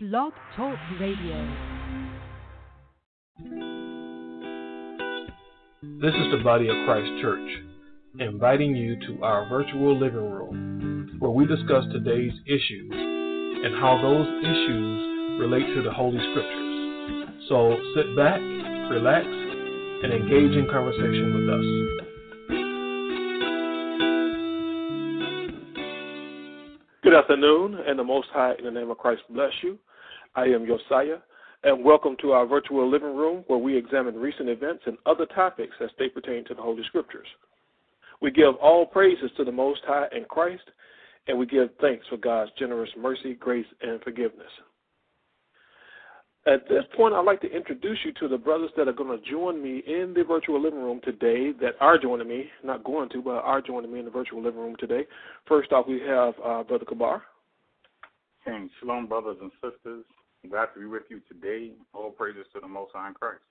Blog 0.00 0.32
Talk 0.54 0.78
Radio. 1.00 1.44
This 6.00 6.14
is 6.14 6.30
the 6.30 6.40
Body 6.44 6.68
of 6.68 6.76
Christ 6.86 7.10
Church, 7.20 7.50
inviting 8.20 8.76
you 8.76 8.94
to 9.08 9.24
our 9.24 9.48
virtual 9.48 9.98
living 9.98 10.30
room 10.30 11.16
where 11.18 11.32
we 11.32 11.46
discuss 11.46 11.82
today's 11.90 12.32
issues 12.46 12.92
and 12.92 13.74
how 13.80 14.00
those 14.00 14.28
issues 14.44 15.40
relate 15.40 15.66
to 15.74 15.82
the 15.82 15.90
Holy 15.90 16.20
Scriptures. 16.30 17.28
So 17.48 17.76
sit 17.96 18.14
back, 18.14 18.40
relax, 18.92 19.26
and 19.26 20.12
engage 20.12 20.56
in 20.56 20.68
conversation 20.70 21.34
with 21.34 21.48
us. 21.50 21.64
Good 27.02 27.14
afternoon, 27.14 27.80
and 27.84 27.98
the 27.98 28.04
Most 28.04 28.28
High, 28.32 28.54
in 28.60 28.64
the 28.64 28.70
name 28.70 28.92
of 28.92 28.98
Christ, 28.98 29.22
bless 29.28 29.50
you. 29.62 29.76
I 30.34 30.44
am 30.44 30.66
Josiah, 30.66 31.18
and 31.64 31.84
welcome 31.84 32.16
to 32.22 32.32
our 32.32 32.46
virtual 32.46 32.88
living 32.88 33.16
room 33.16 33.44
where 33.46 33.58
we 33.58 33.76
examine 33.76 34.14
recent 34.14 34.48
events 34.48 34.82
and 34.86 34.96
other 35.06 35.26
topics 35.26 35.74
as 35.82 35.90
they 35.98 36.08
pertain 36.08 36.44
to 36.46 36.54
the 36.54 36.62
Holy 36.62 36.82
Scriptures. 36.84 37.26
We 38.20 38.30
give 38.30 38.54
all 38.60 38.86
praises 38.86 39.30
to 39.36 39.44
the 39.44 39.52
Most 39.52 39.80
High 39.86 40.06
in 40.16 40.24
Christ, 40.24 40.62
and 41.26 41.38
we 41.38 41.46
give 41.46 41.70
thanks 41.80 42.06
for 42.08 42.16
God's 42.16 42.50
generous 42.58 42.90
mercy, 42.98 43.34
grace, 43.34 43.66
and 43.80 44.00
forgiveness. 44.02 44.50
At 46.46 46.68
this 46.68 46.84
point, 46.96 47.14
I'd 47.14 47.26
like 47.26 47.40
to 47.42 47.50
introduce 47.50 47.98
you 48.04 48.12
to 48.20 48.28
the 48.28 48.38
brothers 48.38 48.70
that 48.76 48.88
are 48.88 48.92
going 48.92 49.18
to 49.18 49.30
join 49.30 49.62
me 49.62 49.82
in 49.86 50.14
the 50.14 50.24
virtual 50.24 50.62
living 50.62 50.80
room 50.80 51.00
today, 51.04 51.52
that 51.60 51.74
are 51.80 51.98
joining 51.98 52.28
me, 52.28 52.46
not 52.64 52.84
going 52.84 53.08
to, 53.10 53.22
but 53.22 53.36
are 53.36 53.60
joining 53.60 53.92
me 53.92 53.98
in 53.98 54.04
the 54.04 54.10
virtual 54.10 54.42
living 54.42 54.60
room 54.60 54.76
today. 54.78 55.04
First 55.46 55.72
off, 55.72 55.86
we 55.86 56.00
have 56.06 56.34
uh, 56.44 56.62
Brother 56.62 56.86
Kabar. 56.86 57.22
And 58.46 58.70
shalom, 58.80 59.06
brothers 59.06 59.36
and 59.42 59.50
sisters. 59.60 60.04
I'm 60.48 60.52
glad 60.52 60.72
to 60.72 60.80
be 60.80 60.86
with 60.86 61.02
you 61.10 61.20
today. 61.28 61.72
All 61.92 62.10
praises 62.10 62.46
to 62.54 62.60
the 62.60 62.66
Most 62.66 62.92
High 62.94 63.08
in 63.08 63.12
Christ. 63.12 63.42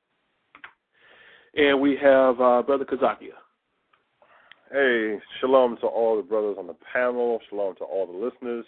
And 1.55 1.79
we 1.79 1.95
have 2.01 2.41
uh, 2.41 2.63
Brother 2.63 2.85
Kazakia. 2.85 3.37
Hey, 4.71 5.19
shalom 5.39 5.77
to 5.81 5.85
all 5.85 6.17
the 6.17 6.23
brothers 6.23 6.55
on 6.57 6.65
the 6.65 6.75
panel. 6.91 7.39
Shalom 7.49 7.75
to 7.75 7.83
all 7.83 8.07
the 8.07 8.17
listeners 8.17 8.65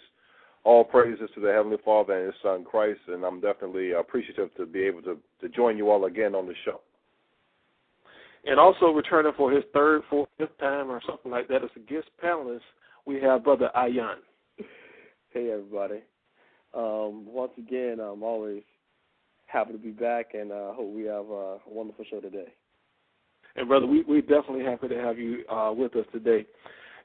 all 0.62 0.84
praises 0.84 1.28
to 1.34 1.40
the 1.40 1.50
Heavenly 1.50 1.78
Father 1.84 2.12
and 2.12 2.26
His 2.26 2.34
Son 2.40 2.64
Christ, 2.64 3.00
and 3.08 3.24
I'm 3.24 3.40
definitely 3.40 3.92
appreciative 3.92 4.54
to 4.56 4.66
be 4.66 4.82
able 4.82 5.02
to, 5.02 5.18
to 5.40 5.48
join 5.48 5.76
you 5.76 5.90
all 5.90 6.04
again 6.04 6.34
on 6.34 6.46
the 6.46 6.54
show. 6.64 6.82
And 8.44 8.60
also 8.60 8.90
returning 8.90 9.32
for 9.36 9.50
his 9.50 9.64
third, 9.72 10.02
fourth, 10.08 10.28
fifth 10.38 10.56
time 10.58 10.90
or 10.90 11.00
something 11.08 11.32
like 11.32 11.48
that 11.48 11.64
as 11.64 11.70
a 11.76 11.80
guest 11.80 12.08
panelist, 12.22 12.60
we 13.06 13.20
have 13.22 13.42
Brother 13.42 13.70
Ayan. 13.74 14.16
Hey 15.30 15.50
everybody. 15.50 16.02
Um, 16.74 17.26
once 17.26 17.52
again, 17.58 17.98
I'm 18.00 18.22
always 18.22 18.62
happy 19.46 19.72
to 19.72 19.78
be 19.78 19.90
back, 19.90 20.34
and 20.34 20.52
I 20.52 20.56
uh, 20.56 20.74
hope 20.74 20.92
we 20.92 21.04
have 21.04 21.26
a 21.26 21.58
wonderful 21.66 22.04
show 22.08 22.20
today. 22.20 22.52
And 23.56 23.68
brother, 23.68 23.86
we 23.86 24.02
we're 24.02 24.20
definitely 24.20 24.64
happy 24.64 24.88
to 24.88 24.96
have 24.96 25.18
you 25.18 25.44
uh, 25.48 25.72
with 25.74 25.96
us 25.96 26.06
today, 26.12 26.46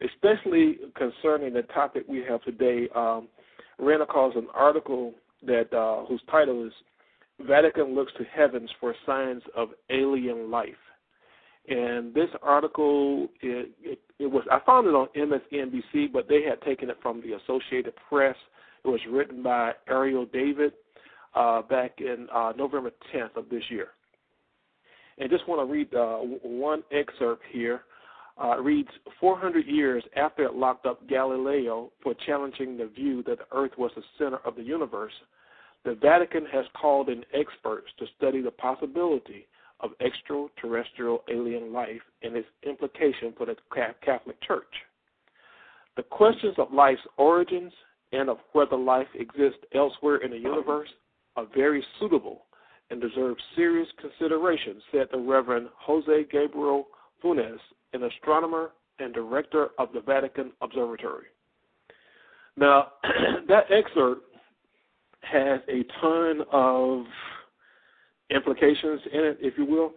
especially 0.01 0.77
concerning 0.95 1.53
the 1.53 1.63
topic 1.73 2.03
we 2.07 2.23
have 2.29 2.43
today. 2.43 2.87
Um, 2.95 3.27
ran 3.79 4.01
across 4.01 4.35
an 4.35 4.47
article 4.53 5.13
that 5.45 5.73
uh, 5.73 6.05
whose 6.05 6.21
title 6.29 6.65
is 6.65 6.73
"Vatican 7.41 7.95
looks 7.95 8.13
to 8.17 8.23
heavens 8.25 8.69
for 8.79 8.93
signs 9.05 9.41
of 9.55 9.69
alien 9.89 10.51
life," 10.51 10.69
and 11.67 12.13
this 12.13 12.29
article 12.43 13.27
it, 13.41 13.71
it, 13.81 13.99
it 14.19 14.27
was 14.27 14.43
I 14.51 14.59
found 14.65 14.87
it 14.87 14.93
on 14.93 15.07
MSNBC, 15.15 16.13
but 16.13 16.29
they 16.29 16.43
had 16.43 16.61
taken 16.61 16.89
it 16.89 16.97
from 17.01 17.21
the 17.21 17.33
Associated 17.33 17.93
Press. 18.07 18.35
It 18.85 18.89
was 18.89 19.01
written 19.09 19.41
by 19.41 19.71
Ariel 19.89 20.27
David 20.31 20.73
uh, 21.33 21.63
back 21.63 21.93
in 21.97 22.27
uh, 22.33 22.53
November 22.55 22.91
10th 23.13 23.35
of 23.35 23.49
this 23.49 23.63
year. 23.69 23.87
And 25.17 25.29
just 25.29 25.47
want 25.47 25.67
to 25.67 25.73
read 25.73 25.93
uh, 25.95 26.17
one 26.43 26.83
excerpt 26.91 27.41
here 27.51 27.81
uh, 28.41 28.59
reads 28.59 28.89
400 29.19 29.65
years 29.65 30.03
after 30.15 30.43
it 30.43 30.53
locked 30.53 30.85
up 30.85 31.07
Galileo 31.07 31.91
for 32.03 32.13
challenging 32.25 32.77
the 32.77 32.87
view 32.87 33.23
that 33.23 33.39
the 33.39 33.57
Earth 33.57 33.71
was 33.77 33.91
the 33.95 34.03
center 34.19 34.37
of 34.45 34.55
the 34.55 34.61
universe, 34.61 35.13
the 35.83 35.95
Vatican 35.95 36.45
has 36.51 36.65
called 36.79 37.09
in 37.09 37.23
experts 37.33 37.87
to 37.97 38.05
study 38.17 38.41
the 38.41 38.51
possibility 38.51 39.47
of 39.79 39.91
extraterrestrial 39.99 41.23
alien 41.31 41.71
life 41.73 42.01
and 42.23 42.35
its 42.35 42.47
implication 42.67 43.33
for 43.37 43.45
the 43.45 43.55
Catholic 44.03 44.41
Church. 44.43 44.63
The 45.95 46.03
questions 46.03 46.55
of 46.57 46.73
life's 46.73 47.01
origins 47.17 47.71
and 48.15 48.29
of 48.29 48.37
whether 48.53 48.77
life 48.77 49.07
exists 49.15 49.59
elsewhere 49.73 50.17
in 50.17 50.31
the 50.31 50.37
universe 50.37 50.89
are 51.35 51.45
very 51.55 51.83
suitable 51.99 52.45
and 52.89 53.01
deserve 53.01 53.35
serious 53.55 53.87
consideration, 53.99 54.81
said 54.91 55.07
the 55.11 55.17
Reverend 55.17 55.67
Jose 55.79 56.25
Gabriel 56.31 56.87
Funes, 57.23 57.59
an 57.93 58.03
astronomer 58.03 58.71
and 58.99 59.13
director 59.13 59.69
of 59.79 59.89
the 59.93 60.01
Vatican 60.01 60.51
Observatory. 60.61 61.25
Now, 62.57 62.93
that 63.47 63.65
excerpt 63.71 64.21
has 65.21 65.59
a 65.67 65.83
ton 65.99 66.41
of 66.51 67.05
implications 68.29 69.01
in 69.11 69.19
it, 69.21 69.37
if 69.41 69.57
you 69.57 69.65
will. 69.65 69.93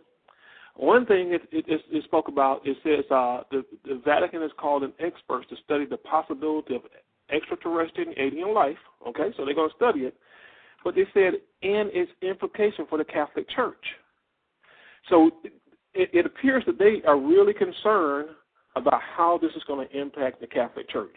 One 0.74 1.06
thing 1.06 1.32
it, 1.32 1.42
it, 1.52 1.82
it 1.90 2.04
spoke 2.04 2.28
about, 2.28 2.66
it 2.66 2.76
says 2.82 3.04
uh, 3.10 3.42
the, 3.50 3.64
the 3.84 4.00
Vatican 4.04 4.42
has 4.42 4.50
called 4.58 4.84
in 4.84 4.92
experts 5.00 5.46
to 5.50 5.56
study 5.64 5.86
the 5.86 5.96
possibility 5.96 6.74
of 6.74 6.82
extraterrestrial 7.30 8.12
alien 8.16 8.54
life. 8.54 8.76
Okay, 9.06 9.30
so 9.36 9.44
they're 9.44 9.54
going 9.54 9.70
to 9.70 9.76
study 9.76 10.00
it. 10.00 10.14
But 10.84 10.94
they 10.94 11.04
said, 11.12 11.34
and 11.62 11.90
its 11.92 12.10
implication 12.22 12.86
for 12.88 12.98
the 12.98 13.04
Catholic 13.04 13.48
Church. 13.50 13.84
So 15.08 15.30
it, 15.94 16.10
it 16.12 16.26
appears 16.26 16.62
that 16.66 16.78
they 16.78 17.02
are 17.06 17.18
really 17.18 17.54
concerned 17.54 18.28
about 18.76 19.00
how 19.16 19.38
this 19.40 19.50
is 19.56 19.62
going 19.66 19.86
to 19.88 20.00
impact 20.00 20.40
the 20.40 20.46
Catholic 20.46 20.88
Church, 20.88 21.14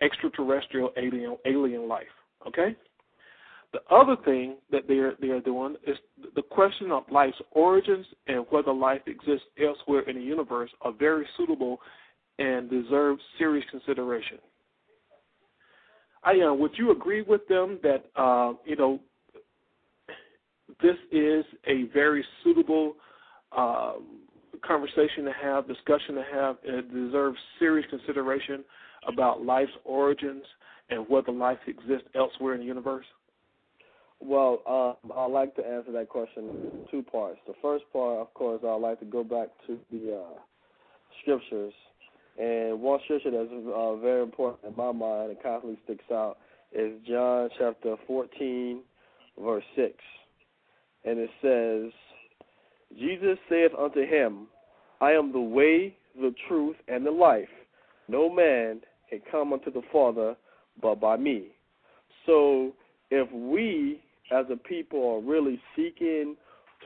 extraterrestrial 0.00 0.90
alien 0.96 1.36
alien 1.46 1.88
life. 1.88 2.04
Okay. 2.46 2.76
The 3.72 3.80
other 3.94 4.16
thing 4.24 4.56
that 4.70 4.86
they're 4.86 5.14
they're 5.20 5.40
doing 5.40 5.74
is 5.86 5.96
the 6.36 6.42
question 6.42 6.92
of 6.92 7.02
life's 7.10 7.40
origins 7.50 8.06
and 8.28 8.46
whether 8.50 8.72
life 8.72 9.02
exists 9.06 9.46
elsewhere 9.60 10.08
in 10.08 10.16
the 10.16 10.22
universe 10.22 10.70
are 10.82 10.92
very 10.92 11.26
suitable 11.36 11.78
and 12.38 12.70
deserve 12.70 13.18
serious 13.36 13.64
consideration. 13.70 14.38
I 16.24 16.40
uh, 16.40 16.54
would 16.54 16.72
you 16.76 16.90
agree 16.90 17.22
with 17.22 17.46
them 17.48 17.78
that 17.82 18.04
uh, 18.16 18.54
you 18.64 18.76
know 18.76 19.00
this 20.82 20.96
is 21.12 21.44
a 21.66 21.84
very 21.92 22.24
suitable 22.42 22.94
uh, 23.56 23.94
conversation 24.66 25.24
to 25.24 25.32
have, 25.42 25.68
discussion 25.68 26.14
to 26.14 26.24
have, 26.32 26.56
and 26.66 26.76
it 26.76 26.92
deserves 26.92 27.38
serious 27.58 27.86
consideration 27.90 28.64
about 29.06 29.44
life's 29.44 29.72
origins 29.84 30.44
and 30.90 31.06
whether 31.08 31.32
life 31.32 31.58
exists 31.66 32.08
elsewhere 32.14 32.54
in 32.54 32.60
the 32.60 32.66
universe? 32.66 33.06
Well, 34.20 34.62
uh, 34.66 35.12
I'd 35.14 35.30
like 35.30 35.54
to 35.56 35.66
answer 35.66 35.92
that 35.92 36.08
question 36.08 36.44
in 36.44 36.86
two 36.90 37.02
parts. 37.02 37.38
The 37.46 37.54
first 37.60 37.84
part, 37.92 38.20
of 38.20 38.32
course, 38.34 38.62
I'd 38.66 38.80
like 38.80 39.00
to 39.00 39.06
go 39.06 39.22
back 39.22 39.48
to 39.66 39.78
the 39.90 40.16
uh, 40.16 40.38
scriptures. 41.22 41.74
And 42.38 42.80
one 42.80 43.00
scripture 43.04 43.30
that's 43.30 43.50
uh, 43.52 43.96
very 43.96 44.22
important 44.22 44.64
in 44.64 44.76
my 44.76 44.92
mind 44.92 45.30
and 45.30 45.42
constantly 45.42 45.78
sticks 45.84 46.04
out 46.10 46.38
is 46.72 46.92
John 47.06 47.48
chapter 47.58 47.96
14, 48.06 48.80
verse 49.42 49.64
6. 49.76 49.92
And 51.04 51.18
it 51.18 51.30
says, 51.40 51.92
Jesus 52.98 53.38
saith 53.48 53.72
unto 53.78 54.06
him, 54.06 54.48
I 55.00 55.12
am 55.12 55.32
the 55.32 55.40
way, 55.40 55.96
the 56.16 56.34
truth, 56.48 56.76
and 56.88 57.06
the 57.06 57.10
life. 57.10 57.48
No 58.08 58.28
man 58.28 58.80
can 59.10 59.20
come 59.30 59.52
unto 59.52 59.72
the 59.72 59.82
Father 59.92 60.36
but 60.82 61.00
by 61.00 61.16
me. 61.16 61.48
So 62.26 62.72
if 63.10 63.30
we 63.32 64.00
as 64.32 64.46
a 64.50 64.56
people 64.56 65.16
are 65.16 65.20
really 65.20 65.60
seeking 65.76 66.36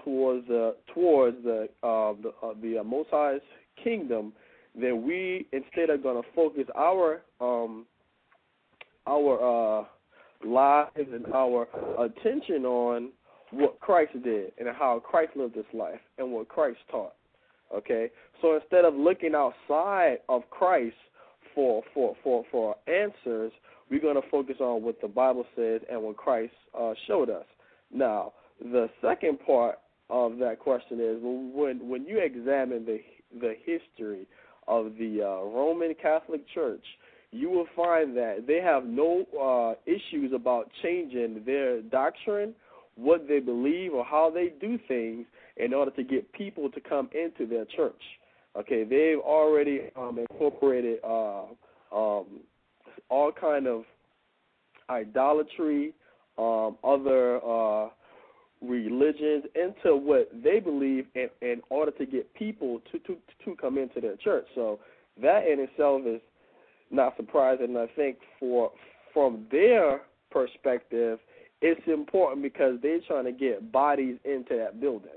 towards 0.04 0.46
the 0.48 0.74
towards 0.94 1.36
the 1.44 1.68
uh, 1.82 2.14
the, 2.22 2.32
uh, 2.42 2.54
the 2.60 2.78
uh, 2.78 2.84
Most 2.84 3.08
High's 3.10 3.40
kingdom, 3.82 4.32
then 4.74 5.06
we 5.06 5.46
instead 5.52 5.90
are 5.90 5.98
going 5.98 6.22
to 6.22 6.28
focus 6.34 6.64
our 6.76 7.22
um 7.40 7.86
our 9.06 9.80
uh 9.80 9.84
lives 10.46 10.90
and 10.96 11.26
our 11.34 11.66
attention 11.98 12.64
on 12.64 13.10
what 13.50 13.80
Christ 13.80 14.12
did 14.22 14.52
and 14.58 14.68
how 14.68 15.00
Christ 15.04 15.32
lived 15.36 15.56
his 15.56 15.64
life 15.72 16.00
and 16.18 16.30
what 16.32 16.48
Christ 16.48 16.78
taught. 16.90 17.14
Okay? 17.74 18.10
So 18.40 18.56
instead 18.56 18.84
of 18.84 18.94
looking 18.94 19.34
outside 19.34 20.18
of 20.28 20.42
Christ 20.50 20.96
for 21.54 21.82
for 21.94 22.14
for 22.22 22.44
for 22.50 22.76
answers, 22.86 23.52
we're 23.90 24.00
going 24.00 24.20
to 24.20 24.28
focus 24.30 24.56
on 24.60 24.82
what 24.82 25.00
the 25.00 25.08
Bible 25.08 25.44
says 25.56 25.80
and 25.90 26.02
what 26.02 26.16
Christ 26.16 26.52
uh, 26.78 26.92
showed 27.06 27.30
us. 27.30 27.46
Now, 27.92 28.32
the 28.60 28.88
second 29.00 29.38
part 29.46 29.78
of 30.10 30.38
that 30.38 30.58
question 30.58 31.00
is 31.00 31.18
when 31.22 31.88
when 31.88 32.04
you 32.04 32.18
examine 32.18 32.84
the 32.84 33.00
the 33.40 33.54
history 33.64 34.26
of 34.68 34.92
the 34.98 35.22
uh, 35.22 35.44
Roman 35.46 35.94
Catholic 36.00 36.42
Church, 36.54 36.84
you 37.30 37.50
will 37.50 37.66
find 37.74 38.16
that 38.16 38.44
they 38.46 38.60
have 38.60 38.84
no 38.84 39.24
uh, 39.40 39.74
issues 39.90 40.32
about 40.34 40.70
changing 40.82 41.42
their 41.44 41.80
doctrine, 41.82 42.54
what 42.94 43.26
they 43.28 43.40
believe, 43.40 43.92
or 43.92 44.04
how 44.04 44.30
they 44.30 44.52
do 44.60 44.78
things 44.88 45.26
in 45.56 45.74
order 45.74 45.90
to 45.92 46.04
get 46.04 46.32
people 46.32 46.70
to 46.70 46.80
come 46.80 47.08
into 47.12 47.46
their 47.46 47.64
church. 47.64 48.00
Okay, 48.56 48.84
they've 48.84 49.20
already 49.20 49.90
um, 49.96 50.18
incorporated 50.18 50.98
uh, 51.04 51.42
um, 51.92 52.24
all 53.08 53.30
kind 53.38 53.66
of 53.66 53.82
idolatry, 54.90 55.92
um, 56.38 56.76
other 56.82 57.36
uh, 57.44 57.88
religions 58.62 59.44
into 59.54 59.96
what 59.96 60.30
they 60.42 60.60
believe 60.60 61.06
in, 61.14 61.28
in 61.42 61.60
order 61.70 61.92
to 61.92 62.06
get 62.06 62.32
people 62.34 62.80
to, 62.92 62.98
to 63.00 63.16
to 63.44 63.56
come 63.56 63.78
into 63.78 64.00
their 64.00 64.16
church. 64.16 64.46
So 64.54 64.80
that 65.22 65.46
in 65.46 65.60
itself 65.60 66.02
is 66.06 66.20
not 66.90 67.16
surprising. 67.16 67.76
I 67.76 67.86
think 67.94 68.18
for 68.40 68.70
from 69.14 69.46
their 69.50 70.02
perspective, 70.30 71.18
it's 71.60 71.80
important 71.86 72.42
because 72.42 72.78
they're 72.82 73.00
trying 73.06 73.24
to 73.24 73.32
get 73.32 73.72
bodies 73.72 74.16
into 74.24 74.56
that 74.56 74.80
building. 74.80 75.10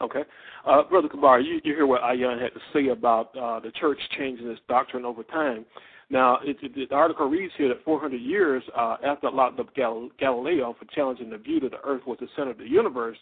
Okay. 0.00 0.22
Uh, 0.66 0.82
Brother 0.82 1.08
Kabar, 1.08 1.40
you, 1.40 1.60
you 1.62 1.74
hear 1.74 1.86
what 1.86 2.02
Ayan 2.02 2.40
had 2.40 2.52
to 2.52 2.60
say 2.72 2.88
about 2.88 3.36
uh, 3.36 3.60
the 3.60 3.70
church 3.70 3.98
changing 4.18 4.48
its 4.48 4.60
doctrine 4.68 5.04
over 5.04 5.22
time. 5.22 5.64
Now, 6.10 6.38
it, 6.44 6.56
it, 6.62 6.88
the 6.88 6.94
article 6.94 7.28
reads 7.28 7.52
here 7.56 7.68
that 7.68 7.84
400 7.84 8.16
years 8.16 8.62
uh, 8.76 8.96
after 9.04 9.30
locked 9.30 9.58
up 9.60 9.74
Gal- 9.74 10.10
Galileo 10.18 10.76
for 10.78 10.84
challenging 10.94 11.30
the 11.30 11.38
view 11.38 11.60
that 11.60 11.70
the 11.70 11.80
Earth 11.84 12.02
was 12.06 12.18
the 12.20 12.28
center 12.36 12.50
of 12.50 12.58
the 12.58 12.68
universe, 12.68 13.16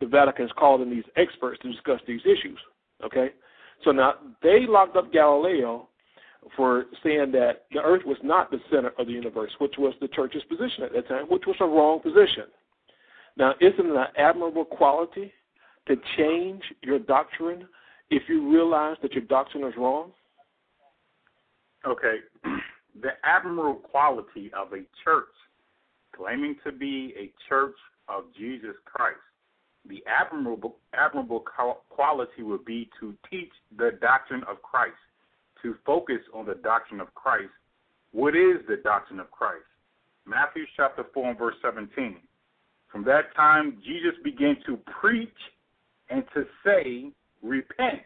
the 0.00 0.06
Vatican 0.06 0.46
has 0.46 0.52
called 0.58 0.80
in 0.80 0.90
these 0.90 1.04
experts 1.16 1.60
to 1.62 1.70
discuss 1.70 2.00
these 2.06 2.20
issues. 2.22 2.58
Okay, 3.04 3.30
so 3.84 3.92
now 3.92 4.14
they 4.42 4.66
locked 4.68 4.96
up 4.96 5.12
Galileo 5.12 5.88
for 6.56 6.86
saying 7.02 7.32
that 7.32 7.64
the 7.72 7.80
Earth 7.80 8.02
was 8.04 8.16
not 8.22 8.50
the 8.50 8.58
center 8.70 8.92
of 8.98 9.06
the 9.06 9.12
universe, 9.12 9.50
which 9.58 9.74
was 9.78 9.94
the 10.00 10.08
church's 10.08 10.42
position 10.44 10.84
at 10.84 10.92
that 10.92 11.08
time, 11.08 11.26
which 11.26 11.44
was 11.46 11.56
a 11.60 11.64
wrong 11.64 12.00
position. 12.00 12.44
Now, 13.36 13.54
isn't 13.60 13.86
it 13.86 13.96
an 13.96 14.06
admirable 14.16 14.64
quality 14.64 15.32
to 15.86 15.96
change 16.16 16.62
your 16.82 16.98
doctrine 16.98 17.66
if 18.10 18.22
you 18.28 18.50
realize 18.50 18.96
that 19.02 19.12
your 19.12 19.24
doctrine 19.24 19.64
is 19.64 19.74
wrong? 19.76 20.12
Okay. 21.86 22.16
The 23.02 23.10
admirable 23.22 23.76
quality 23.76 24.50
of 24.52 24.72
a 24.72 24.82
church 25.04 25.32
claiming 26.14 26.56
to 26.64 26.72
be 26.72 27.14
a 27.16 27.32
church 27.48 27.76
of 28.08 28.24
Jesus 28.36 28.74
Christ, 28.84 29.20
the 29.88 30.02
admirable, 30.06 30.76
admirable 30.92 31.44
quality 31.88 32.42
would 32.42 32.64
be 32.64 32.90
to 32.98 33.14
teach 33.30 33.52
the 33.78 33.92
doctrine 34.00 34.42
of 34.50 34.60
Christ, 34.62 34.98
to 35.62 35.76
focus 35.86 36.18
on 36.34 36.46
the 36.46 36.56
doctrine 36.56 37.00
of 37.00 37.14
Christ. 37.14 37.52
What 38.12 38.34
is 38.34 38.56
the 38.68 38.76
doctrine 38.82 39.20
of 39.20 39.30
Christ? 39.30 39.64
Matthew 40.26 40.64
chapter 40.76 41.04
4 41.14 41.30
and 41.30 41.38
verse 41.38 41.54
17. 41.62 42.16
From 42.90 43.04
that 43.04 43.34
time, 43.36 43.78
Jesus 43.86 44.14
began 44.22 44.56
to 44.66 44.78
preach 45.00 45.28
and 46.10 46.24
to 46.34 46.44
say, 46.66 47.12
Repent, 47.42 48.02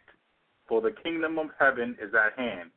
for 0.68 0.80
the 0.80 0.92
kingdom 1.02 1.38
of 1.38 1.46
heaven 1.58 1.96
is 2.00 2.12
at 2.14 2.38
hand. 2.38 2.70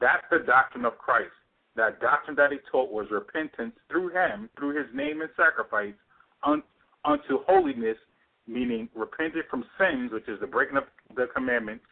That's 0.00 0.24
the 0.30 0.38
doctrine 0.38 0.84
of 0.84 0.98
Christ. 0.98 1.32
That 1.76 2.00
doctrine 2.00 2.36
that 2.36 2.52
he 2.52 2.58
taught 2.70 2.92
was 2.92 3.06
repentance 3.10 3.72
through 3.90 4.10
him, 4.10 4.48
through 4.56 4.76
his 4.76 4.86
name 4.94 5.20
and 5.22 5.30
sacrifice, 5.36 5.94
un, 6.44 6.62
unto 7.04 7.42
holiness, 7.46 7.96
meaning 8.46 8.88
repenting 8.94 9.42
from 9.50 9.64
sins, 9.78 10.12
which 10.12 10.28
is 10.28 10.38
the 10.40 10.46
breaking 10.46 10.76
of 10.76 10.84
the 11.16 11.26
commandments, 11.34 11.84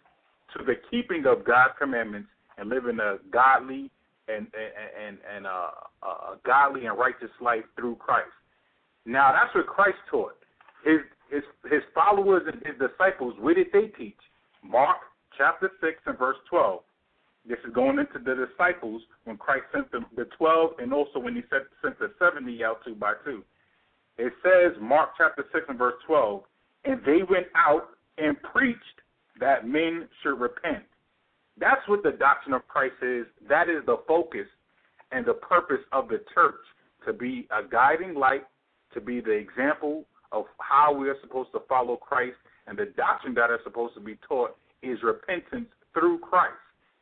to 0.56 0.64
the 0.64 0.74
keeping 0.90 1.26
of 1.26 1.44
God's 1.44 1.74
commandments 1.78 2.28
and 2.58 2.68
living 2.68 2.98
a 3.00 3.16
godly 3.32 3.90
and 4.28 4.46
and 4.54 5.18
and 5.34 5.46
uh, 5.46 5.70
a 6.02 6.36
godly 6.44 6.86
and 6.86 6.96
righteous 6.96 7.30
life 7.40 7.64
through 7.76 7.96
Christ. 7.96 8.30
Now 9.04 9.32
that's 9.32 9.54
what 9.54 9.66
Christ 9.66 9.98
taught. 10.10 10.36
His 10.84 11.00
his 11.30 11.42
his 11.70 11.82
followers 11.94 12.42
and 12.46 12.62
his 12.64 12.76
disciples, 12.78 13.34
what 13.40 13.56
did 13.56 13.68
they 13.72 13.86
teach? 13.98 14.18
Mark 14.62 14.98
chapter 15.36 15.70
six 15.80 15.98
and 16.06 16.18
verse 16.18 16.36
twelve. 16.48 16.82
This 17.46 17.58
is 17.66 17.74
going 17.74 17.98
into 17.98 18.18
the 18.24 18.46
disciples 18.46 19.02
when 19.24 19.36
Christ 19.36 19.64
sent 19.72 19.90
them 19.90 20.06
the 20.16 20.26
twelve, 20.38 20.72
and 20.78 20.92
also 20.92 21.18
when 21.18 21.34
He 21.34 21.42
sent 21.50 21.64
sent 21.82 21.98
the 21.98 22.12
seventy 22.18 22.62
out 22.64 22.84
two 22.84 22.94
by 22.94 23.14
two. 23.24 23.42
It 24.18 24.32
says 24.42 24.80
Mark 24.80 25.10
chapter 25.18 25.44
six 25.52 25.64
and 25.68 25.78
verse 25.78 25.94
twelve, 26.06 26.44
and 26.84 27.00
they 27.04 27.22
went 27.28 27.46
out 27.56 27.88
and 28.18 28.36
preached 28.42 29.00
that 29.40 29.66
men 29.66 30.08
should 30.22 30.38
repent. 30.38 30.84
That's 31.58 31.86
what 31.88 32.02
the 32.02 32.12
doctrine 32.12 32.54
of 32.54 32.66
Christ 32.68 32.94
is. 33.02 33.26
That 33.48 33.68
is 33.68 33.84
the 33.86 33.96
focus 34.06 34.46
and 35.10 35.26
the 35.26 35.34
purpose 35.34 35.84
of 35.92 36.08
the 36.08 36.20
church 36.34 36.54
to 37.06 37.12
be 37.12 37.48
a 37.50 37.68
guiding 37.68 38.14
light, 38.14 38.44
to 38.94 39.00
be 39.00 39.20
the 39.20 39.32
example 39.32 40.04
of 40.30 40.44
how 40.58 40.94
we 40.94 41.08
are 41.08 41.16
supposed 41.20 41.50
to 41.52 41.60
follow 41.68 41.96
Christ, 41.96 42.36
and 42.66 42.78
the 42.78 42.86
doctrine 42.96 43.34
that 43.34 43.50
is 43.50 43.58
supposed 43.64 43.94
to 43.94 44.00
be 44.00 44.16
taught 44.26 44.56
is 44.82 44.98
repentance 45.02 45.66
through 45.92 46.18
Christ. 46.20 46.54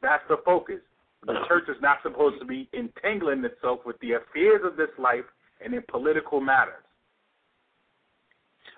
That's 0.02 0.23
the 0.29 0.38
focus. 0.44 0.81
The 1.26 1.35
church 1.47 1.64
is 1.69 1.76
not 1.82 1.99
supposed 2.02 2.38
to 2.41 2.47
be 2.47 2.69
entangling 2.73 3.44
itself 3.44 3.81
with 3.85 3.99
the 4.00 4.12
affairs 4.12 4.62
of 4.64 4.76
this 4.76 4.88
life 4.99 5.25
and 5.62 5.75
in 5.75 5.82
political 5.88 6.41
matters. 6.41 6.82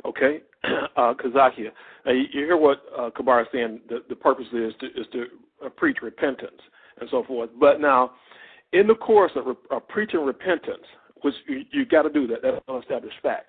Okay, 0.04 0.40
uh, 0.96 1.14
Kazakia, 1.14 1.68
uh, 2.06 2.10
you 2.10 2.26
hear 2.32 2.56
what 2.56 2.82
uh, 2.98 3.10
Kabar 3.16 3.42
is 3.42 3.48
saying. 3.52 3.80
The, 3.88 4.02
the 4.08 4.16
purpose 4.16 4.46
is 4.52 4.72
to, 4.80 4.86
is 4.86 5.06
to 5.12 5.26
uh, 5.64 5.68
preach 5.68 5.98
repentance 6.02 6.60
and 7.00 7.08
so 7.10 7.22
forth. 7.22 7.50
But 7.60 7.80
now, 7.80 8.12
in 8.72 8.88
the 8.88 8.94
course 8.94 9.32
of 9.36 9.46
re- 9.46 9.54
uh, 9.70 9.78
preaching 9.80 10.24
repentance, 10.24 10.82
which 11.20 11.34
you, 11.46 11.62
you 11.70 11.86
got 11.86 12.02
to 12.02 12.10
do 12.10 12.26
that, 12.26 12.38
that's 12.42 12.56
an 12.66 12.80
established 12.80 13.16
fact. 13.22 13.46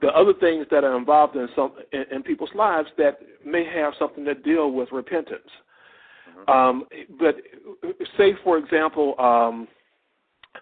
The 0.00 0.08
other 0.08 0.32
things 0.34 0.66
that 0.70 0.84
are 0.84 0.96
involved 0.96 1.36
in 1.36 1.48
some 1.54 1.72
in, 1.92 2.04
in 2.12 2.22
people's 2.22 2.50
lives 2.54 2.88
that 2.98 3.18
may 3.44 3.64
have 3.64 3.92
something 3.98 4.24
to 4.24 4.34
deal 4.34 4.70
with 4.70 4.90
repentance. 4.92 5.48
Mm-hmm. 6.46 6.50
Um, 6.50 6.84
but 7.18 7.36
say, 8.16 8.34
for 8.44 8.58
example, 8.58 9.14
um, 9.18 9.68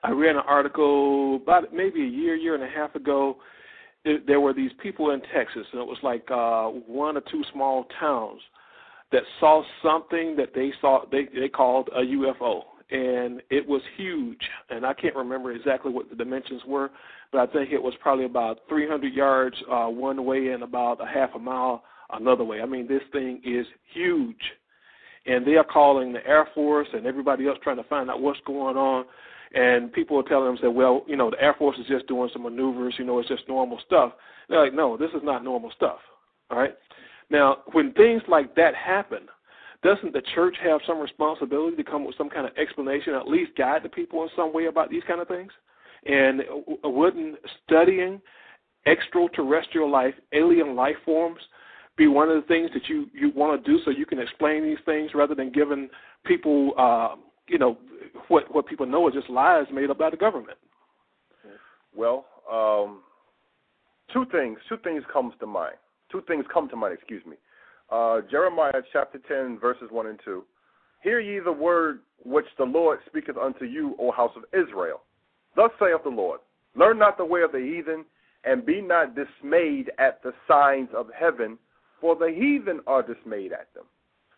I 0.02 0.10
read 0.10 0.36
an 0.36 0.42
article 0.46 1.36
about 1.36 1.72
maybe 1.72 2.02
a 2.02 2.06
year, 2.06 2.34
year 2.34 2.54
and 2.54 2.64
a 2.64 2.68
half 2.68 2.94
ago. 2.94 3.36
It, 4.04 4.26
there 4.26 4.40
were 4.40 4.52
these 4.52 4.70
people 4.82 5.10
in 5.10 5.20
Texas, 5.34 5.66
and 5.72 5.80
it 5.80 5.86
was 5.86 5.98
like 6.02 6.28
uh, 6.30 6.68
one 6.86 7.16
or 7.16 7.22
two 7.22 7.42
small 7.52 7.86
towns 7.98 8.40
that 9.12 9.22
saw 9.40 9.62
something 9.82 10.36
that 10.36 10.54
they 10.54 10.72
saw 10.80 11.04
they 11.10 11.28
they 11.34 11.48
called 11.48 11.88
a 11.94 12.00
UFO, 12.00 12.62
and 12.90 13.42
it 13.50 13.66
was 13.66 13.82
huge. 13.96 14.40
And 14.70 14.84
I 14.86 14.94
can't 14.94 15.16
remember 15.16 15.52
exactly 15.52 15.92
what 15.92 16.08
the 16.08 16.16
dimensions 16.16 16.62
were, 16.66 16.90
but 17.32 17.48
I 17.48 17.52
think 17.52 17.72
it 17.72 17.82
was 17.82 17.94
probably 18.00 18.24
about 18.24 18.60
300 18.68 19.12
yards 19.12 19.56
uh, 19.70 19.86
one 19.86 20.24
way 20.24 20.48
and 20.48 20.62
about 20.62 21.02
a 21.02 21.06
half 21.06 21.30
a 21.34 21.38
mile 21.38 21.82
another 22.12 22.44
way. 22.44 22.60
I 22.60 22.66
mean, 22.66 22.86
this 22.86 23.02
thing 23.12 23.40
is 23.44 23.66
huge, 23.92 24.40
and 25.26 25.46
they 25.46 25.56
are 25.56 25.64
calling 25.64 26.12
the 26.12 26.26
Air 26.26 26.48
Force 26.54 26.88
and 26.92 27.06
everybody 27.06 27.46
else 27.46 27.58
trying 27.62 27.76
to 27.76 27.84
find 27.84 28.10
out 28.10 28.20
what's 28.20 28.40
going 28.46 28.76
on. 28.76 29.04
And 29.54 29.92
people 29.92 30.18
are 30.18 30.28
telling 30.28 30.46
them, 30.46 30.58
that, 30.62 30.70
well, 30.70 31.04
you 31.06 31.16
know, 31.16 31.30
the 31.30 31.40
Air 31.40 31.54
Force 31.58 31.78
is 31.78 31.86
just 31.86 32.06
doing 32.08 32.28
some 32.32 32.42
maneuvers. 32.42 32.94
You 32.98 33.04
know, 33.04 33.18
it's 33.18 33.28
just 33.28 33.48
normal 33.48 33.78
stuff. 33.86 34.12
They're 34.48 34.62
like, 34.62 34.74
no, 34.74 34.96
this 34.96 35.10
is 35.10 35.22
not 35.22 35.44
normal 35.44 35.70
stuff. 35.74 35.98
All 36.50 36.58
right. 36.58 36.74
Now, 37.30 37.58
when 37.72 37.92
things 37.92 38.22
like 38.28 38.54
that 38.56 38.74
happen, 38.74 39.20
doesn't 39.82 40.12
the 40.12 40.22
church 40.34 40.56
have 40.62 40.80
some 40.86 41.00
responsibility 41.00 41.76
to 41.76 41.84
come 41.84 42.04
with 42.04 42.16
some 42.16 42.28
kind 42.28 42.46
of 42.46 42.56
explanation, 42.56 43.14
at 43.14 43.28
least 43.28 43.56
guide 43.56 43.82
the 43.82 43.88
people 43.88 44.22
in 44.22 44.28
some 44.36 44.52
way 44.52 44.66
about 44.66 44.90
these 44.90 45.02
kind 45.06 45.20
of 45.20 45.28
things? 45.28 45.52
And 46.06 46.42
wouldn't 46.84 47.36
studying 47.64 48.20
extraterrestrial 48.86 49.90
life, 49.90 50.14
alien 50.32 50.76
life 50.76 50.96
forms, 51.04 51.40
be 51.96 52.06
one 52.06 52.28
of 52.28 52.36
the 52.36 52.46
things 52.46 52.70
that 52.74 52.88
you 52.88 53.06
you 53.12 53.30
want 53.34 53.62
to 53.62 53.70
do 53.70 53.78
so 53.84 53.90
you 53.90 54.06
can 54.06 54.18
explain 54.18 54.62
these 54.62 54.78
things 54.84 55.12
rather 55.14 55.34
than 55.34 55.50
giving 55.50 55.88
people, 56.24 56.72
uh, 56.78 57.16
you 57.48 57.58
know, 57.58 57.78
what 58.28 58.52
what 58.54 58.66
people 58.66 58.86
know 58.86 59.08
is 59.08 59.14
just 59.14 59.30
lies 59.30 59.66
made 59.72 59.90
up 59.90 59.98
by 59.98 60.10
the 60.10 60.16
government? 60.16 60.58
Well, 61.94 62.26
um, 62.50 63.00
two 64.12 64.26
things. 64.30 64.58
Two 64.68 64.76
things 64.84 65.02
comes 65.12 65.32
to 65.40 65.46
mind. 65.46 65.76
Two 66.12 66.22
things 66.28 66.44
come 66.52 66.68
to 66.68 66.76
mind. 66.76 66.94
Excuse 66.94 67.24
me. 67.24 67.36
Uh, 67.90 68.20
Jeremiah 68.30 68.82
chapter 68.92 69.18
ten 69.26 69.58
verses 69.58 69.88
one 69.90 70.06
and 70.06 70.20
two. 70.24 70.44
Hear 71.02 71.20
ye 71.20 71.38
the 71.38 71.52
word 71.52 72.00
which 72.24 72.46
the 72.58 72.64
Lord 72.64 72.98
speaketh 73.06 73.36
unto 73.36 73.64
you, 73.64 73.94
O 73.98 74.10
house 74.10 74.32
of 74.36 74.44
Israel. 74.52 75.02
Thus 75.54 75.70
saith 75.78 76.02
the 76.04 76.10
Lord 76.10 76.40
Learn 76.74 76.98
not 76.98 77.16
the 77.16 77.24
way 77.24 77.42
of 77.42 77.52
the 77.52 77.58
heathen, 77.58 78.04
and 78.44 78.66
be 78.66 78.80
not 78.80 79.14
dismayed 79.16 79.90
at 79.98 80.22
the 80.22 80.32
signs 80.46 80.88
of 80.94 81.06
heaven, 81.18 81.58
for 82.00 82.14
the 82.16 82.28
heathen 82.28 82.80
are 82.86 83.02
dismayed 83.02 83.52
at 83.52 83.72
them. 83.74 83.84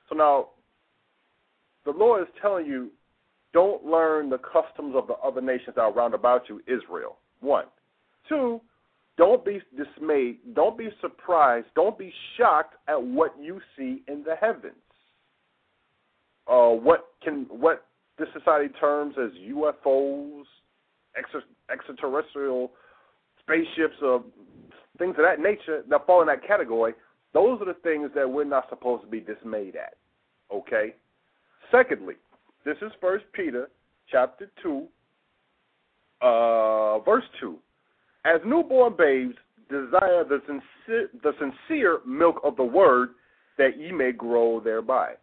So 0.09 0.15
now, 0.15 0.49
the 1.85 1.91
Lord 1.93 2.23
is 2.23 2.29
telling 2.41 2.67
you, 2.67 2.91
don't 3.53 3.85
learn 3.85 4.31
the 4.31 4.39
customs 4.39 4.95
of 4.95 5.07
the 5.07 5.15
other 5.15 5.41
nations 5.41 5.75
that 5.77 5.81
are 5.81 5.93
round 5.93 6.15
about 6.15 6.43
you, 6.49 6.61
Israel. 6.67 7.17
One. 7.41 7.65
Two, 8.29 8.61
don't 9.17 9.45
be 9.45 9.61
dismayed. 9.77 10.39
Don't 10.55 10.77
be 10.77 10.91
surprised. 11.01 11.67
Don't 11.75 11.99
be 11.99 12.13
shocked 12.37 12.77
at 12.89 13.03
what 13.03 13.35
you 13.41 13.61
see 13.77 14.03
in 14.07 14.23
the 14.23 14.37
heavens. 14.41 14.75
Uh, 16.47 16.71
what 16.71 17.09
can 17.23 17.47
what 17.51 17.85
this 18.19 18.29
society 18.33 18.73
terms 18.81 19.15
as 19.23 19.31
UFOs, 19.51 20.45
extraterrestrial 21.71 22.71
spaceships, 23.41 23.97
or 24.03 24.23
things 24.99 25.15
of 25.19 25.25
that 25.25 25.41
nature 25.41 25.83
that 25.89 26.07
fall 26.07 26.21
in 26.21 26.27
that 26.29 26.47
category, 26.47 26.95
those 27.35 27.61
are 27.61 27.67
the 27.67 27.77
things 27.83 28.11
that 28.15 28.29
we're 28.29 28.45
not 28.45 28.69
supposed 28.69 29.03
to 29.03 29.09
be 29.09 29.21
dismayed 29.21 29.77
at. 29.77 29.95
Okay? 30.53 30.95
Secondly, 31.71 32.15
this 32.65 32.77
is 32.83 32.91
First 33.01 33.25
Peter 33.33 33.69
chapter 34.11 34.51
2, 34.63 34.87
uh, 36.23 36.99
verse 37.01 37.25
2. 37.41 37.57
As 38.25 38.41
newborn 38.45 38.95
babes, 38.97 39.35
desire 39.69 40.25
the 40.25 40.41
sincere, 40.47 41.11
the 41.23 41.33
sincere 41.39 42.01
milk 42.07 42.41
of 42.43 42.57
the 42.57 42.65
word 42.65 43.11
that 43.59 43.79
ye 43.79 43.93
may 43.93 44.13
grow 44.13 44.61
thereby. 44.61 45.15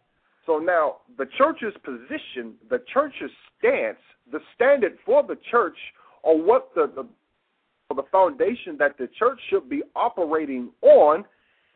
So 0.46 0.58
now, 0.58 0.98
the 1.18 1.26
church's 1.36 1.74
position, 1.84 2.54
the 2.70 2.82
church's 2.92 3.30
stance, 3.58 3.98
the 4.30 4.38
standard 4.54 4.96
for 5.04 5.24
the 5.24 5.36
church, 5.50 5.76
or 6.22 6.40
what 6.40 6.70
the, 6.74 6.90
the 6.94 7.06
the 7.94 8.02
foundation 8.10 8.76
that 8.78 8.98
the 8.98 9.08
church 9.18 9.38
should 9.48 9.68
be 9.68 9.82
operating 9.94 10.70
on 10.82 11.24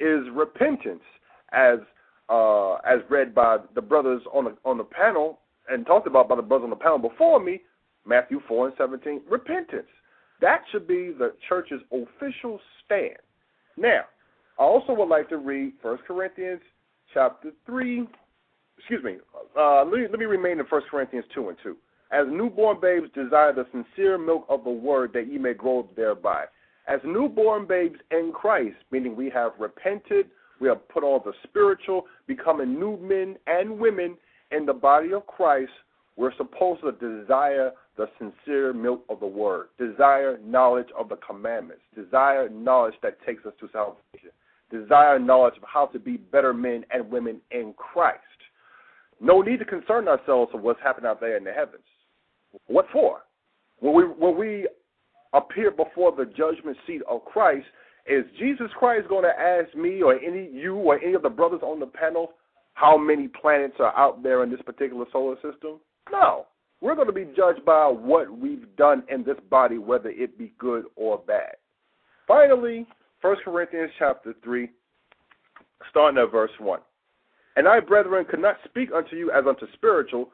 is 0.01 0.25
repentance, 0.33 1.03
as 1.53 1.79
uh, 2.29 2.75
as 2.77 3.01
read 3.09 3.35
by 3.35 3.59
the 3.75 3.83
brothers 3.83 4.23
on 4.33 4.45
the 4.45 4.57
on 4.65 4.79
the 4.79 4.85
panel 4.85 5.41
and 5.69 5.87
talked 5.87 6.07
about 6.07 6.29
by 6.29 6.37
the 6.37 6.43
brothers 6.43 6.65
on 6.65 6.71
the 6.71 6.77
panel 6.77 6.99
before 6.99 7.39
me, 7.41 7.61
Matthew 8.07 8.41
four 8.49 8.67
and 8.67 8.77
seventeen. 8.77 9.21
Repentance. 9.31 9.87
That 10.41 10.63
should 10.73 10.89
be 10.89 11.13
the 11.17 11.35
church's 11.49 11.83
official 11.93 12.59
stand. 12.85 13.19
Now, 13.77 14.03
I 14.59 14.63
also 14.63 14.95
would 14.95 15.09
like 15.09 15.29
to 15.29 15.37
read 15.37 15.75
First 15.83 16.03
Corinthians 16.05 16.63
chapter 17.13 17.51
three. 17.67 18.09
Excuse 18.79 19.05
me. 19.05 19.17
Uh, 19.59 19.85
let 19.85 19.93
me 19.93 20.07
let 20.11 20.19
me 20.19 20.25
remain 20.25 20.59
in 20.59 20.67
First 20.67 20.87
Corinthians 20.91 21.27
two 21.35 21.51
and 21.51 21.59
two. 21.63 21.77
As 22.13 22.27
newborn 22.29 22.79
babes 22.81 23.07
desire 23.15 23.53
the 23.53 23.67
sincere 23.71 24.19
milk 24.19 24.47
of 24.49 24.65
the 24.65 24.71
word 24.71 25.13
that 25.13 25.31
ye 25.31 25.39
may 25.39 25.55
grow 25.55 25.89
thereby. 25.95 26.47
As 26.89 27.01
newborn 27.05 27.67
babes 27.67 27.99
in 28.11 28.33
Christ, 28.35 28.77
meaning 28.91 29.15
we 29.15 29.31
have 29.31 29.53
repented, 29.59 30.27
we 30.61 30.69
have 30.69 30.87
put 30.89 31.05
on 31.05 31.21
the 31.25 31.33
spiritual, 31.45 32.07
becoming 32.27 32.79
new 32.79 32.97
men 32.99 33.37
and 33.47 33.79
women 33.79 34.17
in 34.51 34.67
the 34.67 34.73
body 34.73 35.13
of 35.13 35.27
Christ, 35.27 35.73
we're 36.17 36.35
supposed 36.37 36.83
to 36.83 36.93
desire 36.93 37.73
the 37.97 38.07
sincere 38.19 38.73
milk 38.73 39.05
of 39.09 39.21
the 39.21 39.27
word, 39.27 39.69
desire 39.79 40.39
knowledge 40.45 40.89
of 40.99 41.09
the 41.09 41.17
commandments, 41.17 41.83
desire 41.95 42.49
knowledge 42.49 42.95
that 43.03 43.19
takes 43.25 43.45
us 43.47 43.53
to 43.61 43.69
salvation, 43.73 44.31
desire 44.71 45.19
knowledge 45.19 45.57
of 45.57 45.63
how 45.67 45.87
to 45.87 45.99
be 45.99 46.17
better 46.17 46.53
men 46.53 46.85
and 46.91 47.11
women 47.11 47.41
in 47.51 47.75
Christ. 47.77 48.21
No 49.21 49.43
need 49.43 49.59
to 49.59 49.65
concern 49.65 50.09
ourselves 50.09 50.51
with 50.53 50.63
what's 50.63 50.81
happening 50.83 51.09
out 51.09 51.21
there 51.21 51.37
in 51.37 51.45
the 51.45 51.53
heavens. 51.53 51.85
What 52.67 52.87
for? 52.93 53.21
When 53.79 53.95
we 53.95 54.03
when 54.05 54.39
we 54.39 54.69
appear 55.33 55.71
before 55.71 56.13
the 56.13 56.25
judgment 56.25 56.77
seat 56.87 57.03
of 57.09 57.25
Christ, 57.25 57.67
is 58.07 58.25
Jesus 58.39 58.71
Christ 58.79 59.09
going 59.09 59.25
to 59.25 59.41
ask 59.41 59.75
me 59.77 60.03
or 60.03 60.15
any 60.15 60.49
you 60.53 60.75
or 60.75 60.99
any 61.01 61.15
of 61.15 61.23
the 61.23 61.31
brothers 61.31 61.61
on 61.63 61.81
the 61.81 61.87
panel 61.87 62.33
how 62.75 62.97
many 62.97 63.29
planets 63.29 63.77
are 63.79 63.97
out 63.97 64.23
there 64.23 64.43
in 64.43 64.51
this 64.51 64.63
particular 64.63 65.05
solar 65.13 65.37
system? 65.37 65.81
No. 66.11 66.47
We're 66.81 66.95
going 66.95 67.09
to 67.09 67.13
be 67.13 67.29
judged 67.37 67.65
by 67.65 67.87
what 67.87 68.31
we've 68.37 68.65
done 68.77 69.03
in 69.11 69.23
this 69.23 69.37
body, 69.51 69.77
whether 69.77 70.09
it 70.09 70.39
be 70.39 70.53
good 70.59 70.85
or 70.97 71.19
bad. 71.19 71.57
Finally, 72.27 72.87
1 73.21 73.37
Corinthians 73.45 73.91
chapter 73.99 74.35
3, 74.43 74.71
starting 75.91 76.23
at 76.23 76.33
verse 76.33 76.51
1. 76.59 76.81
And 77.57 77.69
I, 77.69 77.81
brethren, 77.81 78.25
could 78.25 78.41
not 78.41 78.57
speak 78.65 78.91
unto 78.95 79.15
you 79.15 79.31
as 79.31 79.45
unto 79.47 79.67
spiritual, 79.75 80.31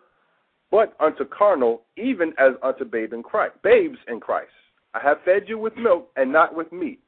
but 0.70 0.94
unto 1.00 1.24
carnal, 1.24 1.82
even 1.96 2.32
as 2.38 2.52
unto 2.62 2.84
babe 2.84 3.12
in 3.12 3.24
Christ, 3.24 3.54
babes 3.64 3.98
in 4.06 4.20
Christ. 4.20 4.50
I 4.96 5.00
have 5.06 5.18
fed 5.26 5.42
you 5.46 5.58
with 5.58 5.76
milk 5.76 6.08
and 6.16 6.32
not 6.32 6.54
with 6.54 6.72
meat. 6.72 7.00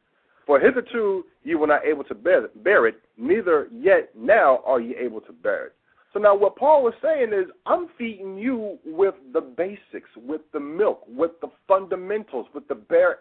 For 0.46 0.60
hitherto 0.60 1.24
you 1.42 1.58
were 1.58 1.66
not 1.66 1.86
able 1.86 2.04
to 2.04 2.14
bear, 2.14 2.86
it, 2.86 3.00
neither 3.16 3.68
yet 3.72 4.10
now 4.14 4.62
are 4.66 4.78
ye 4.78 4.94
able 4.96 5.22
to 5.22 5.32
bear 5.32 5.66
it. 5.68 5.74
So 6.12 6.18
now 6.18 6.34
what 6.34 6.56
Paul 6.56 6.82
was 6.82 6.92
saying 7.02 7.32
is, 7.32 7.50
I'm 7.64 7.88
feeding 7.96 8.36
you 8.36 8.78
with 8.84 9.14
the 9.32 9.40
basics, 9.40 10.10
with 10.16 10.42
the 10.52 10.60
milk, 10.60 11.02
with 11.08 11.32
the 11.40 11.48
fundamentals, 11.66 12.46
with 12.54 12.68
the 12.68 12.74
bare, 12.74 13.20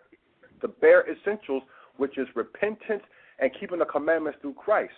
the 0.62 0.68
bare 0.68 1.06
essentials, 1.10 1.64
which 1.96 2.18
is 2.18 2.28
repentance 2.36 3.04
and 3.40 3.52
keeping 3.58 3.80
the 3.80 3.86
commandments 3.86 4.40
through 4.42 4.54
Christ. 4.54 4.94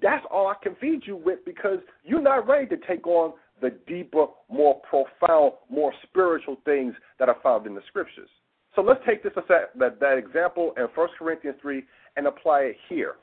That's 0.00 0.24
all 0.30 0.46
I 0.46 0.54
can 0.62 0.76
feed 0.76 1.00
you 1.06 1.16
with 1.16 1.44
because 1.44 1.78
you're 2.04 2.22
not 2.22 2.46
ready 2.46 2.66
to 2.68 2.76
take 2.86 3.06
on 3.06 3.32
the 3.60 3.70
deeper, 3.88 4.26
more 4.48 4.80
profound, 4.88 5.54
more 5.68 5.92
spiritual 6.04 6.56
things 6.64 6.94
that 7.18 7.28
are 7.28 7.38
found 7.42 7.66
in 7.66 7.74
the 7.74 7.82
scriptures. 7.88 8.28
So 8.78 8.84
let's 8.84 9.00
take 9.04 9.24
this 9.24 9.32
that, 9.34 9.98
that 9.98 10.18
example 10.18 10.72
in 10.76 10.84
1 10.84 11.08
Corinthians 11.18 11.56
3 11.60 11.82
and 12.16 12.28
apply 12.28 12.60
it 12.60 12.76
here. 12.88 13.16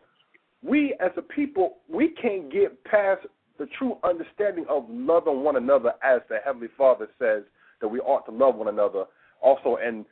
We 0.61 0.93
as 0.99 1.11
a 1.15 1.21
people, 1.21 1.77
we 1.87 2.09
can't 2.21 2.51
get 2.51 2.83
past 2.83 3.25
the 3.57 3.65
true 3.79 3.95
understanding 4.03 4.65
of 4.67 4.83
loving 4.89 5.45
one 5.45 5.55
another 5.55 5.93
as 6.03 6.19
the 6.27 6.39
Heavenly 6.43 6.67
Father 6.77 7.07
says 7.17 7.43
that 7.79 7.87
we 7.87 7.99
ought 7.99 8.25
to 8.25 8.33
love 8.33 8.55
one 8.55 8.67
another. 8.67 9.05
Also 9.41 9.77
in 9.77 10.05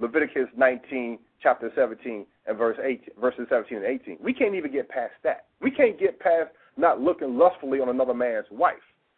Leviticus 0.00 0.48
19, 0.56 1.20
chapter 1.40 1.70
17, 1.76 2.26
and 2.48 2.58
verse 2.58 2.76
18, 2.84 3.10
verses 3.20 3.46
17 3.50 3.78
and 3.78 3.86
18. 3.86 4.18
We 4.20 4.34
can't 4.34 4.56
even 4.56 4.72
get 4.72 4.88
past 4.88 5.12
that. 5.22 5.44
We 5.62 5.70
can't 5.70 5.96
get 5.96 6.18
past 6.18 6.50
not 6.76 7.00
looking 7.00 7.38
lustfully 7.38 7.78
on 7.78 7.88
another 7.88 8.14
man's 8.14 8.46
wife. 8.50 8.74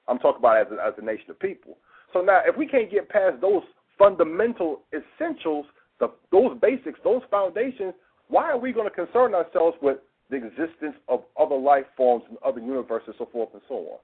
I'm 0.08 0.18
talking 0.18 0.40
about 0.40 0.58
as 0.58 0.66
a, 0.72 0.87
as 0.87 0.92
a 0.99 1.02
nation 1.02 1.30
of 1.30 1.40
people. 1.40 1.78
So 2.12 2.20
now, 2.20 2.40
if 2.44 2.54
we 2.54 2.66
can't 2.66 2.90
get 2.90 3.08
past 3.08 3.40
those 3.40 3.62
fundamental 4.00 4.80
essentials, 4.97 5.66
the, 6.00 6.11
those 6.33 6.59
basics, 6.61 6.99
those 7.04 7.21
foundations, 7.30 7.92
why 8.28 8.50
are 8.50 8.59
we 8.59 8.73
going 8.73 8.88
to 8.88 8.95
concern 8.95 9.35
ourselves 9.35 9.76
with 9.83 9.99
the 10.30 10.37
existence 10.37 10.97
of 11.09 11.21
other 11.38 11.57
life 11.57 11.85
forms 11.97 12.25
and 12.28 12.38
other 12.45 12.61
universes, 12.61 13.14
so 13.19 13.28
forth 13.30 13.50
and 13.52 13.62
so 13.69 13.75
on? 13.75 13.99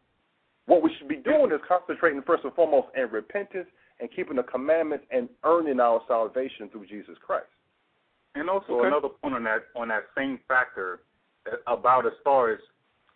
What 0.66 0.82
we 0.82 0.90
should 0.98 1.08
be 1.08 1.16
doing 1.16 1.50
is 1.52 1.60
concentrating 1.66 2.22
first 2.26 2.44
and 2.44 2.52
foremost 2.52 2.88
in 2.96 3.08
repentance 3.10 3.68
and 4.00 4.10
keeping 4.14 4.36
the 4.36 4.42
commandments 4.42 5.06
and 5.10 5.28
earning 5.44 5.80
our 5.80 6.02
salvation 6.06 6.68
through 6.70 6.86
Jesus 6.86 7.16
Christ. 7.24 7.46
And 8.34 8.50
also 8.50 8.74
okay. 8.74 8.88
another 8.88 9.08
point 9.08 9.34
on 9.34 9.44
that 9.44 9.62
on 9.74 9.88
that 9.88 10.02
same 10.14 10.38
factor 10.46 11.00
uh, 11.50 11.72
about 11.72 12.04
as 12.04 12.12
far 12.22 12.52
as 12.52 12.58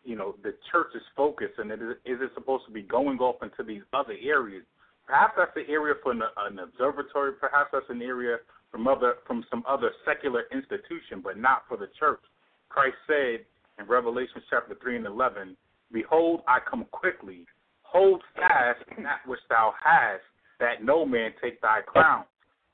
you 0.03 0.17
know 0.17 0.35
the 0.43 0.55
church's 0.73 1.03
focus 1.15 1.51
and 1.59 1.71
it 1.71 1.83
is, 1.83 1.91
is 2.07 2.19
it 2.23 2.31
supposed 2.35 2.65
to 2.67 2.73
be 2.73 2.81
going 2.81 3.19
off 3.19 3.43
into 3.43 3.63
these 3.63 3.83
other 3.93 4.15
areas? 4.23 4.65
Perhaps 5.07 5.35
that's 5.37 5.55
the 5.55 5.67
area 5.73 5.95
for 6.03 6.13
an, 6.13 6.23
an 6.23 6.59
observatory. 6.59 7.33
Perhaps 7.33 7.71
that's 7.73 7.91
an 7.91 8.03
area 8.03 8.37
from 8.71 8.87
other 8.87 9.15
from 9.27 9.45
some 9.51 9.65
other 9.69 9.91
secular 10.05 10.45
institution, 10.53 11.21
but 11.23 11.37
not 11.37 11.63
for 11.69 11.77
the 11.77 11.89
church. 11.99 12.21
Christ 12.69 12.97
said 13.07 13.45
in 13.79 13.89
Revelation 13.89 14.43
chapter 14.49 14.77
three 14.81 14.97
and 14.97 15.07
eleven, 15.07 15.57
"Behold, 15.93 16.43
I 16.47 16.59
come 16.61 16.85
quickly. 16.93 17.47
Hold 17.83 18.23
fast 18.37 18.79
that 19.03 19.27
which 19.27 19.41
thou 19.49 19.75
hast, 19.83 20.23
that 20.61 20.85
no 20.85 21.05
man 21.05 21.33
take 21.43 21.61
thy 21.61 21.81
crown." 21.83 22.25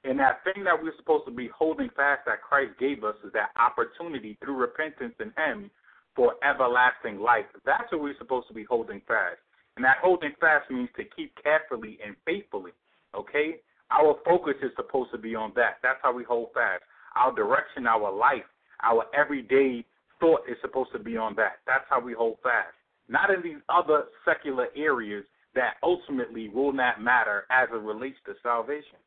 And 0.05 0.21
that 0.21 0.45
thing 0.45 0.63
that 0.65 0.81
we're 0.81 0.95
supposed 0.99 1.25
to 1.25 1.33
be 1.33 1.49
holding 1.49 1.89
fast 1.97 2.27
that 2.27 2.43
Christ 2.43 2.79
gave 2.79 3.03
us 3.03 3.17
is 3.25 3.33
that 3.33 3.51
opportunity 3.57 4.37
through 4.45 4.55
repentance 4.55 5.15
in 5.19 5.33
Him 5.37 5.71
for 6.15 6.35
everlasting 6.45 7.19
life. 7.19 7.47
That's 7.65 7.91
what 7.91 8.03
we're 8.03 8.19
supposed 8.19 8.47
to 8.49 8.55
be 8.55 8.65
holding 8.65 9.01
fast. 9.09 9.39
And 9.77 9.85
that 9.85 9.99
holding 10.03 10.33
fast 10.41 10.71
means 10.71 10.89
to 10.97 11.05
keep 11.05 11.33
carefully 11.43 11.99
and 12.05 12.17
faithfully. 12.25 12.73
Okay? 13.15 13.57
Our 13.91 14.17
focus 14.25 14.55
is 14.63 14.73
supposed 14.77 15.13
to 15.13 15.19
be 15.19 15.35
on 15.35 15.53
that. 15.57 15.79
That's 15.83 15.99
how 16.03 16.13
we 16.13 16.25
hold 16.25 16.49
fast. 16.55 16.83
Our 17.15 17.35
direction, 17.35 17.87
our 17.87 18.13
life, 18.13 18.45
our 18.83 19.05
everyday 19.15 19.85
thought 20.21 20.41
is 20.49 20.57
supposed 20.61 20.93
to 20.93 20.99
be 20.99 21.17
on 21.17 21.35
that. 21.37 21.59
That's 21.67 21.85
how 21.89 22.01
we 22.01 22.13
hold 22.13 22.39
fast. 22.43 22.75
Not 23.09 23.31
in 23.31 23.43
these 23.43 23.63
other 23.69 24.05
secular 24.25 24.69
areas 24.75 25.25
that 25.55 25.75
ultimately 25.83 26.49
will 26.49 26.73
not 26.73 27.01
matter 27.01 27.45
as 27.51 27.69
it 27.73 27.77
relates 27.77 28.17
to 28.27 28.35
salvation. 28.43 28.99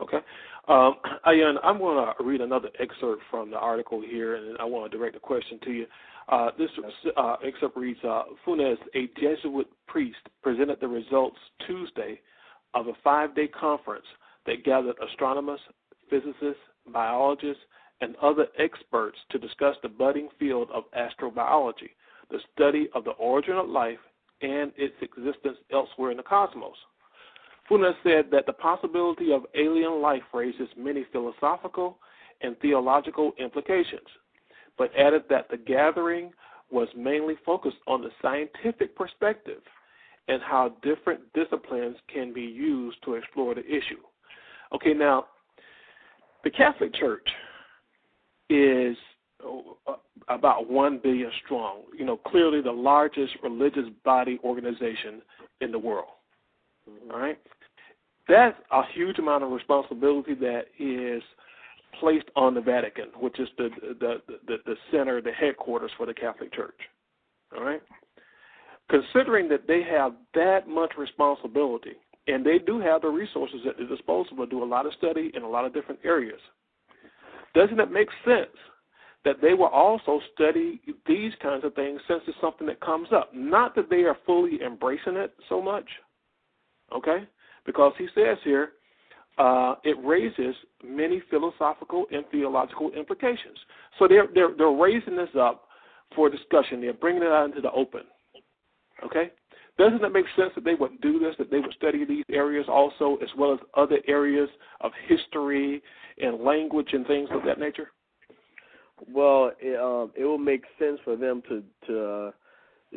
Okay. 0.00 0.18
Um, 0.68 0.96
Ayan, 1.26 1.54
I'm 1.62 1.78
going 1.78 2.04
to 2.04 2.24
read 2.24 2.40
another 2.40 2.68
excerpt 2.78 3.22
from 3.30 3.50
the 3.50 3.56
article 3.56 4.02
here, 4.02 4.36
and 4.36 4.58
I 4.58 4.64
want 4.64 4.90
to 4.90 4.98
direct 4.98 5.16
a 5.16 5.20
question 5.20 5.58
to 5.64 5.70
you. 5.70 5.86
Uh, 6.28 6.50
this 6.58 6.70
uh, 7.16 7.36
excerpt 7.44 7.76
reads 7.76 8.00
uh, 8.02 8.22
Funes, 8.44 8.78
a 8.94 9.08
Jesuit 9.20 9.68
priest, 9.86 10.18
presented 10.42 10.78
the 10.80 10.88
results 10.88 11.36
Tuesday 11.66 12.20
of 12.74 12.88
a 12.88 12.92
five 13.04 13.34
day 13.34 13.48
conference 13.48 14.06
that 14.46 14.64
gathered 14.64 14.96
astronomers, 15.08 15.60
physicists, 16.10 16.62
biologists, 16.92 17.62
and 18.00 18.16
other 18.16 18.46
experts 18.58 19.16
to 19.30 19.38
discuss 19.38 19.76
the 19.82 19.88
budding 19.88 20.28
field 20.38 20.68
of 20.74 20.84
astrobiology, 20.92 21.90
the 22.30 22.38
study 22.54 22.88
of 22.94 23.04
the 23.04 23.12
origin 23.12 23.54
of 23.54 23.68
life 23.68 23.98
and 24.42 24.72
its 24.76 24.94
existence 25.00 25.56
elsewhere 25.72 26.10
in 26.10 26.16
the 26.16 26.22
cosmos. 26.22 26.76
Funes 27.70 27.94
said 28.02 28.26
that 28.30 28.46
the 28.46 28.52
possibility 28.52 29.32
of 29.32 29.46
alien 29.54 30.00
life 30.02 30.22
raises 30.32 30.68
many 30.76 31.06
philosophical 31.10 31.98
and 32.42 32.58
theological 32.60 33.32
implications, 33.38 34.06
but 34.78 34.90
added 34.96 35.24
that 35.30 35.48
the 35.50 35.56
gathering 35.56 36.32
was 36.70 36.88
mainly 36.96 37.34
focused 37.44 37.76
on 37.86 38.02
the 38.02 38.10
scientific 38.20 38.96
perspective 38.96 39.60
and 40.28 40.42
how 40.42 40.72
different 40.82 41.20
disciplines 41.32 41.96
can 42.12 42.32
be 42.32 42.42
used 42.42 42.96
to 43.04 43.14
explore 43.14 43.54
the 43.54 43.64
issue. 43.64 44.00
Okay, 44.74 44.92
now, 44.92 45.26
the 46.42 46.50
Catholic 46.50 46.94
Church 46.94 47.28
is 48.50 48.96
uh, 49.44 49.92
about 50.28 50.68
1 50.68 51.00
billion 51.02 51.30
strong, 51.44 51.82
you 51.96 52.04
know, 52.04 52.16
clearly 52.16 52.60
the 52.60 52.72
largest 52.72 53.34
religious 53.42 53.86
body 54.04 54.38
organization 54.42 55.22
in 55.60 55.70
the 55.70 55.78
world. 55.78 56.08
Mm-hmm. 56.88 57.10
All 57.12 57.20
right? 57.20 57.38
That's 58.28 58.56
a 58.72 58.82
huge 58.92 59.18
amount 59.18 59.44
of 59.44 59.50
responsibility 59.52 60.34
that 60.34 60.64
is 60.80 61.22
placed 62.00 62.28
on 62.36 62.54
the 62.54 62.60
Vatican, 62.60 63.06
which 63.18 63.38
is 63.40 63.48
the 63.58 63.68
the 64.00 64.22
the, 64.46 64.56
the 64.66 64.74
center, 64.90 65.20
the 65.20 65.32
headquarters 65.32 65.90
for 65.96 66.06
the 66.06 66.14
Catholic 66.14 66.52
Church. 66.52 66.78
All 67.56 67.64
right. 67.64 67.82
Considering 68.88 69.48
that 69.48 69.66
they 69.66 69.82
have 69.82 70.12
that 70.34 70.68
much 70.68 70.92
responsibility, 70.96 71.94
and 72.28 72.44
they 72.44 72.58
do 72.58 72.80
have 72.80 73.02
the 73.02 73.08
resources 73.08 73.60
at 73.68 73.76
their 73.76 73.88
disposal 73.88 74.36
to 74.36 74.46
do 74.46 74.62
a 74.62 74.64
lot 74.64 74.86
of 74.86 74.92
study 74.94 75.30
in 75.34 75.42
a 75.42 75.48
lot 75.48 75.64
of 75.64 75.74
different 75.74 76.00
areas, 76.04 76.40
doesn't 77.54 77.80
it 77.80 77.90
make 77.90 78.08
sense 78.24 78.56
that 79.24 79.40
they 79.42 79.54
will 79.54 79.66
also 79.66 80.20
study 80.34 80.80
these 81.06 81.32
kinds 81.42 81.64
of 81.64 81.74
things 81.74 82.00
since 82.06 82.22
it's 82.28 82.36
something 82.40 82.66
that 82.68 82.80
comes 82.80 83.08
up? 83.12 83.30
Not 83.34 83.74
that 83.74 83.90
they 83.90 84.02
are 84.02 84.16
fully 84.24 84.60
embracing 84.64 85.16
it 85.16 85.34
so 85.48 85.60
much, 85.60 85.86
okay? 86.94 87.26
Because 87.64 87.92
he 87.98 88.06
says 88.14 88.38
here, 88.44 88.72
uh, 89.38 89.74
it 89.84 89.96
raises 90.04 90.54
many 90.84 91.22
philosophical 91.30 92.06
and 92.10 92.24
theological 92.30 92.90
implications. 92.92 93.58
So 93.98 94.08
they're, 94.08 94.28
they're, 94.34 94.54
they're 94.56 94.70
raising 94.70 95.16
this 95.16 95.28
up 95.38 95.64
for 96.14 96.30
discussion. 96.30 96.80
They're 96.80 96.92
bringing 96.92 97.22
it 97.22 97.28
out 97.28 97.46
into 97.46 97.60
the 97.60 97.70
open. 97.72 98.02
Okay? 99.04 99.30
Doesn't 99.78 100.02
it 100.02 100.12
make 100.12 100.24
sense 100.36 100.52
that 100.54 100.64
they 100.64 100.74
would 100.74 101.00
do 101.02 101.18
this, 101.18 101.34
that 101.38 101.50
they 101.50 101.60
would 101.60 101.74
study 101.76 102.04
these 102.04 102.24
areas 102.30 102.64
also, 102.68 103.18
as 103.22 103.28
well 103.36 103.52
as 103.52 103.58
other 103.76 103.98
areas 104.08 104.48
of 104.80 104.90
history 105.06 105.82
and 106.18 106.42
language 106.42 106.88
and 106.92 107.06
things 107.06 107.28
of 107.30 107.42
that 107.44 107.58
nature? 107.58 107.90
Well, 109.12 109.52
it, 109.60 109.78
um, 109.78 110.12
it 110.16 110.24
will 110.24 110.38
make 110.38 110.64
sense 110.78 110.98
for 111.04 111.16
them 111.16 111.42
to 111.48 111.62
to, 111.86 112.04
uh, 112.04 112.30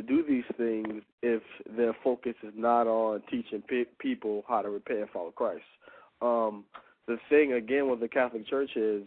do 0.08 0.24
these 0.26 0.46
things 0.56 1.04
if 1.22 1.42
their 1.76 1.94
focus 2.04 2.36
is 2.44 2.54
not 2.56 2.88
on 2.88 3.22
teaching 3.30 3.62
pe- 3.68 3.84
people 4.00 4.44
how 4.48 4.62
to 4.62 4.70
repent 4.70 5.00
and 5.00 5.10
follow 5.10 5.32
Christ. 5.32 5.64
Um, 6.22 6.66
the 7.08 7.18
thing 7.30 7.54
again 7.54 7.90
with 7.90 8.00
the 8.00 8.08
Catholic 8.08 8.48
Church 8.48 8.72
is 8.76 9.04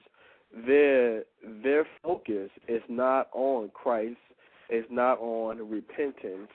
their 0.66 1.22
their 1.62 1.86
focus 2.02 2.50
is 2.68 2.82
not 2.88 3.28
on 3.32 3.70
Christ, 3.74 4.16
it's 4.68 4.88
not 4.90 5.18
on 5.20 5.70
repentance, 5.70 6.50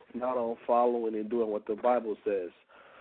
it's 0.00 0.14
not 0.14 0.36
on 0.36 0.56
following 0.66 1.14
and 1.14 1.30
doing 1.30 1.50
what 1.50 1.66
the 1.66 1.76
Bible 1.76 2.16
says. 2.24 2.50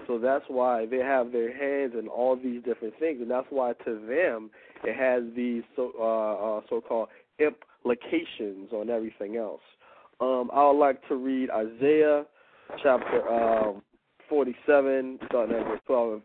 So 0.05 0.19
that's 0.19 0.45
why 0.47 0.85
they 0.85 0.97
have 0.97 1.31
their 1.31 1.51
hands 1.51 1.93
in 1.97 2.07
all 2.07 2.35
these 2.35 2.61
different 2.63 2.93
things, 2.99 3.19
and 3.21 3.31
that's 3.31 3.47
why 3.49 3.73
to 3.85 3.95
them 4.07 4.51
it 4.83 4.95
has 4.95 5.23
these 5.35 5.63
so 5.75 5.91
uh, 5.99 6.57
uh, 6.57 6.61
so-called 6.69 7.09
implications 7.39 8.71
on 8.71 8.89
everything 8.89 9.37
else. 9.37 9.61
Um, 10.19 10.49
I 10.53 10.67
would 10.67 10.79
like 10.79 11.07
to 11.07 11.15
read 11.15 11.49
Isaiah 11.49 12.25
chapter 12.83 13.27
um, 13.27 13.81
47, 14.29 15.19
starting 15.27 15.55
at 15.55 15.65
verse 15.65 15.79
12. 15.87 16.21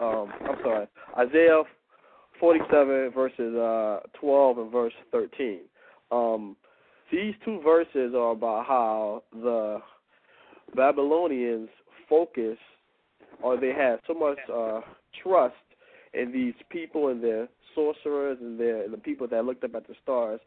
Um, 0.00 0.32
I'm 0.48 0.56
sorry, 0.62 0.86
Isaiah 1.18 1.62
47 2.38 3.12
verses 3.14 3.54
uh, 3.56 4.00
12 4.20 4.58
and 4.58 4.72
verse 4.72 4.92
13. 5.12 5.60
Um, 6.10 6.56
these 7.10 7.34
two 7.44 7.60
verses 7.62 8.14
are 8.14 8.32
about 8.32 8.66
how 8.66 9.22
the 9.32 9.78
Babylonians 10.74 11.68
focus 12.08 12.58
or 13.42 13.56
they 13.58 13.72
had 13.72 13.96
so 14.06 14.14
much 14.14 14.38
uh, 14.52 14.80
trust 15.22 15.54
in 16.14 16.32
these 16.32 16.54
people 16.70 17.08
and 17.08 17.22
their 17.22 17.48
sorcerers 17.74 18.38
and 18.40 18.58
their 18.58 18.82
and 18.82 18.92
the 18.92 18.98
people 18.98 19.26
that 19.28 19.44
looked 19.44 19.64
up 19.64 19.74
at 19.74 19.86
the 19.86 19.94
stars 20.02 20.40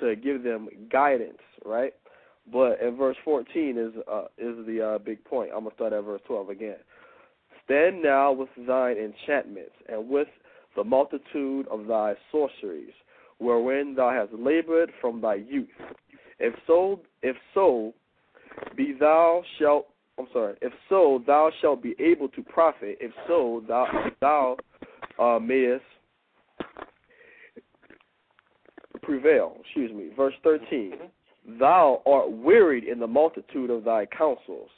to 0.00 0.14
give 0.16 0.42
them 0.42 0.68
guidance, 0.90 1.38
right? 1.64 1.92
But 2.52 2.80
in 2.80 2.96
verse 2.96 3.16
14 3.24 3.76
is 3.76 3.92
uh, 4.10 4.24
is 4.38 4.64
the 4.66 4.94
uh, 4.94 4.98
big 4.98 5.24
point. 5.24 5.50
I'm 5.54 5.64
gonna 5.64 5.74
start 5.74 5.92
at 5.92 6.04
verse 6.04 6.20
12 6.26 6.50
again. 6.50 6.76
Stand 7.66 8.00
now 8.02 8.32
with 8.32 8.48
thine 8.66 8.96
enchantments 8.96 9.74
and 9.88 10.08
with 10.08 10.28
the 10.76 10.84
multitude 10.84 11.66
of 11.68 11.86
thy 11.86 12.14
sorceries, 12.30 12.92
wherein 13.38 13.94
thou 13.94 14.10
hast 14.10 14.32
labored 14.40 14.90
from 15.00 15.20
thy 15.20 15.34
youth. 15.34 15.68
If 16.38 16.54
so, 16.66 17.00
if 17.22 17.36
so, 17.54 17.92
be 18.76 18.94
thou 18.98 19.42
shalt. 19.58 19.88
I'm 20.18 20.26
sorry. 20.32 20.54
If 20.62 20.72
so, 20.88 21.22
thou 21.26 21.50
shalt 21.60 21.82
be 21.82 21.94
able 21.98 22.28
to 22.30 22.42
profit. 22.42 22.98
If 23.00 23.12
so, 23.26 23.62
thou 23.66 23.86
thou 24.20 24.56
uh, 25.18 25.38
mayest 25.38 25.84
prevail. 29.02 29.56
Excuse 29.60 29.92
me. 29.92 30.10
Verse 30.16 30.34
13. 30.42 30.94
Thou 31.58 32.02
art 32.06 32.30
wearied 32.30 32.84
in 32.84 32.98
the 32.98 33.06
multitude 33.06 33.70
of 33.70 33.84
thy 33.84 34.06
counsels. 34.06 34.70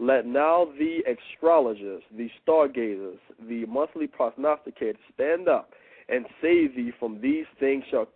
Let 0.00 0.24
now 0.24 0.66
the 0.78 1.00
astrologers, 1.06 2.02
the 2.16 2.30
stargazers, 2.42 3.18
the 3.46 3.66
monthly 3.66 4.08
prognosticators 4.08 4.96
stand 5.14 5.46
up 5.46 5.72
and 6.08 6.24
save 6.40 6.74
thee 6.74 6.90
from 6.98 7.20
these 7.20 7.44
things 7.60 7.84
shall, 7.90 8.08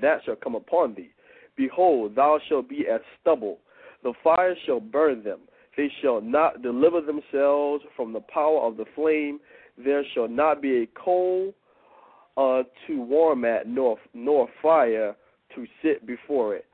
that 0.00 0.20
shall 0.24 0.36
come 0.36 0.54
upon 0.54 0.94
thee. 0.94 1.10
Behold, 1.56 2.14
thou 2.14 2.38
shalt 2.48 2.68
be 2.68 2.86
as 2.88 3.00
stubble. 3.20 3.58
The 4.04 4.12
fire 4.22 4.54
shall 4.64 4.78
burn 4.78 5.24
them. 5.24 5.40
They 5.76 5.90
shall 6.00 6.20
not 6.20 6.62
deliver 6.62 7.00
themselves 7.00 7.82
from 7.96 8.12
the 8.12 8.20
power 8.20 8.60
of 8.60 8.76
the 8.76 8.84
flame. 8.94 9.40
There 9.76 10.04
shall 10.14 10.28
not 10.28 10.62
be 10.62 10.82
a 10.82 10.86
coal 10.86 11.52
uh, 12.36 12.62
to 12.86 13.00
warm 13.00 13.44
at, 13.44 13.66
nor 13.66 13.98
nor 14.14 14.48
fire 14.62 15.16
to 15.56 15.66
sit 15.82 16.06
before 16.06 16.54
it. 16.54 16.66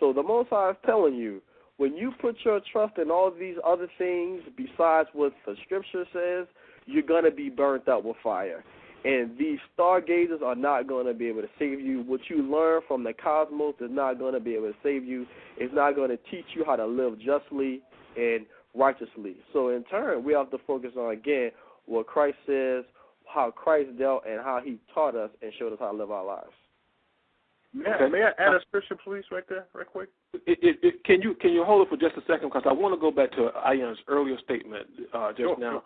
So 0.00 0.12
the 0.12 0.22
Most 0.22 0.48
High 0.50 0.70
is 0.70 0.76
telling 0.84 1.14
you 1.14 1.40
when 1.76 1.94
you 1.94 2.12
put 2.20 2.36
your 2.44 2.60
trust 2.72 2.98
in 2.98 3.10
all 3.10 3.30
these 3.30 3.56
other 3.64 3.88
things 3.98 4.42
besides 4.56 5.08
what 5.12 5.32
the 5.44 5.54
scripture 5.64 6.04
says, 6.12 6.46
you're 6.86 7.02
going 7.02 7.24
to 7.24 7.30
be 7.30 7.50
burnt 7.50 7.88
up 7.88 8.04
with 8.04 8.16
fire. 8.22 8.64
And 9.04 9.38
these 9.38 9.58
stargazers 9.74 10.40
are 10.44 10.56
not 10.56 10.88
going 10.88 11.06
to 11.06 11.14
be 11.14 11.26
able 11.28 11.42
to 11.42 11.48
save 11.58 11.80
you. 11.80 12.02
What 12.02 12.20
you 12.28 12.42
learn 12.42 12.80
from 12.88 13.04
the 13.04 13.12
cosmos 13.12 13.74
is 13.80 13.90
not 13.90 14.18
going 14.18 14.34
to 14.34 14.40
be 14.40 14.54
able 14.54 14.72
to 14.72 14.78
save 14.82 15.04
you. 15.04 15.26
It's 15.58 15.74
not 15.74 15.94
going 15.94 16.10
to 16.10 16.18
teach 16.30 16.46
you 16.54 16.64
how 16.64 16.76
to 16.76 16.86
live 16.86 17.18
justly 17.20 17.82
and 18.16 18.46
righteously. 18.74 19.36
So, 19.52 19.68
in 19.68 19.84
turn, 19.84 20.24
we 20.24 20.32
have 20.32 20.50
to 20.50 20.58
focus 20.66 20.92
on, 20.96 21.12
again, 21.12 21.50
what 21.84 22.06
Christ 22.06 22.38
says, 22.46 22.84
how 23.32 23.52
Christ 23.52 23.96
dealt, 23.98 24.24
and 24.28 24.40
how 24.40 24.60
he 24.64 24.78
taught 24.92 25.14
us 25.14 25.30
and 25.40 25.52
showed 25.58 25.72
us 25.72 25.78
how 25.78 25.92
to 25.92 25.96
live 25.96 26.10
our 26.10 26.24
lives. 26.24 26.52
May 27.76 27.90
I, 27.90 28.08
may 28.08 28.22
I 28.22 28.30
add 28.42 28.54
a 28.54 28.60
scripture, 28.66 28.96
please, 29.02 29.24
right 29.30 29.44
there, 29.48 29.66
right 29.74 29.86
quick? 29.86 30.08
It, 30.32 30.58
it, 30.62 30.78
it, 30.82 31.04
can 31.04 31.20
you 31.20 31.34
can 31.34 31.52
you 31.52 31.62
hold 31.62 31.86
it 31.86 31.90
for 31.90 31.96
just 31.96 32.16
a 32.16 32.26
second 32.26 32.48
because 32.48 32.62
I 32.64 32.72
want 32.72 32.94
to 32.94 33.00
go 33.00 33.10
back 33.10 33.30
to 33.32 33.50
Ayan's 33.66 33.98
earlier 34.08 34.38
statement 34.44 34.86
uh, 35.12 35.28
just 35.30 35.40
sure, 35.40 35.58
now, 35.58 35.82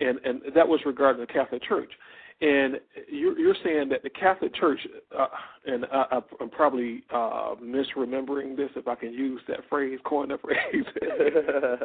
sure. 0.00 0.08
and 0.08 0.18
and 0.24 0.42
that 0.54 0.66
was 0.66 0.80
regarding 0.84 1.20
the 1.20 1.32
Catholic 1.32 1.62
Church, 1.62 1.92
and 2.40 2.80
you're 3.08 3.38
you're 3.38 3.54
saying 3.62 3.88
that 3.90 4.02
the 4.02 4.10
Catholic 4.10 4.52
Church, 4.56 4.80
uh, 5.16 5.26
and 5.66 5.86
I, 5.92 6.20
I'm 6.40 6.50
probably 6.50 7.04
uh, 7.14 7.54
misremembering 7.62 8.56
this 8.56 8.70
if 8.74 8.88
I 8.88 8.96
can 8.96 9.12
use 9.12 9.40
that 9.46 9.60
phrase, 9.68 10.00
coin 10.04 10.30
that 10.30 10.40
phrase. 10.42 10.84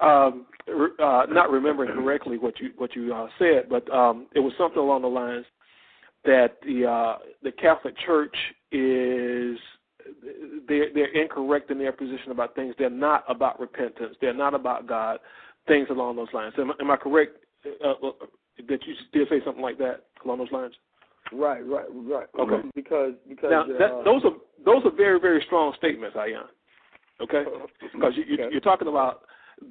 um, 0.00 0.46
uh, 1.02 1.26
not 1.28 1.50
remembering 1.50 1.92
correctly 1.94 2.38
what 2.38 2.60
you 2.60 2.70
what 2.76 2.94
you 2.94 3.12
uh, 3.12 3.26
said, 3.40 3.68
but 3.68 3.90
um, 3.92 4.28
it 4.36 4.40
was 4.40 4.52
something 4.56 4.78
along 4.78 5.02
the 5.02 5.08
lines 5.08 5.46
that 6.24 6.58
the 6.64 6.86
uh, 6.86 7.18
the 7.42 7.50
Catholic 7.52 7.94
Church 8.06 8.34
is 8.72 9.58
they're 10.68 10.92
they're 10.94 11.12
incorrect 11.22 11.70
in 11.70 11.78
their 11.78 11.92
position 11.92 12.30
about 12.30 12.54
things. 12.54 12.74
They're 12.78 12.90
not 12.90 13.24
about 13.28 13.60
repentance. 13.60 14.16
They're 14.20 14.34
not 14.34 14.54
about 14.54 14.86
God. 14.86 15.18
Things 15.66 15.88
along 15.90 16.16
those 16.16 16.28
lines. 16.32 16.54
Am, 16.58 16.72
am 16.80 16.90
I 16.90 16.96
correct 16.96 17.36
uh, 17.84 17.90
uh, 17.90 18.10
that 18.68 18.78
you 18.86 18.94
did 19.12 19.28
say 19.28 19.40
something 19.44 19.62
like 19.62 19.78
that 19.78 20.04
along 20.24 20.38
those 20.38 20.52
lines? 20.52 20.72
Right, 21.32 21.60
right, 21.66 21.84
right. 21.90 22.26
Okay. 22.38 22.68
Because 22.74 23.12
because 23.28 23.50
now 23.50 23.62
uh, 23.62 24.02
those 24.02 24.24
are 24.24 24.32
those 24.64 24.82
are 24.84 24.96
very 24.96 25.20
very 25.20 25.42
strong 25.46 25.74
statements, 25.76 26.16
Ayan. 26.16 26.44
Okay, 27.20 27.44
because 27.92 28.12
you, 28.16 28.24
you, 28.24 28.34
Okay. 28.34 28.48
you're 28.52 28.60
talking 28.60 28.88
about 28.88 29.22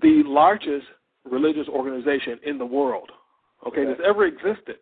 the 0.02 0.22
largest 0.26 0.86
religious 1.24 1.68
organization 1.70 2.40
in 2.46 2.58
the 2.58 2.66
world. 2.66 3.10
Okay, 3.66 3.82
Okay. 3.82 3.90
that's 3.90 4.02
ever 4.08 4.26
existed. 4.26 4.78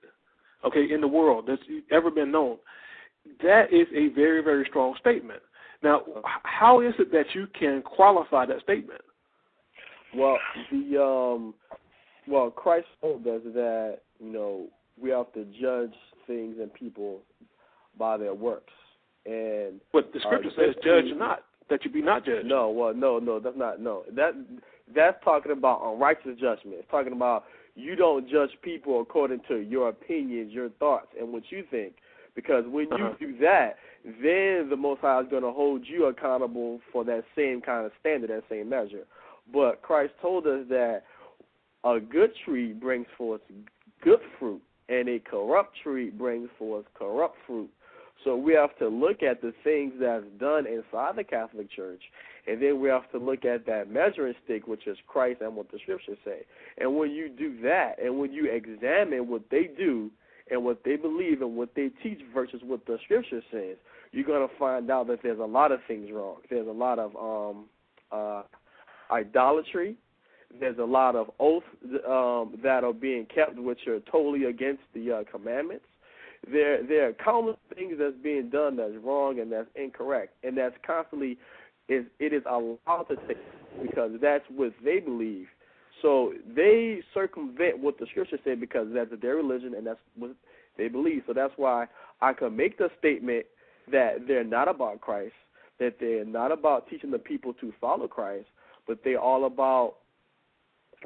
Okay, 0.65 0.91
in 0.91 0.99
the 0.99 1.07
world 1.07 1.45
that's 1.47 1.61
ever 1.91 2.09
been 2.09 2.31
known. 2.31 2.57
That 3.43 3.73
is 3.73 3.87
a 3.93 4.13
very 4.13 4.41
very 4.43 4.65
strong 4.69 4.95
statement. 4.99 5.41
Now, 5.83 6.03
how 6.43 6.81
is 6.81 6.93
it 6.99 7.11
that 7.11 7.25
you 7.33 7.47
can 7.57 7.81
qualify 7.81 8.45
that 8.45 8.61
statement? 8.61 9.01
Well, 10.15 10.37
the 10.71 11.01
um, 11.01 11.53
well, 12.27 12.49
Christ 12.49 12.87
told 13.01 13.27
us 13.27 13.41
that 13.53 13.99
you 14.19 14.31
know 14.31 14.67
we 15.01 15.09
have 15.09 15.31
to 15.33 15.45
judge 15.59 15.93
things 16.25 16.55
and 16.59 16.73
people 16.73 17.19
by 17.99 18.17
their 18.17 18.33
works, 18.33 18.73
and 19.25 19.79
But 19.93 20.11
the 20.13 20.19
scripture 20.21 20.49
Uh, 20.49 20.55
says, 20.55 20.75
"Judge 20.83 21.13
not, 21.15 21.43
that 21.69 21.83
you 21.83 21.91
be 21.91 22.01
not 22.01 22.25
judged." 22.25 22.47
no, 22.47 22.69
well, 22.69 22.93
no, 22.93 23.19
no, 23.19 23.39
that's 23.39 23.57
not 23.57 23.79
no 23.79 24.03
that 24.13 24.33
that's 24.95 25.23
talking 25.23 25.51
about 25.51 25.81
unrighteous 25.83 26.39
judgment. 26.39 26.77
It's 26.79 26.91
talking 26.91 27.13
about 27.13 27.45
you 27.75 27.95
don't 27.95 28.27
judge 28.29 28.51
people 28.61 29.01
according 29.01 29.41
to 29.49 29.57
your 29.57 29.89
opinions, 29.89 30.53
your 30.53 30.69
thoughts, 30.69 31.07
and 31.19 31.31
what 31.33 31.43
you 31.51 31.63
think. 31.69 31.95
Because 32.35 32.65
when 32.67 32.89
you 32.89 33.05
Uh-huh. 33.05 33.15
do 33.19 33.37
that, 33.37 33.77
then 34.03 34.69
the 34.69 34.75
Most 34.77 35.01
High 35.01 35.21
is 35.21 35.27
going 35.29 35.43
to 35.43 35.51
hold 35.51 35.87
you 35.87 36.05
accountable 36.05 36.79
for 36.91 37.03
that 37.05 37.23
same 37.35 37.61
kind 37.61 37.85
of 37.85 37.91
standard, 37.99 38.29
that 38.29 38.43
same 38.49 38.69
measure. 38.69 39.05
But 39.51 39.81
Christ 39.81 40.13
told 40.21 40.45
us 40.45 40.67
that 40.69 41.03
a 41.83 41.99
good 41.99 42.31
tree 42.43 42.73
brings 42.73 43.07
forth 43.17 43.41
good 44.01 44.19
fruit, 44.37 44.61
and 44.89 45.07
a 45.07 45.19
corrupt 45.19 45.77
tree 45.81 46.09
brings 46.09 46.49
forth 46.59 46.85
corrupt 46.93 47.37
fruit. 47.47 47.69
So 48.23 48.35
we 48.35 48.53
have 48.53 48.75
to 48.79 48.87
look 48.87 49.23
at 49.23 49.41
the 49.41 49.53
things 49.63 49.93
that's 49.99 50.25
done 50.39 50.65
inside 50.65 51.15
the 51.15 51.23
Catholic 51.23 51.69
Church, 51.71 52.01
and 52.47 52.61
then 52.61 52.79
we 52.79 52.89
have 52.89 53.09
to 53.11 53.17
look 53.17 53.45
at 53.45 53.65
that 53.65 53.91
measuring 53.91 54.33
stick, 54.43 54.67
which 54.67 54.87
is 54.87 54.97
Christ 55.07 55.41
and 55.41 55.55
what 55.55 55.71
the 55.71 55.79
Scriptures 55.79 56.17
say. 56.23 56.45
And 56.77 56.95
when 56.97 57.11
you 57.11 57.29
do 57.29 57.59
that, 57.61 57.95
and 58.03 58.19
when 58.19 58.31
you 58.31 58.51
examine 58.51 59.27
what 59.29 59.43
they 59.49 59.69
do 59.77 60.11
and 60.49 60.63
what 60.63 60.83
they 60.83 60.95
believe 60.95 61.41
and 61.41 61.55
what 61.55 61.69
they 61.75 61.89
teach 62.03 62.19
versus 62.33 62.61
what 62.63 62.85
the 62.85 62.97
Scripture 63.03 63.41
says, 63.51 63.77
you're 64.11 64.25
to 64.25 64.47
find 64.57 64.89
out 64.89 65.07
that 65.07 65.19
there's 65.23 65.39
a 65.39 65.45
lot 65.45 65.71
of 65.71 65.79
things 65.87 66.09
wrong. 66.11 66.37
There's 66.49 66.67
a 66.67 66.71
lot 66.71 66.99
of 66.99 67.15
um, 67.15 67.65
uh, 68.11 68.43
idolatry. 69.11 69.95
There's 70.59 70.77
a 70.77 70.85
lot 70.85 71.15
of 71.15 71.31
oaths 71.39 71.65
um, 72.07 72.59
that 72.63 72.83
are 72.83 72.93
being 72.93 73.25
kept, 73.33 73.57
which 73.57 73.87
are 73.87 73.99
totally 74.11 74.45
against 74.45 74.83
the 74.93 75.11
uh, 75.11 75.23
commandments. 75.29 75.85
There, 76.49 76.85
there 76.85 77.09
are 77.09 77.13
countless 77.13 77.57
things 77.73 77.95
that's 77.99 78.15
being 78.21 78.49
done 78.49 78.77
that's 78.77 78.93
wrong 79.03 79.39
and 79.39 79.51
that's 79.51 79.67
incorrect, 79.75 80.33
and 80.43 80.57
that's 80.57 80.75
constantly 80.85 81.37
is 81.87 82.05
it 82.19 82.33
is 82.33 82.43
allowed 82.49 83.05
to 83.09 83.15
take 83.27 83.37
because 83.81 84.11
that's 84.21 84.43
what 84.55 84.73
they 84.83 84.99
believe. 84.99 85.47
So 86.01 86.33
they 86.55 87.01
circumvent 87.13 87.79
what 87.79 87.97
the 87.97 88.05
scripture 88.11 88.37
said 88.43 88.59
because 88.59 88.87
that's 88.93 89.09
their 89.21 89.35
religion 89.35 89.73
and 89.75 89.85
that's 89.85 89.99
what 90.17 90.31
they 90.77 90.87
believe. 90.87 91.23
So 91.27 91.33
that's 91.33 91.53
why 91.55 91.87
I 92.21 92.33
can 92.33 92.55
make 92.55 92.77
the 92.77 92.89
statement 92.99 93.45
that 93.91 94.27
they're 94.27 94.43
not 94.43 94.67
about 94.67 95.01
Christ, 95.01 95.33
that 95.79 95.97
they're 95.99 96.25
not 96.25 96.51
about 96.51 96.87
teaching 96.89 97.11
the 97.11 97.19
people 97.19 97.53
to 97.55 97.73
follow 97.79 98.07
Christ, 98.07 98.47
but 98.87 98.99
they're 99.03 99.19
all 99.19 99.45
about 99.45 99.95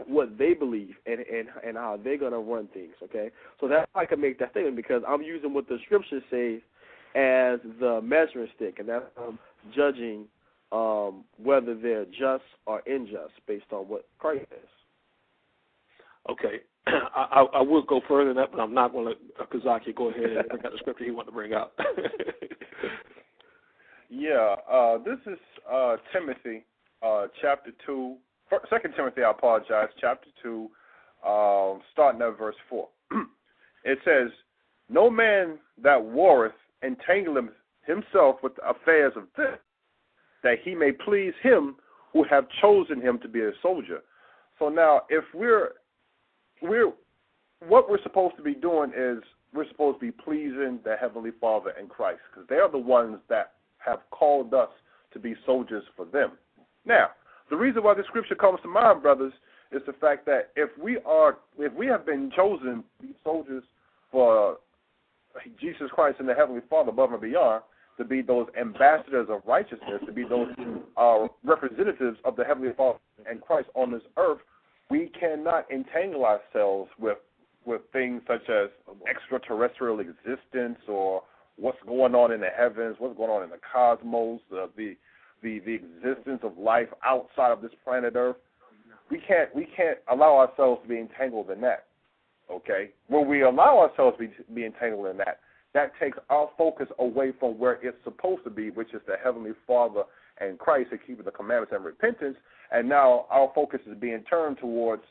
what 0.08 0.38
they 0.38 0.54
believe 0.54 0.96
and 1.06 1.20
and 1.20 1.50
and 1.66 1.76
how 1.76 2.00
they're 2.02 2.18
gonna 2.18 2.40
run 2.40 2.68
things. 2.74 2.94
Okay, 3.04 3.32
so 3.60 3.68
that's 3.68 3.90
how 3.94 4.02
I 4.02 4.06
can 4.06 4.22
make 4.22 4.40
that 4.40 4.52
statement 4.52 4.76
because 4.76 5.02
I'm 5.08 5.22
using 5.22 5.54
what 5.54 5.68
the 5.68 5.78
scripture 5.86 6.22
says 6.30 6.62
as 7.16 7.60
the 7.80 8.00
measuring 8.04 8.50
stick, 8.56 8.80
and 8.80 8.88
that's 8.88 9.06
um, 9.18 9.40
judging 9.76 10.26
um, 10.72 11.24
whether 11.42 11.76
they're 11.76 12.06
just 12.06 12.44
or 12.66 12.82
unjust 12.86 13.34
based 13.48 13.66
on 13.72 13.88
what 13.88 14.06
Christ 14.20 14.46
says. 14.50 14.79
Okay. 16.30 16.60
I, 16.88 17.46
I, 17.54 17.62
I 17.62 17.82
go 17.88 18.02
further 18.08 18.30
than 18.30 18.38
that, 18.38 18.52
but 18.52 18.60
I'm 18.60 18.74
not 18.74 18.92
going 18.92 19.08
to. 19.08 19.42
Uh, 19.42 19.46
Kazaki, 19.46 19.96
go 19.96 20.10
ahead 20.10 20.24
and 20.24 20.50
bring 20.50 20.66
out 20.66 20.72
the 20.72 20.78
scripture 20.80 21.06
he 21.06 21.12
wanted 21.12 21.28
to 21.28 21.36
bring 21.36 21.54
out. 21.54 21.74
Yeah, 24.10 24.56
uh, 24.70 24.98
this 24.98 25.20
is 25.28 25.38
uh, 25.72 25.98
Timothy, 26.12 26.66
uh, 27.04 27.28
chapter 27.42 27.72
2. 27.86 28.16
fir- 28.50 28.62
Second 28.70 28.94
Timothy, 28.96 29.22
I 29.22 29.30
apologize, 29.30 29.90
chapter 30.02 30.30
2, 30.42 30.70
um, 31.26 31.82
starting 31.94 32.22
at 32.22 32.38
verse 32.38 32.56
4. 32.70 32.90
it 33.86 34.00
says, 34.04 34.32
No 34.90 35.12
man 35.12 35.60
that 35.84 36.04
warreth 36.04 36.56
entangleth 36.84 37.50
himself 37.86 38.38
with 38.42 38.56
the 38.56 38.68
affairs 38.68 39.14
of 39.16 39.24
this, 39.38 39.60
that 40.42 40.58
he 40.64 40.74
may 40.74 40.92
please 40.92 41.34
him 41.44 41.76
who 42.12 42.24
have 42.24 42.48
chosen 42.62 43.00
him 43.00 43.20
to 43.20 43.28
be 43.28 43.42
a 43.42 43.52
soldier. 43.62 44.00
So 44.58 44.70
now, 44.70 45.02
if 45.10 45.24
we're 45.36 45.74
we're 46.62 46.92
what 47.68 47.90
we're 47.90 48.02
supposed 48.04 48.38
to 48.38 48.44
be 48.44 48.54
doing 48.54 48.92
is 48.96 49.22
we're 49.54 49.68
supposed 49.68 50.00
to 50.00 50.06
be 50.06 50.12
pleasing 50.12 50.80
the 50.84 50.96
heavenly 51.00 51.32
Father 51.42 51.74
and 51.78 51.90
Christ 51.90 52.20
because 52.30 52.48
they 52.48 52.56
are 52.56 52.72
the 52.72 52.78
ones 52.78 53.18
that 53.30 53.54
have 53.80 54.00
called 54.12 54.54
us 54.54 54.70
to 55.14 55.20
be 55.20 55.36
soldiers 55.46 55.84
for 55.96 56.06
them. 56.06 56.32
Now, 56.86 57.10
the 57.50 57.58
reason 57.58 57.84
why 57.84 57.96
this 57.96 58.06
scripture 58.06 58.36
comes 58.36 58.60
to 58.62 58.68
mind, 58.68 59.02
brothers, 59.02 59.34
is 59.72 59.82
the 59.86 59.94
fact 59.94 60.26
that 60.28 60.52
if 60.56 60.70
we 60.82 60.98
are 61.06 61.38
if 61.58 61.74
we 61.74 61.88
have 61.88 62.06
been 62.06 62.32
chosen 62.36 62.84
to 63.02 63.08
be 63.08 63.14
soldiers 63.24 63.64
for 64.12 64.58
Jesus 65.60 65.90
Christ 65.92 66.20
and 66.20 66.28
the 66.28 66.34
heavenly 66.34 66.62
Father 66.70 66.90
above 66.90 67.12
and 67.12 67.22
beyond, 67.22 67.64
to 67.98 68.06
be 68.06 68.22
those 68.22 68.48
ambassadors 68.60 69.28
of 69.30 69.42
righteousness, 69.46 70.02
to 70.06 70.12
be 70.12 70.24
those 70.24 70.48
uh, 70.98 71.28
representatives 71.44 72.18
of 72.24 72.36
the 72.36 72.44
heavenly 72.44 72.74
Father 72.76 73.00
and 73.30 73.42
Christ 73.42 73.68
on 73.76 73.92
this 73.92 74.02
earth, 74.18 74.40
we 74.90 75.12
cannot 75.20 75.70
entangle 75.72 76.26
ourselves 76.26 76.90
with 77.00 77.18
with 77.66 77.82
things 77.94 78.22
such 78.28 78.50
as 78.50 78.70
extraterrestrial 79.08 80.00
existence 80.00 80.80
or 80.88 81.22
what's 81.58 81.78
going 81.86 82.16
on 82.16 82.32
in 82.32 82.40
the 82.40 82.48
heavens, 82.48 82.96
what's 83.00 83.18
going 83.18 83.30
on 83.30 83.44
in 83.44 83.50
the 83.50 83.60
cosmos, 83.72 84.40
the 84.50 84.70
the 84.76 84.96
the 85.60 85.74
existence 85.74 86.40
of 86.44 86.58
life 86.58 86.90
outside 87.06 87.52
of 87.52 87.62
this 87.62 87.72
planet 87.84 88.14
Earth. 88.16 88.38
We 89.12 89.22
can't 89.28 89.54
we 89.56 89.68
can't 89.76 89.98
allow 90.12 90.38
ourselves 90.38 90.82
to 90.84 90.90
be 90.90 91.00
entangled 91.00 91.50
in 91.52 91.62
that. 91.62 91.86
Okay, 92.52 92.90
when 93.08 93.28
we 93.28 93.44
allow 93.44 93.78
ourselves 93.78 94.18
to 94.18 94.28
be, 94.28 94.34
be 94.56 94.66
entangled 94.66 95.08
in 95.08 95.18
that, 95.18 95.40
that 95.76 95.92
takes 96.00 96.18
our 96.32 96.50
focus 96.58 96.88
away 96.98 97.32
from 97.40 97.60
where 97.60 97.74
it's 97.86 97.98
supposed 98.04 98.44
to 98.44 98.50
be, 98.50 98.72
which 98.72 98.94
is 98.94 99.02
the 99.06 99.16
heavenly 99.24 99.52
Father 99.68 100.02
and 100.40 100.58
Christ 100.58 100.90
and 100.92 101.00
keeping 101.06 101.26
the 101.26 101.32
commandments 101.32 101.74
and 101.76 101.86
repentance. 101.86 102.38
And 102.72 102.88
now 102.88 103.26
our 103.30 103.52
focus 103.56 103.80
is 103.90 103.98
being 103.98 104.24
turned 104.30 104.58
towards 104.60 105.04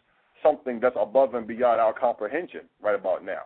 something 0.42 0.78
that's 0.80 0.96
above 0.98 1.34
and 1.34 1.46
beyond 1.46 1.80
our 1.80 1.92
comprehension 1.92 2.62
right 2.80 2.94
about 2.94 3.24
now. 3.24 3.42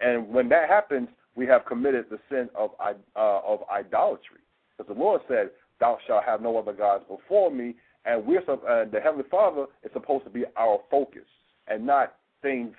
And 0.00 0.28
when 0.28 0.48
that 0.50 0.68
happens, 0.68 1.08
we 1.34 1.46
have 1.46 1.64
committed 1.66 2.06
the 2.10 2.18
sin 2.28 2.48
of 2.54 2.70
uh, 2.80 2.94
of 3.16 3.60
idolatry. 3.72 4.40
Because 4.76 4.94
the 4.94 5.00
Lord 5.00 5.22
said, 5.28 5.50
"Thou 5.80 5.98
shalt 6.06 6.24
have 6.24 6.42
no 6.42 6.56
other 6.58 6.72
gods 6.72 7.04
before 7.08 7.50
me." 7.50 7.74
And 8.04 8.26
we're 8.26 8.40
uh, 8.40 8.84
the 8.90 9.00
Heavenly 9.02 9.24
Father 9.30 9.66
is 9.82 9.90
supposed 9.92 10.24
to 10.24 10.30
be 10.30 10.44
our 10.56 10.78
focus, 10.90 11.24
and 11.68 11.86
not 11.86 12.16
things 12.42 12.74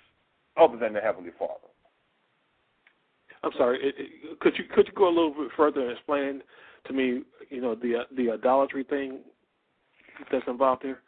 other 0.56 0.78
than 0.78 0.94
the 0.94 1.02
Heavenly 1.02 1.32
Father. 1.38 1.54
I'm 3.44 3.52
sorry. 3.58 3.80
It, 3.82 3.96
it, 3.98 4.40
could 4.40 4.58
you 4.58 4.66
could 4.74 4.88
you 4.88 4.94
go 4.94 5.08
a 5.08 5.10
little 5.10 5.34
bit 5.34 5.52
further 5.58 5.82
and 5.82 5.92
explain 5.92 6.42
to 6.86 6.94
me, 6.94 7.22
you 7.50 7.62
know, 7.62 7.76
the 7.76 8.04
the 8.16 8.32
idolatry 8.32 8.84
thing 8.84 9.20
that's 10.32 10.48
involved 10.48 10.84
here? 10.84 11.00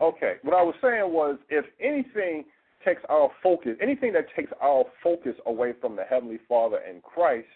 Okay. 0.00 0.36
What 0.42 0.54
I 0.54 0.62
was 0.62 0.74
saying 0.82 1.12
was, 1.12 1.38
if 1.48 1.64
anything 1.80 2.44
takes 2.84 3.02
our 3.08 3.30
focus, 3.42 3.76
anything 3.82 4.12
that 4.14 4.26
takes 4.34 4.52
our 4.62 4.84
focus 5.02 5.34
away 5.46 5.74
from 5.80 5.96
the 5.96 6.04
Heavenly 6.04 6.38
Father 6.48 6.78
and 6.78 7.02
Christ, 7.02 7.48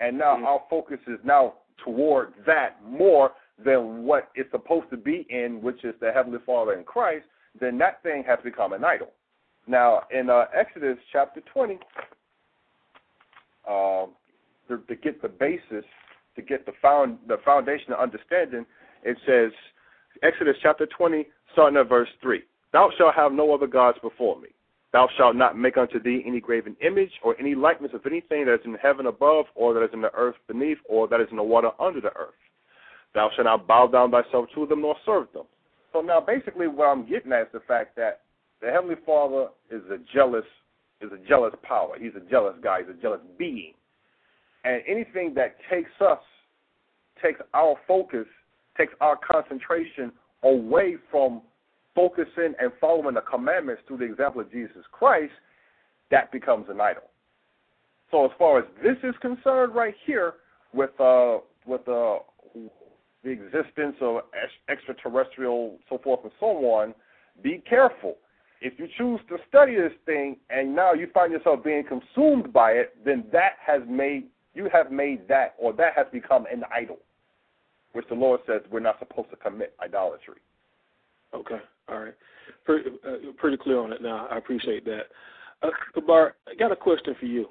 and 0.00 0.18
now 0.18 0.36
Mhm. 0.36 0.46
our 0.46 0.62
focus 0.68 1.00
is 1.06 1.22
now 1.24 1.54
toward 1.78 2.34
that 2.44 2.82
more 2.82 3.32
than 3.58 4.04
what 4.04 4.30
it's 4.34 4.50
supposed 4.50 4.90
to 4.90 4.96
be 4.96 5.20
in, 5.30 5.62
which 5.62 5.84
is 5.84 5.94
the 6.00 6.12
Heavenly 6.12 6.40
Father 6.40 6.72
and 6.72 6.84
Christ, 6.84 7.26
then 7.54 7.78
that 7.78 8.02
thing 8.02 8.24
has 8.24 8.40
become 8.40 8.72
an 8.72 8.84
idol. 8.84 9.12
Now, 9.66 10.06
in 10.10 10.28
uh, 10.28 10.46
Exodus 10.52 10.98
chapter 11.12 11.40
20, 11.42 11.78
um, 13.66 14.10
to, 14.68 14.78
to 14.88 14.96
get 14.96 15.22
the 15.22 15.28
basis, 15.28 15.84
to 16.36 16.42
get 16.42 16.66
the 16.66 16.72
found 16.82 17.18
the 17.28 17.38
foundation 17.38 17.92
of 17.92 18.00
understanding, 18.00 18.66
it 19.04 19.16
says 19.24 19.52
Exodus 20.22 20.56
chapter 20.62 20.86
20, 20.86 21.26
starting 21.52 21.78
at 21.78 21.88
verse 21.88 22.08
3. 22.22 22.42
Thou 22.72 22.90
shalt 22.96 23.14
have 23.14 23.32
no 23.32 23.54
other 23.54 23.66
gods 23.66 23.98
before 24.02 24.40
me. 24.40 24.48
Thou 24.92 25.08
shalt 25.16 25.36
not 25.36 25.58
make 25.58 25.76
unto 25.76 26.00
thee 26.00 26.22
any 26.24 26.40
graven 26.40 26.76
image 26.80 27.10
or 27.22 27.36
any 27.40 27.54
likeness 27.54 27.92
of 27.94 28.06
anything 28.06 28.44
that 28.46 28.54
is 28.54 28.60
in 28.64 28.74
heaven 28.74 29.06
above, 29.06 29.46
or 29.54 29.74
that 29.74 29.82
is 29.82 29.90
in 29.92 30.00
the 30.00 30.14
earth 30.14 30.36
beneath, 30.46 30.78
or 30.88 31.08
that 31.08 31.20
is 31.20 31.26
in 31.30 31.36
the 31.36 31.42
water 31.42 31.70
under 31.80 32.00
the 32.00 32.14
earth. 32.16 32.34
Thou 33.14 33.30
shalt 33.34 33.46
not 33.46 33.66
bow 33.66 33.86
down 33.88 34.10
thyself 34.10 34.46
to 34.54 34.66
them 34.66 34.82
nor 34.82 34.96
serve 35.04 35.26
them. 35.32 35.44
So 35.92 36.00
now 36.00 36.20
basically 36.20 36.66
what 36.66 36.86
I'm 36.86 37.08
getting 37.08 37.32
at 37.32 37.42
is 37.42 37.48
the 37.52 37.60
fact 37.60 37.96
that 37.96 38.20
the 38.60 38.70
Heavenly 38.70 38.96
Father 39.06 39.48
is 39.70 39.82
a 39.90 39.98
jealous 40.12 40.44
is 41.00 41.10
a 41.12 41.28
jealous 41.28 41.54
power. 41.62 41.96
He's 42.00 42.14
a 42.16 42.30
jealous 42.30 42.54
guy, 42.62 42.80
he's 42.80 42.96
a 42.96 43.00
jealous 43.00 43.20
being. 43.38 43.74
And 44.64 44.82
anything 44.88 45.34
that 45.34 45.56
takes 45.70 45.90
us, 46.00 46.20
takes 47.22 47.40
our 47.52 47.76
focus, 47.86 48.26
takes 48.76 48.92
our 49.00 49.16
concentration 49.16 50.12
away 50.42 50.96
from 51.10 51.42
focusing 51.94 52.54
and 52.60 52.72
following 52.80 53.14
the 53.14 53.20
commandments 53.20 53.82
through 53.86 53.98
the 53.98 54.04
example 54.04 54.40
of 54.40 54.50
Jesus 54.50 54.82
Christ, 54.90 55.32
that 56.10 56.30
becomes 56.32 56.66
an 56.68 56.80
idol. 56.80 57.04
So 58.10 58.24
as 58.24 58.30
far 58.38 58.58
as 58.58 58.64
this 58.82 58.96
is 59.02 59.14
concerned, 59.20 59.74
right 59.74 59.94
here, 60.06 60.34
with 60.72 60.98
uh, 61.00 61.38
with 61.66 61.88
uh, 61.88 62.18
the 63.24 63.30
existence 63.30 63.96
of 64.00 64.22
extraterrestrial, 64.68 65.78
so 65.88 65.98
forth 65.98 66.20
and 66.24 66.32
so 66.38 66.46
on, 66.46 66.94
be 67.42 67.62
careful. 67.68 68.16
If 68.60 68.78
you 68.78 68.88
choose 68.96 69.20
to 69.28 69.36
study 69.48 69.74
this 69.74 69.92
thing 70.06 70.36
and 70.50 70.74
now 70.74 70.92
you 70.92 71.08
find 71.12 71.32
yourself 71.32 71.64
being 71.64 71.84
consumed 71.84 72.52
by 72.52 72.72
it, 72.72 72.94
then 73.04 73.24
that 73.32 73.54
has 73.64 73.82
made 73.88 74.24
you 74.54 74.68
have 74.72 74.92
made 74.92 75.26
that 75.28 75.54
or 75.58 75.72
that 75.72 75.94
has 75.96 76.06
become 76.12 76.46
an 76.52 76.62
idol, 76.74 76.98
which 77.94 78.06
the 78.08 78.14
Lord 78.14 78.40
says 78.46 78.60
we're 78.70 78.80
not 78.80 78.98
supposed 78.98 79.30
to 79.30 79.36
commit 79.36 79.74
idolatry. 79.82 80.40
Okay. 81.34 81.58
All 81.88 81.98
right. 81.98 82.14
Pretty, 82.64 82.90
uh, 83.06 83.32
pretty 83.38 83.56
clear 83.56 83.80
on 83.80 83.92
it 83.92 84.02
now. 84.02 84.28
I 84.30 84.38
appreciate 84.38 84.84
that. 84.84 85.04
Uh, 85.62 86.00
Bar, 86.06 86.36
I 86.46 86.54
got 86.54 86.72
a 86.72 86.76
question 86.76 87.14
for 87.18 87.26
you. 87.26 87.46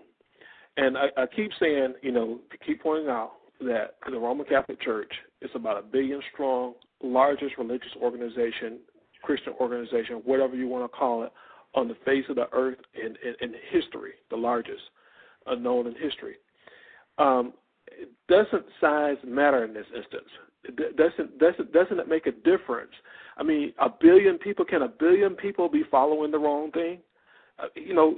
And 0.78 0.98
I, 0.98 1.08
I 1.18 1.26
keep 1.36 1.52
saying, 1.60 1.96
you 2.02 2.12
know, 2.12 2.40
keep 2.66 2.82
pointing 2.82 3.10
out 3.10 3.34
that 3.62 3.96
the 4.10 4.18
Roman 4.18 4.46
Catholic 4.46 4.82
Church 4.82 5.12
is 5.42 5.52
about 5.56 5.78
a 5.78 5.82
billion 5.82 6.22
strong, 6.34 6.74
largest 7.02 7.58
religious 7.58 7.92
organization, 8.02 8.80
Christian 9.24 9.54
organization, 9.60 10.22
whatever 10.26 10.56
you 10.56 10.68
want 10.68 10.90
to 10.90 10.98
call 10.98 11.24
it, 11.24 11.32
on 11.76 11.88
the 11.88 11.96
face 12.06 12.26
of 12.30 12.36
the 12.36 12.48
earth 12.54 12.78
in, 12.94 13.16
in, 13.28 13.36
in 13.42 13.56
history, 13.72 14.12
the 14.30 14.36
largest 14.36 14.82
uh, 15.48 15.56
known 15.56 15.88
in 15.88 15.94
history. 15.94 16.36
Um, 17.18 17.54
doesn't 18.28 18.66
size 18.80 19.18
matter 19.26 19.64
in 19.66 19.74
this 19.74 19.86
instance? 19.96 20.30
Doesn't 20.98 21.40
doesn't 21.40 21.74
doesn't 21.74 22.00
it 22.00 22.08
make 22.08 22.26
a 22.26 22.32
difference? 22.32 22.92
I 23.38 23.44
mean, 23.44 23.74
a 23.80 23.90
billion 23.90 24.38
people 24.38 24.66
can 24.66 24.84
a 24.84 24.88
billion 24.88 25.36
people 25.36 25.70
be 25.70 25.84
following 25.92 26.32
the 26.32 26.40
wrong 26.40 26.72
thing? 26.72 27.00
Uh, 27.60 27.68
you 27.76 27.94
know, 27.94 28.16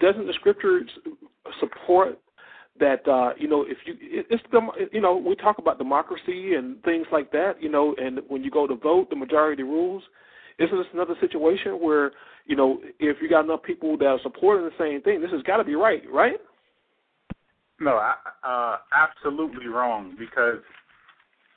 doesn't 0.00 0.26
the 0.26 0.32
scriptures 0.34 0.88
support 1.60 2.18
that 2.78 3.06
uh 3.08 3.30
you 3.38 3.48
know 3.48 3.62
if 3.62 3.78
you 3.86 3.94
it's 4.00 4.42
the 4.52 4.60
you 4.92 5.00
know 5.00 5.16
we 5.16 5.34
talk 5.36 5.58
about 5.58 5.78
democracy 5.78 6.54
and 6.54 6.82
things 6.82 7.06
like 7.10 7.30
that 7.32 7.54
you 7.60 7.68
know 7.68 7.94
and 7.98 8.20
when 8.28 8.42
you 8.42 8.50
go 8.50 8.66
to 8.66 8.74
vote 8.74 9.08
the 9.10 9.16
majority 9.16 9.62
rules 9.62 10.02
isn't 10.58 10.76
this 10.76 10.86
another 10.92 11.14
situation 11.20 11.72
where 11.72 12.12
you 12.46 12.56
know 12.56 12.78
if 12.98 13.16
you 13.22 13.28
got 13.28 13.44
enough 13.44 13.62
people 13.62 13.96
that 13.96 14.06
are 14.06 14.18
supporting 14.22 14.64
the 14.64 14.72
same 14.78 15.00
thing 15.02 15.20
this 15.20 15.30
has 15.30 15.42
got 15.42 15.56
to 15.56 15.64
be 15.64 15.74
right 15.74 16.02
right 16.12 16.36
no 17.80 18.00
uh 18.44 18.76
absolutely 18.92 19.66
wrong 19.66 20.14
because 20.18 20.62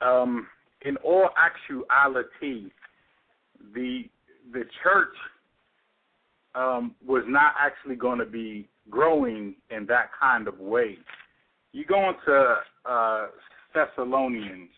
um 0.00 0.46
in 0.82 0.96
all 0.98 1.30
actuality 1.36 2.70
the 3.74 4.04
the 4.52 4.64
church 4.82 5.14
um, 6.54 6.94
was 7.06 7.22
not 7.26 7.54
actually 7.58 7.96
going 7.96 8.18
to 8.18 8.26
be 8.26 8.68
growing 8.88 9.54
in 9.70 9.86
that 9.86 10.10
kind 10.18 10.48
of 10.48 10.58
way. 10.58 10.98
You 11.72 11.84
go 11.84 12.08
into 12.10 12.56
uh, 12.84 13.26
Thessalonians, 13.74 14.70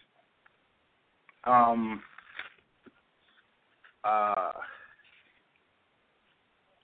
um, 1.44 2.02
uh, 4.04 4.50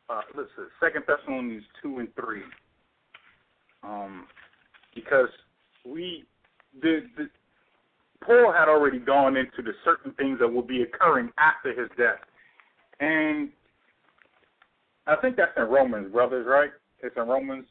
uh, 0.09 0.21
Second 0.81 1.05
Thessalonians 1.07 1.65
two 1.83 1.99
and 1.99 2.09
three, 2.15 2.43
um, 3.83 4.27
because 5.03 5.29
we 5.85 6.25
the, 6.81 7.01
the 7.17 7.29
Paul 8.25 8.53
had 8.53 8.69
already 8.69 8.99
gone 8.99 9.37
into 9.37 9.63
the 9.63 9.73
certain 9.85 10.13
things 10.13 10.39
that 10.41 10.49
will 10.49 10.63
be 10.63 10.83
occurring 10.83 11.31
after 11.39 11.71
his 11.71 11.89
death, 11.97 12.21
and 13.01 13.51
I 15.07 15.17
think 15.17 15.37
that's 15.37 15.53
in 15.57 15.65
Romans, 15.65 16.13
brothers, 16.13 16.47
right? 16.49 16.71
It's 17.03 17.17
in 17.17 17.29
Romans. 17.29 17.65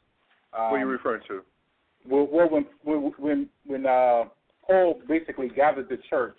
Um, 0.52 0.70
what 0.70 0.76
are 0.76 0.78
you 0.78 0.84
um, 0.84 0.90
referring 0.90 1.22
to? 1.28 1.42
Well, 2.08 2.26
when 2.26 2.66
when 3.16 3.48
when 3.66 3.86
uh, 3.86 4.24
Paul 4.66 5.00
basically 5.08 5.48
gathered 5.48 5.88
the 5.88 5.98
church 6.08 6.36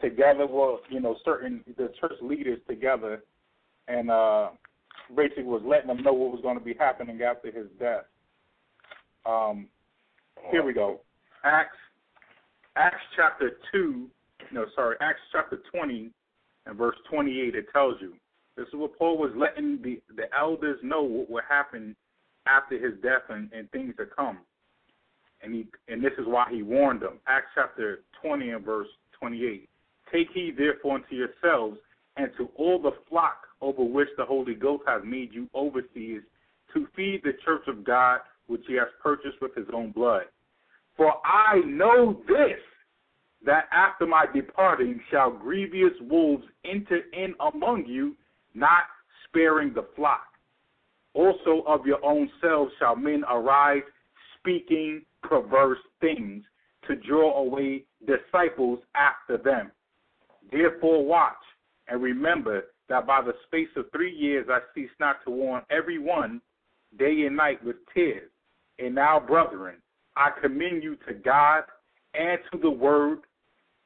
together, 0.00 0.46
well, 0.46 0.80
you 0.88 1.00
know, 1.00 1.16
certain 1.24 1.62
the 1.76 1.92
church 2.00 2.18
leaders 2.22 2.60
together, 2.68 3.22
and 3.88 4.10
uh, 4.10 4.50
basically 5.16 5.44
was 5.44 5.62
letting 5.66 5.88
them 5.88 6.02
know 6.02 6.12
what 6.12 6.32
was 6.32 6.40
going 6.42 6.58
to 6.58 6.64
be 6.64 6.74
happening 6.74 7.20
after 7.22 7.50
his 7.50 7.66
death. 7.78 8.04
Um, 9.26 9.68
here 10.50 10.64
we 10.64 10.72
go. 10.72 11.00
Acts 11.44 11.76
Acts 12.76 13.02
chapter 13.16 13.52
two, 13.72 14.08
no, 14.52 14.64
sorry, 14.74 14.96
Acts 15.00 15.20
chapter 15.32 15.60
twenty 15.72 16.10
and 16.66 16.76
verse 16.76 16.96
twenty-eight. 17.10 17.54
It 17.54 17.66
tells 17.72 17.94
you 18.00 18.14
this 18.56 18.66
is 18.68 18.74
what 18.74 18.98
Paul 18.98 19.18
was 19.18 19.32
letting 19.36 19.80
the, 19.82 20.00
the 20.16 20.24
elders 20.38 20.78
know 20.82 21.02
what 21.02 21.30
would 21.30 21.44
happen 21.48 21.94
after 22.46 22.78
his 22.78 23.00
death 23.02 23.22
and, 23.28 23.50
and 23.52 23.70
things 23.70 23.94
to 23.98 24.06
come. 24.06 24.38
And 25.42 25.54
he 25.54 25.66
and 25.88 26.02
this 26.02 26.12
is 26.18 26.26
why 26.26 26.46
he 26.50 26.62
warned 26.62 27.02
them. 27.02 27.18
Acts 27.26 27.48
chapter 27.54 28.00
twenty 28.22 28.50
and 28.50 28.64
verse 28.64 28.88
twenty 29.18 29.44
eight. 29.44 29.68
Take 30.12 30.28
heed 30.32 30.56
therefore 30.56 30.96
unto 30.96 31.14
yourselves 31.14 31.78
and 32.16 32.30
to 32.38 32.48
all 32.56 32.80
the 32.80 32.92
flock 33.08 33.38
over 33.60 33.82
which 33.82 34.08
the 34.16 34.24
Holy 34.24 34.54
Ghost 34.54 34.82
has 34.86 35.02
made 35.04 35.32
you 35.32 35.48
overseers 35.54 36.22
to 36.72 36.86
feed 36.94 37.22
the 37.24 37.32
church 37.44 37.62
of 37.66 37.84
God 37.84 38.20
which 38.46 38.62
he 38.66 38.74
has 38.74 38.88
purchased 39.02 39.40
with 39.40 39.54
his 39.54 39.66
own 39.72 39.90
blood. 39.92 40.24
For 40.96 41.12
I 41.24 41.60
know 41.66 42.20
this 42.28 42.60
that 43.44 43.64
after 43.72 44.06
my 44.06 44.26
departing 44.34 45.00
shall 45.10 45.30
grievous 45.30 45.92
wolves 46.00 46.44
enter 46.64 47.00
in 47.12 47.34
among 47.40 47.84
you 47.86 48.16
not 48.54 48.84
sparing 49.28 49.72
the 49.74 49.86
flock. 49.96 50.24
Also 51.12 51.62
of 51.66 51.86
your 51.86 52.04
own 52.04 52.30
selves 52.40 52.72
shall 52.78 52.96
men 52.96 53.22
arise, 53.30 53.82
speaking 54.38 55.02
perverse 55.22 55.78
things, 56.00 56.44
to 56.88 56.96
draw 56.96 57.38
away 57.38 57.84
disciples 58.06 58.80
after 58.94 59.36
them. 59.36 59.70
Therefore 60.50 61.04
watch, 61.04 61.34
and 61.88 62.02
remember 62.02 62.64
that 62.88 63.06
by 63.06 63.22
the 63.22 63.32
space 63.46 63.68
of 63.76 63.86
three 63.92 64.14
years 64.14 64.46
I 64.50 64.58
cease 64.74 64.90
not 65.00 65.16
to 65.24 65.30
warn 65.30 65.62
every 65.70 65.98
one 65.98 66.40
day 66.98 67.24
and 67.26 67.36
night 67.36 67.64
with 67.64 67.76
tears. 67.94 68.30
And 68.78 68.94
now, 68.94 69.20
brethren, 69.20 69.76
I 70.16 70.30
commend 70.40 70.82
you 70.82 70.96
to 71.08 71.14
God 71.14 71.64
and 72.14 72.38
to 72.52 72.58
the 72.58 72.70
word 72.70 73.20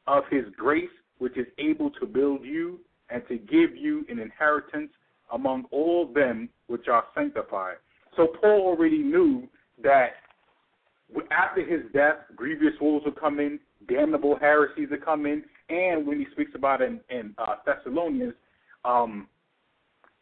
of 0.07 0.25
his 0.31 0.45
grace, 0.57 0.89
which 1.19 1.37
is 1.37 1.47
able 1.59 1.91
to 1.93 2.07
build 2.07 2.45
you 2.45 2.81
and 3.11 3.23
to 3.29 3.37
give 3.39 3.77
you 3.77 4.05
an 4.09 4.19
inheritance 4.19 4.91
among 5.33 5.65
all 5.71 6.07
them 6.07 6.49
which 6.67 6.89
are 6.89 7.05
sanctified. 7.15 7.77
So 8.17 8.29
Paul 8.41 8.63
already 8.63 9.03
knew 9.03 9.49
that 9.83 10.11
after 11.31 11.65
his 11.65 11.83
death, 11.93 12.17
grievous 12.35 12.75
wolves 12.81 13.05
will 13.05 13.13
come 13.13 13.41
in, 13.41 13.59
damnable 13.89 14.37
heresies 14.39 14.89
will 14.91 14.99
come 14.99 15.27
in, 15.27 15.43
and 15.69 16.07
when 16.07 16.19
he 16.19 16.27
speaks 16.33 16.53
about 16.55 16.83
in, 16.83 17.01
in 17.11 17.35
uh, 17.39 17.57
Thessalonians, 17.65 18.35
um, 18.85 19.29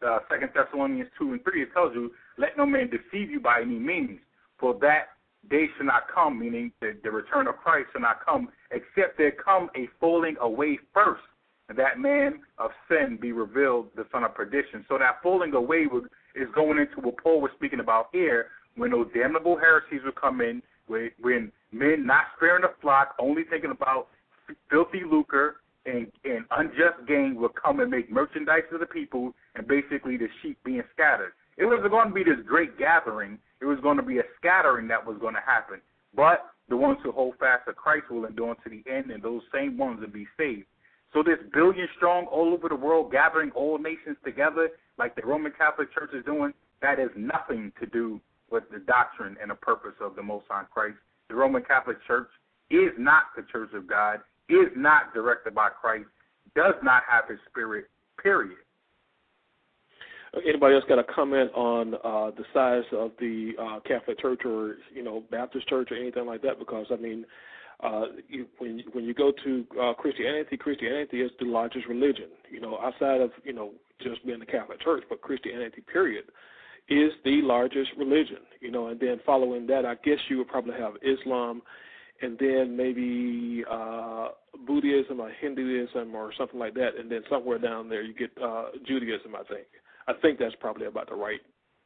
uh, 0.07 0.19
Second 0.31 0.51
Thessalonians 0.55 1.09
two 1.19 1.33
and 1.33 1.43
three, 1.43 1.63
it 1.63 1.73
tells 1.73 1.95
you, 1.95 2.13
"Let 2.37 2.57
no 2.57 2.67
man 2.67 2.91
deceive 2.91 3.31
you 3.31 3.41
by 3.41 3.63
any 3.63 3.79
means, 3.79 4.21
for 4.59 4.75
that 4.81 5.09
day 5.49 5.67
shall 5.77 5.87
not 5.87 6.05
come, 6.13 6.39
meaning 6.39 6.73
the, 6.81 6.97
the 7.05 7.11
return 7.11 7.47
of 7.47 7.57
Christ 7.57 7.89
shall 7.93 8.03
not 8.03 8.25
come, 8.25 8.49
except 8.71 9.19
there 9.19 9.33
come 9.33 9.71
a 9.77 9.89
falling 10.01 10.37
away 10.41 10.79
first, 10.93 11.23
and 11.69 11.79
that 11.79 11.99
man 11.99 12.41
of 12.59 12.71
sin 12.89 13.19
be 13.21 13.33
revealed, 13.33 13.89
the 13.97 14.07
son 14.13 14.25
of 14.25 14.35
perdition. 14.35 14.85
So 14.89 14.99
that 14.99 15.23
falling 15.23 15.55
away 15.55 15.87
is 16.35 16.49
going 16.55 16.79
into 16.79 17.01
what 17.01 17.17
Paul 17.19 17.41
was 17.41 17.51
speaking 17.57 17.81
about 17.81 18.09
here, 18.13 18.49
when 18.77 18.91
those 18.91 19.09
damnable 19.15 19.57
heresies 19.57 20.01
will 20.05 20.13
come 20.13 20.41
in, 20.41 20.63
when 20.87 21.53
men 21.73 22.07
not 22.07 22.25
sparing 22.37 22.63
the 22.63 22.73
flock, 22.81 23.15
only 23.19 23.43
thinking 23.49 23.71
about 23.71 24.09
filthy 24.71 25.03
lucre 25.09 25.57
and, 25.87 26.11
and 26.25 26.45
unjust 26.53 27.07
gain 27.09 27.37
will 27.37 27.49
come 27.51 27.81
and 27.81 27.91
make 27.91 28.11
merchandise 28.11 28.63
of 28.73 28.81
the 28.81 28.87
people, 28.87 29.33
and 29.55 29.67
basically 29.67 30.17
the 30.17 30.29
sheep 30.43 30.59
being 30.65 30.83
scattered. 30.93 31.33
It 31.57 31.65
was 31.65 31.85
going 31.89 32.09
to 32.09 32.15
be 32.15 32.25
this 32.25 32.45
great 32.47 32.79
gathering. 32.79 33.39
It 33.61 33.65
was 33.65 33.79
going 33.83 33.97
to 33.97 34.03
be 34.03 34.19
a 34.19 34.25
scattering 34.37 34.89
that 34.89 35.05
was 35.05 35.17
going 35.21 35.35
to 35.35 35.41
happen. 35.41 35.81
But 36.15 36.51
the 36.69 36.77
ones 36.77 36.99
who 37.03 37.13
hold 37.13 37.35
fast 37.39 37.67
to 37.67 37.73
Christ 37.73 38.11
will 38.11 38.25
endure 38.25 38.55
to 38.55 38.71
the 38.71 38.83
end, 38.91 39.11
and 39.11 39.23
those 39.23 39.43
same 39.53 39.79
ones 39.79 40.01
will 40.01 40.09
be 40.09 40.27
saved. 40.37 40.67
So 41.13 41.23
this 41.23 41.39
billion 41.53 41.89
strong 41.97 42.27
all 42.27 42.53
over 42.53 42.69
the 42.69 42.77
world, 42.77 43.13
gathering 43.13 43.51
all 43.53 43.79
nations 43.79 44.17
together, 44.25 44.71
like 44.99 45.15
the 45.15 45.23
Roman 45.25 45.53
Catholic 45.57 45.93
Church 45.95 46.11
is 46.13 46.25
doing, 46.25 46.53
that 46.83 46.99
has 46.99 47.11
nothing 47.17 47.73
to 47.81 47.87
do 47.87 48.21
with 48.51 48.65
the 48.71 48.81
doctrine 48.81 49.37
and 49.41 49.51
the 49.51 49.55
purpose 49.55 49.95
of 50.01 50.17
the 50.17 50.23
Most 50.23 50.45
High 50.49 50.65
Christ. 50.73 50.99
The 51.29 51.35
Roman 51.35 51.63
Catholic 51.63 51.99
Church 52.07 52.29
is 52.71 52.93
not 52.99 53.25
the 53.37 53.45
Church 53.51 53.71
of 53.75 53.87
God, 53.87 54.21
is 54.49 54.69
not 54.77 55.15
directed 55.15 55.55
by 55.55 55.69
Christ, 55.69 56.09
does 56.55 56.75
not 56.83 57.03
have 57.09 57.29
His 57.29 57.39
Spirit. 57.51 57.87
Period. 58.23 58.59
Anybody 60.45 60.75
else 60.75 60.85
got 60.89 60.99
a 60.99 61.05
comment 61.05 61.51
on 61.55 61.95
uh, 61.95 62.31
the 62.37 62.45
size 62.53 62.85
of 62.93 63.13
the 63.19 63.53
uh, 63.59 63.81
Catholic 63.87 64.21
Church 64.21 64.43
or 64.45 64.77
you 64.93 65.03
know 65.03 65.23
Baptist 65.31 65.69
Church 65.69 65.89
or 65.91 65.97
anything 65.97 66.27
like 66.27 66.43
that? 66.43 66.59
Because 66.59 66.87
I 66.91 66.97
mean, 66.97 67.25
uh, 67.83 68.07
you, 68.29 68.47
when 68.59 68.83
when 68.93 69.05
you 69.05 69.15
go 69.15 69.33
to 69.45 69.65
uh, 69.81 69.95
Christianity, 69.95 70.57
Christianity 70.57 71.21
is 71.21 71.31
the 71.39 71.47
largest 71.47 71.87
religion. 71.87 72.29
You 72.51 72.61
know, 72.61 72.79
outside 72.83 73.21
of 73.21 73.31
you 73.45 73.53
know 73.53 73.73
just 74.03 74.25
being 74.27 74.41
the 74.41 74.47
Catholic 74.47 74.81
Church, 74.83 75.05
but 75.09 75.21
Christianity, 75.23 75.83
period, 75.91 76.25
is 76.89 77.13
the 77.25 77.41
largest 77.43 77.91
religion. 77.97 78.39
You 78.61 78.71
know, 78.71 78.89
and 78.89 79.01
then 79.01 79.21
following 79.25 79.67
that, 79.69 79.87
I 79.87 79.95
guess 80.05 80.19
you 80.29 80.39
would 80.39 80.49
probably 80.49 80.75
have 80.75 80.95
Islam, 81.03 81.63
and 82.23 82.39
then 82.39 82.77
maybe 82.77 83.65
uh, 83.71 84.29
Buddhism 84.67 85.21
or 85.21 85.31
Hinduism 85.41 86.15
or 86.15 86.33
something 86.37 86.59
like 86.59 86.75
that, 86.75 86.91
and 86.99 87.11
then 87.11 87.23
somewhere 87.31 87.59
down 87.59 87.89
there 87.89 88.03
you 88.03 88.15
get 88.15 88.31
uh, 88.43 88.67
Judaism. 88.87 89.35
I 89.35 89.45
think. 89.45 89.67
I 90.09 90.13
think 90.23 90.39
that's 90.39 90.55
probably 90.61 90.87
about 90.87 91.09
the 91.09 91.15
right 91.15 91.41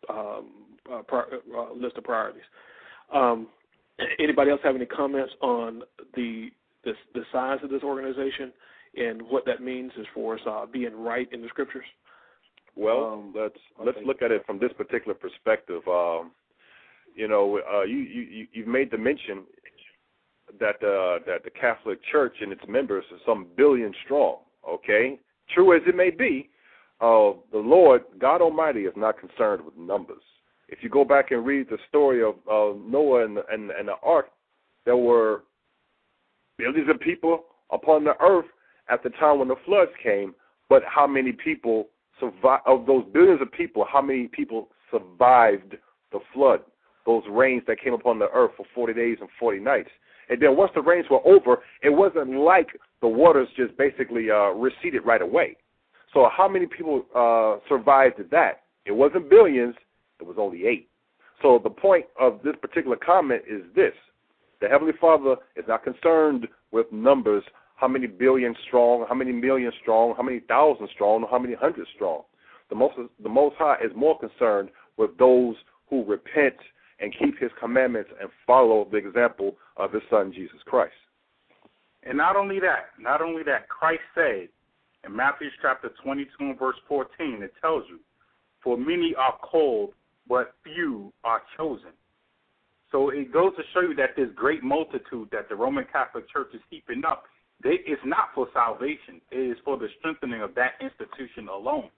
um, 0.09 0.51
uh, 0.93 1.03
pri- 1.03 1.25
uh, 1.57 1.73
list 1.75 1.97
of 1.97 2.05
priorities. 2.05 2.43
Um, 3.15 3.49
Anybody 4.19 4.51
else 4.51 4.61
have 4.65 4.77
any 4.77 4.87
comments 4.87 5.35
on 5.43 5.83
the 6.17 6.49
the, 6.85 6.93
the 7.13 7.21
size 7.33 7.59
of 7.63 7.69
this 7.71 7.83
organization? 7.83 8.53
and 8.97 9.23
what 9.23 9.45
that 9.47 9.63
means 9.63 9.93
as 9.99 10.07
far 10.15 10.35
as 10.35 10.41
uh, 10.47 10.67
being 10.67 10.95
right 10.95 11.29
in 11.33 11.43
the 11.43 11.49
scriptures? 11.49 11.85
Well, 12.77 13.05
Um, 13.05 13.33
let's 13.37 13.55
okay. 13.79 13.87
let's 13.87 14.07
look 14.07 14.23
at 14.23 14.31
it 14.31 14.45
from 14.47 14.59
this 14.59 14.73
particular 14.73 15.15
perspective. 15.15 15.83
Um, 15.89 16.33
you 17.15 17.29
know, 17.29 17.61
uh, 17.73 17.83
you 17.83 17.99
you 17.99 18.47
you've 18.53 18.69
made 18.69 18.91
the 18.91 18.99
mention 18.99 19.45
that 20.59 20.77
uh, 20.83 21.25
that 21.27 21.45
the 21.45 21.51
Catholic 21.51 21.99
Church 22.11 22.37
and 22.41 22.53
its 22.53 22.63
members 22.69 23.05
are 23.13 23.19
some 23.27 23.49
billion 23.57 23.93
strong. 24.05 24.39
Okay, 24.69 25.19
true 25.55 25.75
as 25.77 25.83
it 25.87 25.97
may 25.97 26.11
be, 26.11 26.49
uh, 27.01 27.33
the 27.53 27.59
Lord 27.59 28.03
God 28.19 28.43
Almighty 28.43 28.81
is 28.81 28.95
not 28.97 29.19
concerned 29.19 29.65
with 29.65 29.77
numbers. 29.77 30.23
If 30.69 30.81
you 30.83 30.89
go 30.89 31.05
back 31.05 31.31
and 31.31 31.45
read 31.45 31.69
the 31.69 31.79
story 31.89 32.23
of 32.23 32.35
uh, 32.49 32.79
Noah 32.87 33.25
and, 33.25 33.39
and 33.51 33.71
and 33.71 33.89
the 33.89 33.95
ark, 34.03 34.27
there 34.85 34.97
were 34.97 35.45
billions 36.59 36.89
of 36.91 37.01
people 37.01 37.45
upon 37.73 38.05
the 38.05 38.15
earth 38.21 38.47
at 38.89 39.03
the 39.03 39.11
time 39.11 39.39
when 39.39 39.49
the 39.49 39.57
floods 39.65 39.93
came. 40.03 40.35
But 40.69 40.83
how 40.87 41.07
many 41.07 41.33
people 41.33 41.89
survived? 42.21 42.63
Of 42.67 42.87
those 42.87 43.05
billions 43.13 43.41
of 43.41 43.51
people, 43.51 43.85
how 43.91 44.03
many 44.03 44.29
people 44.29 44.69
survived 44.91 45.77
the 46.13 46.21
flood? 46.35 46.61
Those 47.07 47.25
rains 47.31 47.63
that 47.67 47.81
came 47.81 47.95
upon 47.95 48.19
the 48.19 48.29
earth 48.33 48.53
for 48.57 48.67
40 48.75 48.95
days 48.95 49.17
and 49.21 49.29
40 49.39 49.59
nights. 49.61 49.91
And 50.29 50.41
then 50.41 50.57
once 50.57 50.71
the 50.75 50.83
rains 50.83 51.07
were 51.11 51.27
over, 51.27 51.63
it 51.83 51.91
wasn't 51.91 52.39
like 52.39 52.69
the 53.01 53.09
waters 53.09 53.49
just 53.57 53.77
basically 53.77 54.31
uh, 54.31 54.51
receded 54.51 55.05
right 55.05 55.23
away. 55.23 55.57
So 56.13 56.29
how 56.35 56.49
many 56.49 56.67
people 56.67 57.05
uh, 57.15 57.59
survived 57.69 58.21
that? 58.31 58.63
It 58.85 58.93
wasn't 58.93 59.31
billions. 59.31 59.75
It 60.21 60.27
was 60.27 60.37
only 60.39 60.67
eight. 60.67 60.89
So 61.43 61.61
the 61.63 61.71
point 61.71 62.07
of 62.19 62.41
this 62.45 62.55
particular 62.61 62.97
comment 62.97 63.43
is 63.49 63.63
this: 63.75 63.95
the 64.61 64.69
Heavenly 64.69 64.93
Father 65.01 65.37
is 65.57 65.65
not 65.69 65.85
concerned 65.85 66.49
with 66.73 66.87
numbers, 66.93 67.45
how 67.77 67.89
many 67.89 68.07
billion 68.07 68.55
strong, 68.67 69.07
how 69.09 69.15
many 69.15 69.33
million 69.33 69.73
strong, 69.81 70.15
how 70.17 70.23
many 70.23 70.41
thousand 70.41 70.89
strong, 70.95 71.25
how 71.31 71.39
many 71.39 71.55
hundred 71.55 71.87
strong. 71.95 72.23
The 72.69 72.77
most 72.77 72.95
the 73.23 73.29
Most 73.29 73.57
High 73.59 73.77
is 73.85 73.91
more 73.97 74.19
concerned 74.19 74.71
with 74.97 75.17
those 75.19 75.57
who 75.89 76.05
repent 76.05 76.57
and 77.01 77.15
keep 77.19 77.39
His 77.39 77.51
commandments 77.59 78.11
and 78.21 78.29
follow 78.47 78.87
the 78.91 78.99
example 78.99 79.57
of 79.77 79.93
His 79.93 80.03
Son 80.11 80.33
Jesus 80.33 80.61
Christ. 80.67 80.93
And 82.03 82.17
not 82.17 82.37
only 82.37 82.61
that, 82.61 82.91
not 82.99 83.23
only 83.23 83.43
that, 83.45 83.69
Christ 83.69 84.03
said 84.15 84.49
in 85.05 85.15
Matthew 85.15 85.49
chapter 85.63 85.91
22 86.03 86.29
and 86.41 86.59
verse 86.59 86.77
14, 86.89 87.43
it 87.43 87.53
tells 87.61 87.85
you, 87.89 87.99
For 88.63 88.77
many 88.77 89.15
are 89.17 89.37
called, 89.39 89.93
but 90.29 90.55
few 90.63 91.13
are 91.25 91.43
chosen. 91.57 91.93
So 92.93 93.11
it 93.11 93.33
goes 93.33 93.53
to 93.57 93.63
show 93.73 93.81
you 93.81 93.95
that 93.97 94.17
this 94.17 94.29
great 94.35 94.63
multitude 94.63 95.29
that 95.33 95.49
the 95.49 95.55
Roman 95.55 95.85
Catholic 95.93 96.29
Church 96.31 96.49
is 96.55 96.61
heaping 96.71 97.03
up, 97.07 97.25
they, 97.63 97.79
it's 97.87 98.03
not 98.05 98.31
for 98.35 98.49
salvation. 98.53 99.21
It 99.31 99.53
is 99.53 99.57
for 99.65 99.77
the 99.77 99.89
strengthening 99.99 100.43
of 100.43 100.55
that 100.55 100.73
institution 100.81 101.49
alone. 101.49 101.91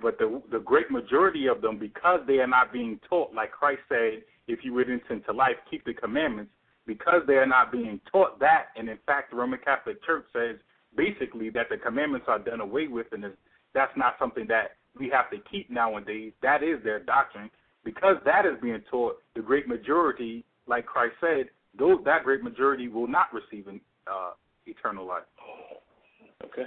But 0.00 0.18
the 0.18 0.42
the 0.50 0.58
great 0.58 0.90
majority 0.90 1.46
of 1.46 1.60
them, 1.60 1.78
because 1.78 2.20
they 2.26 2.38
are 2.38 2.46
not 2.46 2.72
being 2.72 2.98
taught, 3.08 3.34
like 3.34 3.52
Christ 3.52 3.82
said, 3.88 4.22
if 4.48 4.60
you 4.64 4.72
would 4.74 4.90
enter 4.90 5.12
into 5.12 5.32
life, 5.32 5.56
keep 5.70 5.84
the 5.84 5.94
commandments, 5.94 6.50
because 6.86 7.22
they 7.26 7.34
are 7.34 7.46
not 7.46 7.70
being 7.70 8.00
taught 8.10 8.40
that, 8.40 8.66
and 8.76 8.88
in 8.88 8.98
fact 9.06 9.30
the 9.30 9.36
Roman 9.36 9.60
Catholic 9.64 10.02
Church 10.04 10.24
says 10.32 10.56
basically 10.96 11.50
that 11.50 11.68
the 11.70 11.76
commandments 11.76 12.26
are 12.28 12.38
done 12.38 12.60
away 12.60 12.86
with 12.88 13.06
and 13.12 13.24
that's 13.74 13.92
not 13.96 14.14
something 14.18 14.46
that 14.48 14.76
we 14.98 15.08
have 15.08 15.30
to 15.30 15.38
keep 15.50 15.70
nowadays. 15.70 16.32
That 16.42 16.62
is 16.62 16.82
their 16.84 17.00
doctrine. 17.00 17.50
Because 17.84 18.16
that 18.24 18.46
is 18.46 18.52
being 18.62 18.80
taught, 18.90 19.16
the 19.34 19.42
great 19.42 19.66
majority, 19.66 20.44
like 20.66 20.86
Christ 20.86 21.14
said, 21.20 21.46
those 21.76 21.98
that 22.04 22.22
great 22.22 22.42
majority 22.42 22.88
will 22.88 23.08
not 23.08 23.26
receive 23.32 23.66
an, 23.66 23.80
uh, 24.06 24.32
eternal 24.66 25.06
life. 25.06 25.22
Okay. 26.44 26.64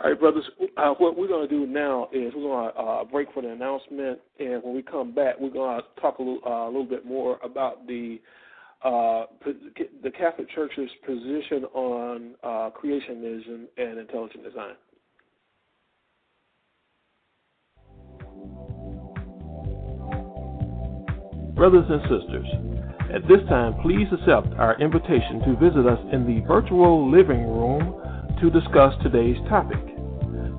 All 0.00 0.10
right, 0.10 0.18
brothers. 0.18 0.44
Uh, 0.76 0.94
what 0.98 1.16
we're 1.16 1.28
going 1.28 1.48
to 1.48 1.54
do 1.54 1.66
now 1.66 2.08
is 2.12 2.32
we're 2.34 2.42
going 2.42 2.72
to 2.72 2.80
uh, 2.80 3.04
break 3.04 3.32
for 3.32 3.42
the 3.42 3.50
announcement, 3.50 4.18
and 4.38 4.62
when 4.62 4.74
we 4.74 4.82
come 4.82 5.14
back, 5.14 5.36
we're 5.38 5.50
going 5.50 5.80
to 5.80 6.00
talk 6.00 6.18
a 6.18 6.22
little, 6.22 6.40
uh, 6.46 6.66
a 6.66 6.70
little 6.70 6.84
bit 6.84 7.06
more 7.06 7.38
about 7.42 7.86
the 7.86 8.20
uh, 8.84 9.24
the 10.02 10.10
Catholic 10.10 10.48
Church's 10.54 10.90
position 11.04 11.64
on 11.74 12.34
uh, 12.42 12.70
creationism 12.70 13.64
and 13.76 13.98
intelligent 13.98 14.44
design. 14.44 14.74
Brothers 21.56 21.86
and 21.88 22.02
sisters, 22.02 22.46
at 23.14 23.22
this 23.28 23.40
time, 23.48 23.80
please 23.80 24.06
accept 24.12 24.52
our 24.58 24.78
invitation 24.78 25.40
to 25.46 25.56
visit 25.56 25.86
us 25.86 25.98
in 26.12 26.26
the 26.26 26.46
virtual 26.46 27.10
living 27.10 27.46
room 27.46 27.96
to 28.40 28.50
discuss 28.50 28.92
today's 29.02 29.38
topic. 29.48 29.80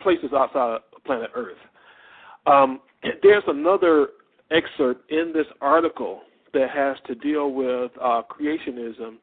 places 0.00 0.30
outside 0.34 0.76
of 0.76 1.04
planet 1.04 1.30
Earth. 1.34 1.56
Um, 2.46 2.80
there's 3.22 3.44
another 3.46 4.08
excerpt 4.50 5.10
in 5.10 5.32
this 5.34 5.46
article 5.60 6.20
that 6.54 6.70
has 6.70 6.96
to 7.06 7.14
deal 7.14 7.52
with 7.52 7.90
uh, 8.00 8.22
creationism 8.30 9.16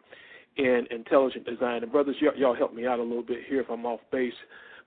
and 0.57 0.87
intelligent 0.87 1.45
design. 1.45 1.83
And 1.83 1.91
brothers, 1.91 2.15
y- 2.21 2.29
y'all 2.37 2.55
help 2.55 2.73
me 2.73 2.85
out 2.85 2.99
a 2.99 3.03
little 3.03 3.23
bit 3.23 3.39
here 3.47 3.61
if 3.61 3.69
I'm 3.69 3.85
off 3.85 4.01
base. 4.11 4.33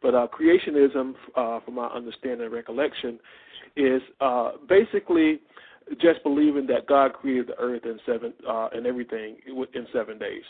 But 0.03 0.15
uh, 0.15 0.27
creationism, 0.29 1.15
uh, 1.37 1.61
from 1.65 1.75
my 1.75 1.87
understanding 1.87 2.43
and 2.43 2.53
recollection, 2.53 3.19
is 3.77 4.03
uh, 4.21 4.53
basically 4.69 5.41
just 6.01 6.23
believing 6.23 6.67
that 6.67 6.87
God 6.87 7.13
created 7.13 7.49
the 7.49 7.59
earth 7.59 7.85
in 7.85 7.99
seven 8.05 8.33
uh, 8.49 8.69
and 8.73 8.87
everything 8.87 9.37
in 9.47 9.87
seven 9.93 10.19
days. 10.19 10.43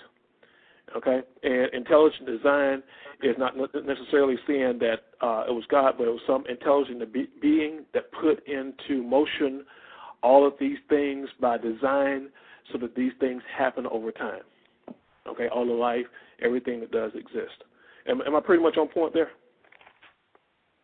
Okay, 0.97 1.21
and 1.43 1.75
intelligent 1.75 2.27
design 2.27 2.83
is 3.23 3.35
not 3.39 3.55
necessarily 3.57 4.37
saying 4.47 4.79
that 4.79 5.01
uh, 5.21 5.45
it 5.49 5.53
was 5.53 5.65
God, 5.69 5.95
but 5.99 6.07
it 6.07 6.11
was 6.11 6.21
some 6.27 6.45
intelligent 6.49 7.13
be- 7.13 7.29
being 7.43 7.85
that 7.93 8.05
put 8.13 8.47
into 8.47 9.03
motion 9.03 9.65
all 10.23 10.47
of 10.47 10.55
these 10.61 10.79
things 10.89 11.29
by 11.41 11.59
design, 11.59 12.29
so 12.73 12.79
that 12.79 12.95
these 12.95 13.13
things 13.21 13.43
happen 13.57 13.87
over 13.87 14.13
time. 14.13 14.43
Okay, 15.27 15.49
all 15.53 15.67
the 15.67 15.73
life, 15.73 16.07
everything 16.41 16.81
that 16.81 16.93
does 16.93 17.13
exist. 17.15 17.65
Am, 18.09 18.23
am 18.23 18.37
I 18.37 18.41
pretty 18.41 18.63
much 18.63 18.77
on 18.77 18.89
point 18.89 19.13
there? 19.13 19.31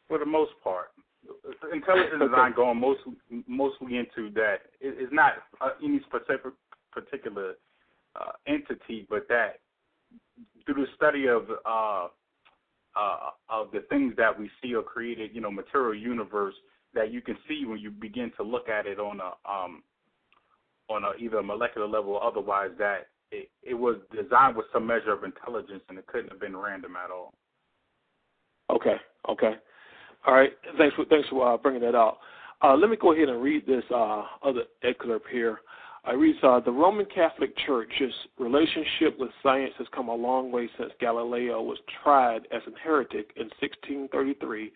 For 0.09 0.19
the 0.19 0.27
most 0.27 0.53
part, 0.63 0.89
intelligent 1.73 2.21
design 2.21 2.53
going 2.55 2.81
mostly 2.81 3.15
mostly 3.47 3.97
into 3.97 4.31
that. 4.35 4.63
It's 4.81 5.13
not 5.13 5.35
uh, 5.61 5.71
any 5.83 6.01
specific 6.01 6.53
particular 6.93 7.55
uh, 8.17 8.33
entity, 8.47 9.07
but 9.09 9.27
that 9.29 9.61
through 10.65 10.85
the 10.85 10.91
study 10.97 11.27
of 11.27 11.45
uh, 11.67 12.09
uh, 12.95 13.31
of 13.49 13.71
the 13.73 13.85
things 13.89 14.15
that 14.17 14.39
we 14.39 14.51
see 14.63 14.75
or 14.75 14.83
created, 14.83 15.31
you 15.35 15.41
know, 15.41 15.51
material 15.51 15.95
universe 15.95 16.55
that 16.95 17.13
you 17.13 17.23
can 17.23 17.37
see 17.49 17.65
when 17.65 17.79
you 17.79 17.91
begin 17.91 18.31
to 18.37 18.43
look 18.43 18.69
at 18.69 18.87
it 18.87 18.99
on 18.99 19.21
a 19.21 19.51
um, 19.51 19.83
on 20.91 21.05
a 21.05 21.13
either 21.19 21.39
a 21.39 21.43
molecular 21.43 21.87
level 21.87 22.15
or 22.15 22.25
otherwise 22.25 22.71
that 22.79 23.09
it, 23.31 23.51
it 23.63 23.75
was 23.75 23.97
designed 24.15 24.57
with 24.57 24.67
some 24.73 24.87
measure 24.87 25.13
of 25.13 25.25
intelligence 25.25 25.83
and 25.89 25.99
it 25.99 26.07
couldn't 26.07 26.31
have 26.31 26.41
been 26.41 26.57
random 26.57 26.97
at 27.03 27.11
all. 27.11 27.33
Okay, 28.71 28.97
okay, 29.29 29.55
all 30.27 30.35
right. 30.35 30.53
Thanks 30.79 30.95
for 30.95 31.05
thanks 31.07 31.29
for 31.29 31.55
uh, 31.55 31.57
bringing 31.57 31.83
that 31.83 31.95
out. 31.95 32.19
Uh, 32.63 32.77
let 32.77 32.91
me 32.91 32.97
go 33.01 33.13
ahead 33.13 33.29
and 33.29 33.43
read 33.43 33.67
this 33.67 33.83
uh, 33.93 34.23
other 34.43 34.63
excerpt 34.85 35.27
here. 35.31 35.61
I 36.05 36.13
read 36.13 36.37
uh, 36.43 36.61
the 36.61 36.71
Roman 36.71 37.07
Catholic 37.07 37.55
Church's 37.65 38.15
relationship 38.39 39.19
with 39.19 39.31
science 39.43 39.73
has 39.79 39.87
come 39.95 40.09
a 40.09 40.15
long 40.15 40.51
way 40.51 40.69
since 40.77 40.91
Galileo 41.01 41.63
was 41.63 41.79
tried 42.03 42.43
as 42.53 42.63
a 42.67 42.79
heretic 42.83 43.31
in 43.37 43.45
1633 43.61 44.73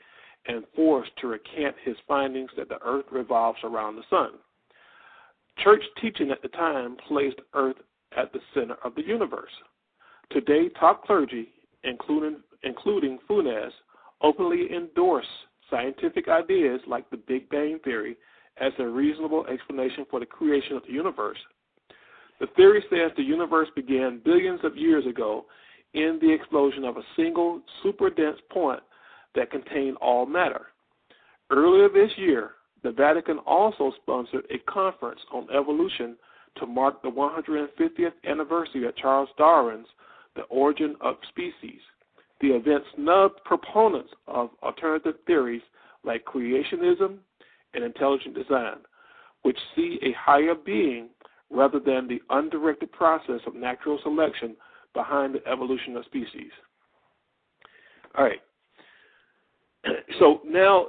and 0.48 0.64
forced 0.74 1.10
to 1.20 1.28
recant 1.28 1.74
his 1.84 1.96
findings 2.06 2.50
that 2.56 2.68
the 2.68 2.80
earth 2.84 3.06
revolves 3.10 3.58
around 3.64 3.96
the 3.96 4.02
sun. 4.08 4.30
Church 5.64 5.82
teaching 6.00 6.30
at 6.30 6.42
the 6.42 6.48
time 6.48 6.96
placed 7.08 7.40
earth 7.54 7.76
at 8.16 8.32
the 8.32 8.40
center 8.54 8.76
of 8.84 8.94
the 8.94 9.02
universe. 9.02 9.50
Today, 10.30 10.68
top 10.78 11.04
clergy, 11.04 11.48
including, 11.82 12.40
including 12.62 13.18
Funes, 13.28 13.70
openly 14.22 14.68
endorse 14.74 15.26
scientific 15.70 16.28
ideas 16.28 16.80
like 16.86 17.08
the 17.10 17.16
Big 17.16 17.48
Bang 17.48 17.78
Theory 17.84 18.16
as 18.60 18.72
a 18.78 18.86
reasonable 18.86 19.46
explanation 19.46 20.06
for 20.10 20.20
the 20.20 20.26
creation 20.26 20.76
of 20.76 20.82
the 20.86 20.92
universe. 20.92 21.38
The 22.40 22.46
theory 22.56 22.84
says 22.90 23.12
the 23.16 23.22
universe 23.22 23.68
began 23.74 24.20
billions 24.24 24.60
of 24.62 24.76
years 24.76 25.06
ago 25.06 25.46
in 25.94 26.18
the 26.20 26.32
explosion 26.32 26.84
of 26.84 26.96
a 26.96 27.02
single 27.16 27.62
super 27.82 28.10
dense 28.10 28.38
point 28.50 28.80
that 29.34 29.50
contained 29.50 29.96
all 29.98 30.26
matter. 30.26 30.66
Earlier 31.50 31.88
this 31.88 32.10
year, 32.16 32.52
the 32.82 32.92
Vatican 32.92 33.38
also 33.38 33.92
sponsored 34.02 34.44
a 34.50 34.58
conference 34.70 35.20
on 35.32 35.48
evolution 35.54 36.16
to 36.56 36.66
mark 36.66 37.02
the 37.02 37.08
150th 37.08 38.12
anniversary 38.28 38.86
of 38.86 38.96
Charles 38.96 39.28
Darwin's 39.38 39.86
The 40.34 40.42
Origin 40.42 40.96
of 41.00 41.16
Species. 41.28 41.80
The 42.40 42.48
event 42.48 42.84
snubbed 42.94 43.40
proponents 43.44 44.10
of 44.26 44.50
alternative 44.62 45.14
theories 45.26 45.62
like 46.04 46.24
creationism 46.24 47.18
and 47.74 47.84
intelligent 47.84 48.34
design, 48.34 48.76
which 49.42 49.58
see 49.74 49.98
a 50.02 50.12
higher 50.12 50.54
being 50.54 51.08
rather 51.50 51.78
than 51.78 52.08
the 52.08 52.20
undirected 52.30 52.92
process 52.92 53.40
of 53.46 53.54
natural 53.54 53.98
selection 54.02 54.56
behind 54.94 55.34
the 55.34 55.46
evolution 55.48 55.96
of 55.96 56.04
species. 56.04 56.50
All 58.16 58.24
right. 58.24 58.40
So 60.18 60.40
now 60.44 60.86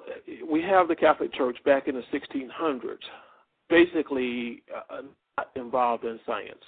we 0.49 0.61
have 0.63 0.87
the 0.87 0.95
Catholic 0.95 1.33
Church 1.33 1.57
back 1.65 1.87
in 1.87 1.95
the 1.95 2.03
1600s, 2.11 2.97
basically 3.69 4.63
uh, 4.91 5.01
involved 5.55 6.05
in 6.05 6.19
science. 6.25 6.63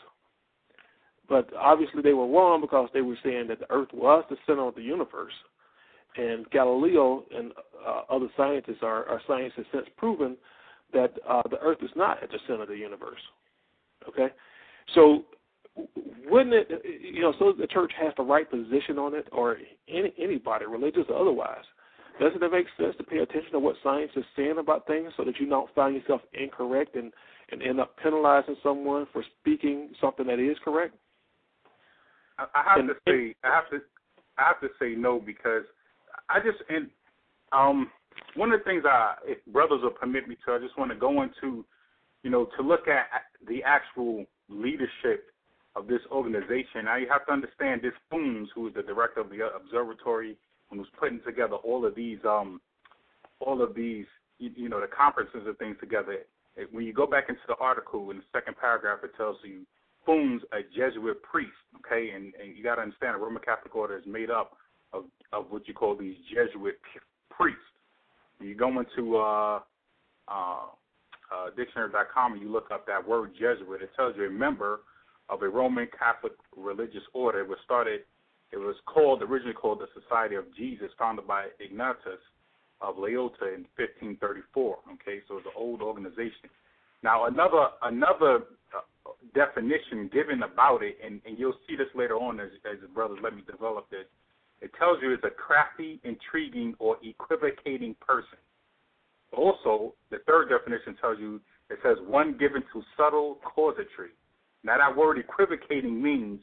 But 1.29 1.53
obviously 1.55 2.01
they 2.01 2.13
were 2.13 2.27
wrong 2.27 2.59
because 2.59 2.89
they 2.93 3.01
were 3.01 3.17
saying 3.23 3.47
that 3.49 3.59
the 3.59 3.71
Earth 3.71 3.89
was 3.93 4.25
the 4.29 4.37
center 4.47 4.67
of 4.67 4.75
the 4.75 4.81
universe, 4.81 5.33
and 6.17 6.49
Galileo 6.49 7.23
and 7.31 7.51
uh, 7.87 8.01
other 8.09 8.27
scientists 8.35 8.79
are, 8.81 9.21
science 9.27 9.53
has 9.55 9.65
since 9.71 9.85
proven 9.95 10.35
that 10.91 11.13
uh, 11.29 11.43
the 11.49 11.59
Earth 11.59 11.77
is 11.83 11.91
not 11.95 12.21
at 12.23 12.31
the 12.31 12.39
center 12.47 12.63
of 12.63 12.69
the 12.69 12.75
universe. 12.75 13.21
Okay, 14.07 14.29
so 14.95 15.23
wouldn't 16.25 16.53
it, 16.53 16.81
you 17.13 17.21
know, 17.21 17.33
so 17.37 17.53
the 17.57 17.67
church 17.67 17.91
has 18.01 18.11
the 18.17 18.23
right 18.23 18.49
position 18.49 18.97
on 18.97 19.13
it, 19.13 19.27
or 19.31 19.57
any 19.87 20.11
anybody, 20.19 20.65
religious 20.65 21.03
or 21.09 21.21
otherwise, 21.21 21.63
doesn't 22.19 22.41
it 22.41 22.51
make 22.51 22.65
sense 22.77 22.95
to 22.97 23.03
pay 23.03 23.19
attention 23.19 23.51
to 23.51 23.59
what 23.59 23.75
science 23.83 24.11
is 24.15 24.25
saying 24.35 24.57
about 24.57 24.87
things, 24.87 25.11
so 25.15 25.23
that 25.23 25.39
you 25.39 25.47
don't 25.47 25.73
find 25.75 25.95
yourself 25.95 26.21
incorrect 26.33 26.95
and 26.95 27.13
and 27.51 27.61
end 27.61 27.79
up 27.79 27.95
penalizing 28.01 28.55
someone 28.63 29.07
for 29.13 29.23
speaking 29.39 29.89
something 30.01 30.25
that 30.25 30.39
is 30.39 30.57
correct? 30.63 30.95
I, 32.39 32.45
I 32.55 32.63
have 32.69 32.79
and, 32.79 32.89
to 32.89 32.95
say, 33.07 33.35
I 33.43 33.53
have 33.53 33.69
to, 33.71 33.79
I 34.37 34.43
have 34.47 34.61
to 34.61 34.69
say 34.79 34.95
no 34.95 35.19
because 35.19 35.63
I 36.29 36.39
just 36.39 36.57
and 36.69 36.89
um 37.51 37.91
one 38.35 38.51
of 38.51 38.59
the 38.59 38.63
things 38.63 38.83
I, 38.85 39.15
if 39.25 39.37
brothers 39.47 39.79
will 39.81 39.91
permit 39.91 40.27
me 40.27 40.37
to, 40.45 40.53
I 40.53 40.59
just 40.59 40.77
want 40.77 40.91
to 40.91 40.97
go 40.97 41.21
into, 41.21 41.65
you 42.23 42.29
know, 42.29 42.47
to 42.57 42.63
look 42.63 42.87
at 42.87 43.07
the 43.47 43.63
actual 43.63 44.25
leadership 44.49 45.31
of 45.75 45.87
this 45.87 46.01
organization. 46.11 46.85
Now 46.85 46.97
you 46.97 47.07
have 47.09 47.25
to 47.27 47.31
understand 47.31 47.81
this 47.81 47.93
Funes, 48.11 48.47
who 48.53 48.67
is 48.67 48.73
the 48.73 48.83
director 48.83 49.21
of 49.21 49.29
the 49.29 49.47
observatory 49.55 50.35
and 50.69 50.79
was 50.79 50.89
putting 50.99 51.21
together 51.25 51.55
all 51.55 51.85
of 51.85 51.95
these, 51.95 52.19
um, 52.25 52.59
all 53.39 53.61
of 53.61 53.73
these, 53.73 54.05
you, 54.37 54.51
you 54.55 54.69
know, 54.69 54.81
the 54.81 54.87
conferences 54.87 55.41
and 55.45 55.57
things 55.57 55.77
together. 55.79 56.17
When 56.71 56.85
you 56.85 56.93
go 56.93 57.07
back 57.07 57.25
into 57.29 57.41
the 57.47 57.55
article 57.55 58.11
in 58.11 58.17
the 58.17 58.23
second 58.33 58.57
paragraph, 58.59 58.99
it 59.03 59.11
tells 59.15 59.37
you 59.43 59.61
Funes, 60.07 60.41
a 60.53 60.61
Jesuit 60.75 61.21
priest, 61.23 61.51
okay, 61.77 62.11
and, 62.15 62.33
and 62.41 62.55
you 62.55 62.63
got 62.63 62.75
to 62.75 62.81
understand 62.81 63.15
the 63.15 63.19
Roman 63.19 63.41
Catholic 63.43 63.75
Order 63.75 63.97
is 63.97 64.05
made 64.05 64.29
up 64.29 64.57
of, 64.93 65.05
of 65.33 65.45
what 65.49 65.67
you 65.67 65.73
call 65.73 65.95
these 65.95 66.15
Jesuit 66.29 66.79
priests. 67.29 67.61
You 68.39 68.55
go 68.55 68.79
into 68.79 69.17
uh, 69.17 69.59
uh, 70.27 70.65
uh, 71.31 71.49
dictionary.com 71.55 72.33
and 72.33 72.41
you 72.41 72.51
look 72.51 72.71
up 72.71 72.87
that 72.87 73.05
word 73.05 73.31
Jesuit, 73.33 73.81
it 73.81 73.91
tells 73.95 74.15
you 74.17 74.27
a 74.27 74.31
member 74.31 74.81
of 75.29 75.41
a 75.43 75.49
Roman 75.49 75.87
Catholic 75.97 76.33
religious 76.55 77.03
order. 77.13 77.41
It 77.41 77.47
was 77.47 77.59
started, 77.65 78.01
it 78.51 78.57
was 78.57 78.75
called, 78.85 79.21
originally 79.21 79.53
called 79.53 79.79
the 79.79 80.01
Society 80.01 80.35
of 80.35 80.45
Jesus, 80.55 80.89
founded 80.97 81.27
by 81.27 81.47
Ignatius 81.59 82.19
of 82.81 82.97
Loyola 82.97 83.29
in 83.53 83.65
1534. 83.77 84.77
Okay, 84.93 85.19
so 85.27 85.37
it's 85.37 85.45
an 85.45 85.51
old 85.55 85.81
organization. 85.81 86.49
Now, 87.03 87.25
another 87.25 87.67
another 87.83 88.43
definition 89.33 90.09
given 90.11 90.43
about 90.43 90.83
it, 90.83 90.97
and, 91.03 91.21
and 91.25 91.37
you'll 91.37 91.57
see 91.67 91.75
this 91.75 91.87
later 91.95 92.15
on 92.15 92.39
as, 92.39 92.49
as 92.71 92.79
the 92.81 92.87
brothers 92.87 93.19
let 93.23 93.35
me 93.35 93.43
develop 93.49 93.89
this, 93.89 94.05
it 94.61 94.71
tells 94.77 94.97
you 95.01 95.13
it's 95.13 95.23
a 95.23 95.29
crafty, 95.29 95.99
intriguing, 96.03 96.75
or 96.79 96.97
equivocating 97.03 97.95
person. 98.05 98.37
Also, 99.31 99.93
the 100.09 100.17
third 100.27 100.49
definition 100.49 100.95
tells 100.99 101.19
you 101.19 101.39
it 101.69 101.79
says 101.83 101.97
one 102.07 102.37
given 102.37 102.63
to 102.73 102.81
subtle 102.97 103.37
casuistry. 103.55 104.09
Now, 104.63 104.77
that 104.77 104.97
word 104.97 105.17
equivocating 105.17 106.01
means 106.01 106.41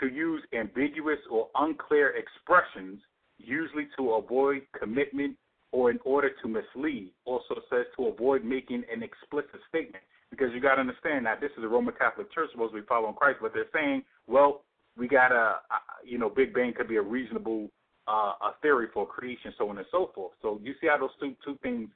to 0.00 0.08
use 0.08 0.42
ambiguous 0.58 1.18
or 1.30 1.48
unclear 1.56 2.14
expressions, 2.16 3.00
usually 3.38 3.86
to 3.98 4.14
avoid 4.14 4.62
commitment 4.78 5.36
or 5.72 5.90
in 5.90 5.98
order 6.04 6.30
to 6.42 6.48
mislead. 6.48 7.10
Also 7.24 7.60
says 7.70 7.86
to 7.96 8.06
avoid 8.06 8.44
making 8.44 8.82
an 8.92 9.02
explicit 9.02 9.60
statement. 9.68 10.02
Because 10.36 10.54
you 10.54 10.60
got 10.60 10.74
to 10.74 10.80
understand 10.80 11.24
that 11.26 11.40
this 11.40 11.50
is 11.56 11.64
a 11.64 11.68
Roman 11.68 11.94
Catholic 11.94 12.32
Church 12.32 12.50
supposed 12.52 12.74
to 12.74 12.80
be 12.80 12.86
following 12.86 13.14
Christ, 13.14 13.38
but 13.40 13.52
they're 13.54 13.70
saying, 13.72 14.02
well, 14.26 14.64
we 14.96 15.08
got 15.08 15.32
a, 15.32 15.56
you 16.04 16.18
know, 16.18 16.28
Big 16.28 16.52
Bang 16.52 16.72
could 16.76 16.88
be 16.88 16.96
a 16.96 17.02
reasonable 17.02 17.70
uh, 18.08 18.32
a 18.40 18.54
theory 18.62 18.86
for 18.92 19.06
creation, 19.06 19.52
so 19.58 19.68
on 19.68 19.78
and 19.78 19.86
so 19.90 20.10
forth. 20.14 20.32
So 20.42 20.60
you 20.62 20.74
see 20.80 20.86
how 20.86 20.98
those 20.98 21.10
two 21.20 21.34
two 21.44 21.58
things 21.62 21.88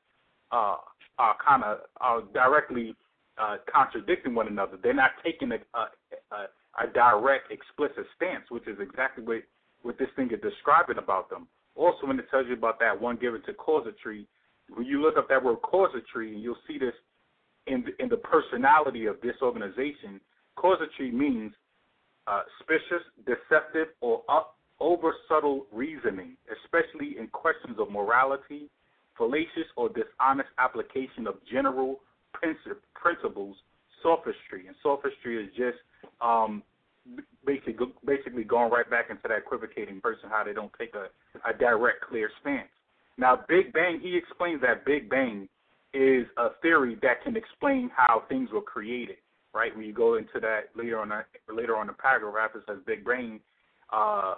uh, 0.50 0.76
are 1.18 1.36
kind 1.46 1.62
of 1.64 1.78
are 2.00 2.22
directly 2.34 2.94
uh, 3.38 3.56
contradicting 3.72 4.34
one 4.34 4.48
another. 4.48 4.76
They're 4.82 4.92
not 4.92 5.12
taking 5.24 5.52
a, 5.52 5.56
a, 5.78 6.36
a, 6.82 6.86
direct, 6.92 7.50
explicit 7.52 8.06
stance, 8.16 8.44
which 8.50 8.66
is 8.66 8.78
exactly 8.80 9.24
what 9.24 9.42
what 9.82 9.98
this 9.98 10.08
thing 10.16 10.30
is 10.32 10.40
describing 10.42 10.98
about 10.98 11.30
them. 11.30 11.46
Also, 11.74 12.06
when 12.06 12.18
it 12.18 12.26
tells 12.30 12.46
you 12.48 12.54
about 12.54 12.78
that 12.80 13.00
one 13.00 13.16
given 13.16 13.40
to 13.42 13.54
casuistry, 13.54 14.26
when 14.68 14.84
you 14.84 15.00
look 15.00 15.16
up 15.16 15.28
that 15.28 15.42
word 15.42 15.58
casuistry, 15.70 16.36
you'll 16.36 16.58
see 16.66 16.76
this 16.76 16.94
in 17.66 17.84
the, 17.84 18.02
in 18.02 18.08
the 18.08 18.16
personality 18.16 19.06
of 19.06 19.16
this 19.22 19.36
organization. 19.42 20.20
Casuistry 20.60 21.10
means 21.10 21.52
uh, 22.26 22.42
suspicious, 22.58 23.04
deceptive, 23.26 23.88
or 24.00 24.22
up, 24.28 24.56
over 24.80 25.12
subtle 25.28 25.66
reasoning, 25.72 26.36
especially 26.64 27.18
in 27.18 27.28
questions 27.28 27.76
of 27.78 27.90
morality, 27.90 28.70
fallacious 29.16 29.68
or 29.76 29.88
dishonest 29.90 30.48
application 30.58 31.26
of 31.26 31.34
general 31.50 32.00
princip- 32.34 32.80
principles, 32.94 33.56
sophistry. 34.02 34.66
And 34.66 34.76
sophistry 34.82 35.44
is 35.44 35.50
just 35.50 35.76
um, 36.20 36.62
basically 37.44 37.86
basically 38.06 38.44
going 38.44 38.70
right 38.70 38.88
back 38.88 39.06
into 39.10 39.22
that 39.28 39.38
equivocating 39.38 40.00
person, 40.00 40.30
how 40.30 40.44
they 40.44 40.52
don't 40.52 40.72
take 40.78 40.94
a, 40.94 41.08
a 41.48 41.52
direct, 41.58 42.02
clear 42.08 42.30
stance. 42.40 42.68
Now, 43.18 43.40
Big 43.48 43.72
Bang, 43.72 44.00
he 44.00 44.16
explains 44.16 44.62
that 44.62 44.86
Big 44.86 45.10
Bang 45.10 45.48
is 45.92 46.26
a 46.36 46.48
theory 46.62 46.96
that 47.02 47.22
can 47.24 47.36
explain 47.36 47.90
how 47.94 48.22
things 48.28 48.50
were 48.52 48.62
created. 48.62 49.16
right? 49.52 49.74
When 49.76 49.84
you 49.84 49.92
go 49.92 50.16
into 50.16 50.40
that 50.40 50.70
later 50.76 51.00
on 51.00 51.08
that 51.10 51.26
later 51.52 51.76
on 51.76 51.88
the 51.88 51.92
paragraph, 51.92 52.50
it 52.54 52.62
says 52.66 52.78
Big 52.86 53.04
Bang 53.04 53.40
uh, 53.92 54.34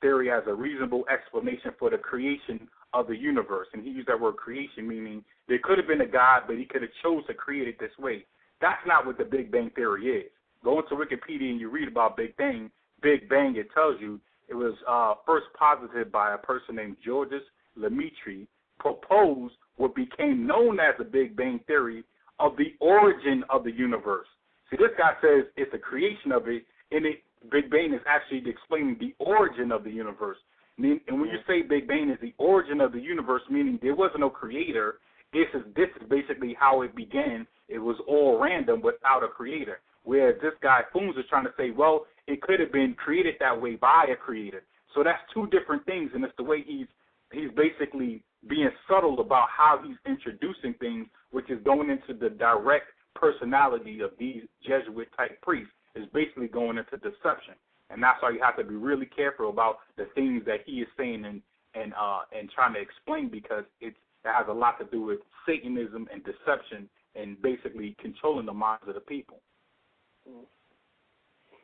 theory 0.00 0.30
as 0.30 0.42
a 0.46 0.54
reasonable 0.54 1.04
explanation 1.12 1.72
for 1.78 1.90
the 1.90 1.98
creation 1.98 2.68
of 2.94 3.06
the 3.06 3.16
universe, 3.16 3.68
and 3.74 3.84
he 3.84 3.90
used 3.90 4.08
that 4.08 4.18
word 4.18 4.36
creation, 4.36 4.88
meaning 4.88 5.22
there 5.46 5.58
could 5.62 5.76
have 5.76 5.86
been 5.86 6.00
a 6.00 6.06
God, 6.06 6.42
but 6.46 6.56
he 6.56 6.64
could 6.64 6.82
have 6.82 6.90
chose 7.02 7.22
to 7.26 7.34
create 7.34 7.68
it 7.68 7.78
this 7.78 7.92
way. 7.98 8.24
That's 8.60 8.80
not 8.86 9.06
what 9.06 9.18
the 9.18 9.24
Big 9.24 9.52
Bang 9.52 9.70
theory 9.74 10.06
is. 10.06 10.30
Go 10.64 10.80
into 10.80 10.94
Wikipedia 10.94 11.50
and 11.50 11.60
you 11.60 11.70
read 11.70 11.88
about 11.88 12.16
Big 12.16 12.36
Bang. 12.36 12.70
Big 13.02 13.28
Bang, 13.28 13.56
it 13.56 13.68
tells 13.74 14.00
you 14.00 14.20
it 14.48 14.54
was 14.54 14.74
uh, 14.88 15.14
first 15.26 15.46
posited 15.58 16.10
by 16.10 16.34
a 16.34 16.38
person 16.38 16.76
named 16.76 16.96
Georges 17.04 17.42
Lemaître, 17.78 18.46
proposed 18.78 19.54
what 19.76 19.94
became 19.94 20.46
known 20.46 20.80
as 20.80 20.94
the 20.98 21.04
Big 21.04 21.36
Bang 21.36 21.60
theory 21.66 22.04
of 22.38 22.56
the 22.56 22.74
origin 22.80 23.44
of 23.50 23.64
the 23.64 23.72
universe. 23.72 24.26
See, 24.70 24.76
this 24.76 24.94
guy 24.98 25.12
says 25.20 25.46
it's 25.56 25.72
the 25.72 25.78
creation 25.78 26.32
of 26.32 26.48
it, 26.48 26.64
and 26.90 27.06
it 27.06 27.22
Big 27.50 27.70
Bang 27.70 27.94
is 27.94 28.00
actually 28.06 28.42
explaining 28.50 28.96
the 28.98 29.14
origin 29.24 29.70
of 29.70 29.84
the 29.84 29.90
universe. 29.90 30.38
And 30.76 31.00
when 31.08 31.30
you 31.30 31.38
say 31.46 31.62
Big 31.62 31.88
Bang 31.88 32.10
is 32.10 32.18
the 32.20 32.34
origin 32.38 32.80
of 32.80 32.92
the 32.92 33.00
universe, 33.00 33.42
meaning 33.50 33.78
there 33.82 33.94
was 33.94 34.10
no 34.18 34.30
creator, 34.30 34.98
this 35.32 35.46
is 35.54 35.62
this 35.76 35.88
is 36.00 36.08
basically 36.08 36.56
how 36.58 36.82
it 36.82 36.94
began. 36.94 37.46
It 37.68 37.78
was 37.78 37.96
all 38.06 38.38
random 38.40 38.80
without 38.82 39.22
a 39.22 39.28
creator. 39.28 39.80
Whereas 40.04 40.36
this 40.40 40.54
guy 40.62 40.82
Funes 40.94 41.18
is 41.18 41.26
trying 41.28 41.44
to 41.44 41.52
say, 41.58 41.70
well, 41.70 42.06
it 42.26 42.40
could 42.40 42.60
have 42.60 42.72
been 42.72 42.94
created 42.94 43.34
that 43.40 43.60
way 43.60 43.76
by 43.76 44.06
a 44.10 44.16
creator. 44.16 44.62
So 44.94 45.02
that's 45.02 45.20
two 45.34 45.46
different 45.48 45.84
things, 45.84 46.10
and 46.14 46.24
it's 46.24 46.34
the 46.38 46.44
way 46.44 46.64
he's 46.66 46.86
he's 47.30 47.50
basically 47.56 48.22
being 48.48 48.70
subtle 48.88 49.20
about 49.20 49.48
how 49.54 49.80
he's 49.84 49.96
introducing 50.06 50.74
things, 50.74 51.06
which 51.30 51.50
is 51.50 51.58
going 51.64 51.90
into 51.90 52.18
the 52.18 52.30
direct 52.30 52.86
personality 53.14 54.00
of 54.00 54.10
these 54.18 54.42
Jesuit 54.62 55.08
type 55.16 55.40
priests, 55.42 55.72
is 55.94 56.06
basically 56.12 56.48
going 56.48 56.78
into 56.78 56.96
deception. 56.98 57.54
And 57.90 58.02
that's 58.02 58.22
why 58.22 58.30
you 58.30 58.40
have 58.42 58.56
to 58.56 58.64
be 58.64 58.76
really 58.76 59.06
careful 59.06 59.50
about 59.50 59.78
the 59.96 60.06
things 60.14 60.44
that 60.46 60.60
he 60.66 60.80
is 60.80 60.88
saying 60.96 61.24
and 61.24 61.42
and 61.74 61.92
uh 62.00 62.20
and 62.36 62.50
trying 62.50 62.74
to 62.74 62.80
explain 62.80 63.28
because 63.28 63.64
it's 63.80 63.96
it 64.24 64.28
has 64.28 64.46
a 64.48 64.52
lot 64.52 64.78
to 64.78 64.84
do 64.86 65.02
with 65.02 65.18
Satanism 65.46 66.08
and 66.12 66.22
deception 66.24 66.88
and 67.14 67.40
basically 67.42 67.96
controlling 68.00 68.46
the 68.46 68.52
minds 68.52 68.84
of 68.86 68.94
the 68.94 69.00
people. 69.00 69.40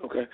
Okay. 0.04 0.24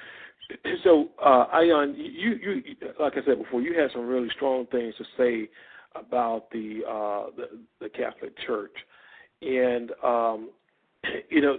So, 0.82 1.10
uh, 1.24 1.46
Ion, 1.52 1.94
you, 1.96 2.32
you, 2.42 2.62
like 2.98 3.12
I 3.12 3.24
said 3.24 3.38
before, 3.38 3.62
you 3.62 3.78
had 3.80 3.92
some 3.92 4.04
really 4.08 4.28
strong 4.34 4.66
things 4.66 4.92
to 4.98 5.04
say 5.16 5.48
about 5.94 6.50
the 6.50 6.80
uh, 6.88 7.30
the, 7.36 7.58
the 7.80 7.88
Catholic 7.88 8.32
Church, 8.46 8.74
and 9.42 9.92
um, 10.04 10.50
you 11.30 11.40
know, 11.40 11.58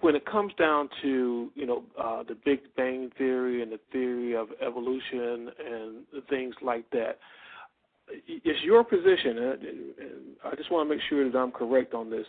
when 0.00 0.14
it 0.14 0.24
comes 0.26 0.52
down 0.58 0.88
to 1.02 1.50
you 1.54 1.66
know 1.66 1.84
uh, 1.98 2.22
the 2.22 2.36
Big 2.44 2.60
Bang 2.76 3.10
theory 3.18 3.62
and 3.62 3.72
the 3.72 3.80
theory 3.92 4.34
of 4.36 4.48
evolution 4.64 5.50
and 5.64 6.04
things 6.28 6.54
like 6.62 6.88
that, 6.90 7.18
it's 8.08 8.62
your 8.62 8.84
position, 8.84 9.38
and 9.38 9.56
I 10.44 10.54
just 10.54 10.70
want 10.70 10.88
to 10.88 10.94
make 10.94 11.02
sure 11.08 11.28
that 11.30 11.36
I'm 11.36 11.52
correct 11.52 11.94
on 11.94 12.10
this. 12.10 12.26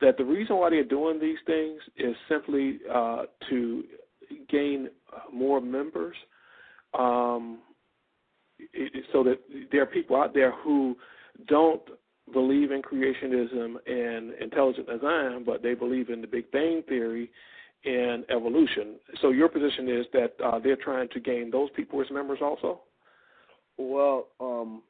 That 0.00 0.18
the 0.18 0.24
reason 0.24 0.56
why 0.56 0.70
they're 0.70 0.84
doing 0.84 1.20
these 1.20 1.38
things 1.46 1.80
is 1.96 2.16
simply 2.28 2.80
uh, 2.92 3.22
to 3.48 3.84
gain 4.50 4.88
more 5.32 5.60
members. 5.60 6.16
Um, 6.98 7.60
so 9.12 9.22
that 9.24 9.38
there 9.70 9.82
are 9.82 9.86
people 9.86 10.16
out 10.16 10.34
there 10.34 10.52
who 10.52 10.96
don't 11.48 11.82
believe 12.32 12.70
in 12.70 12.80
creationism 12.80 13.76
and 13.86 14.32
intelligent 14.40 14.86
design, 14.86 15.44
but 15.44 15.62
they 15.62 15.74
believe 15.74 16.08
in 16.08 16.20
the 16.20 16.26
Big 16.26 16.50
Bang 16.50 16.82
theory 16.88 17.30
and 17.84 18.24
evolution. 18.30 18.96
So 19.20 19.30
your 19.30 19.48
position 19.48 19.88
is 19.88 20.06
that 20.12 20.32
uh, 20.42 20.58
they're 20.58 20.76
trying 20.76 21.08
to 21.10 21.20
gain 21.20 21.50
those 21.50 21.68
people 21.76 22.00
as 22.00 22.06
members 22.10 22.38
also. 22.40 22.80
Well, 23.76 24.28
um, 24.40 24.82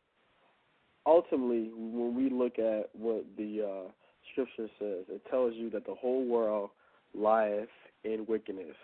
ultimately, 1.07 1.71
when 1.75 2.15
we 2.15 2.31
look 2.31 2.59
at 2.59 2.91
what 2.93 3.25
the 3.37 3.63
uh, 3.63 3.91
scripture 4.31 4.69
says, 4.79 5.05
it 5.09 5.23
tells 5.31 5.55
you 5.55 5.71
that 5.71 5.87
the 5.87 5.95
whole 5.95 6.25
world 6.25 6.71
lieth 7.15 7.69
in 8.05 8.27
wickedness, 8.29 8.77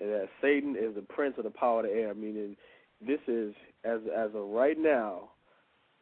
and 0.00 0.10
that 0.10 0.28
Satan 0.40 0.76
is 0.76 0.94
the 0.94 1.02
prince 1.02 1.34
of 1.36 1.44
the 1.44 1.50
power 1.50 1.80
of 1.80 1.86
the 1.86 1.92
air, 1.92 2.14
meaning 2.14 2.56
this 3.06 3.20
is 3.28 3.54
as 3.84 4.00
as 4.16 4.30
of 4.34 4.48
right 4.48 4.78
now, 4.78 5.30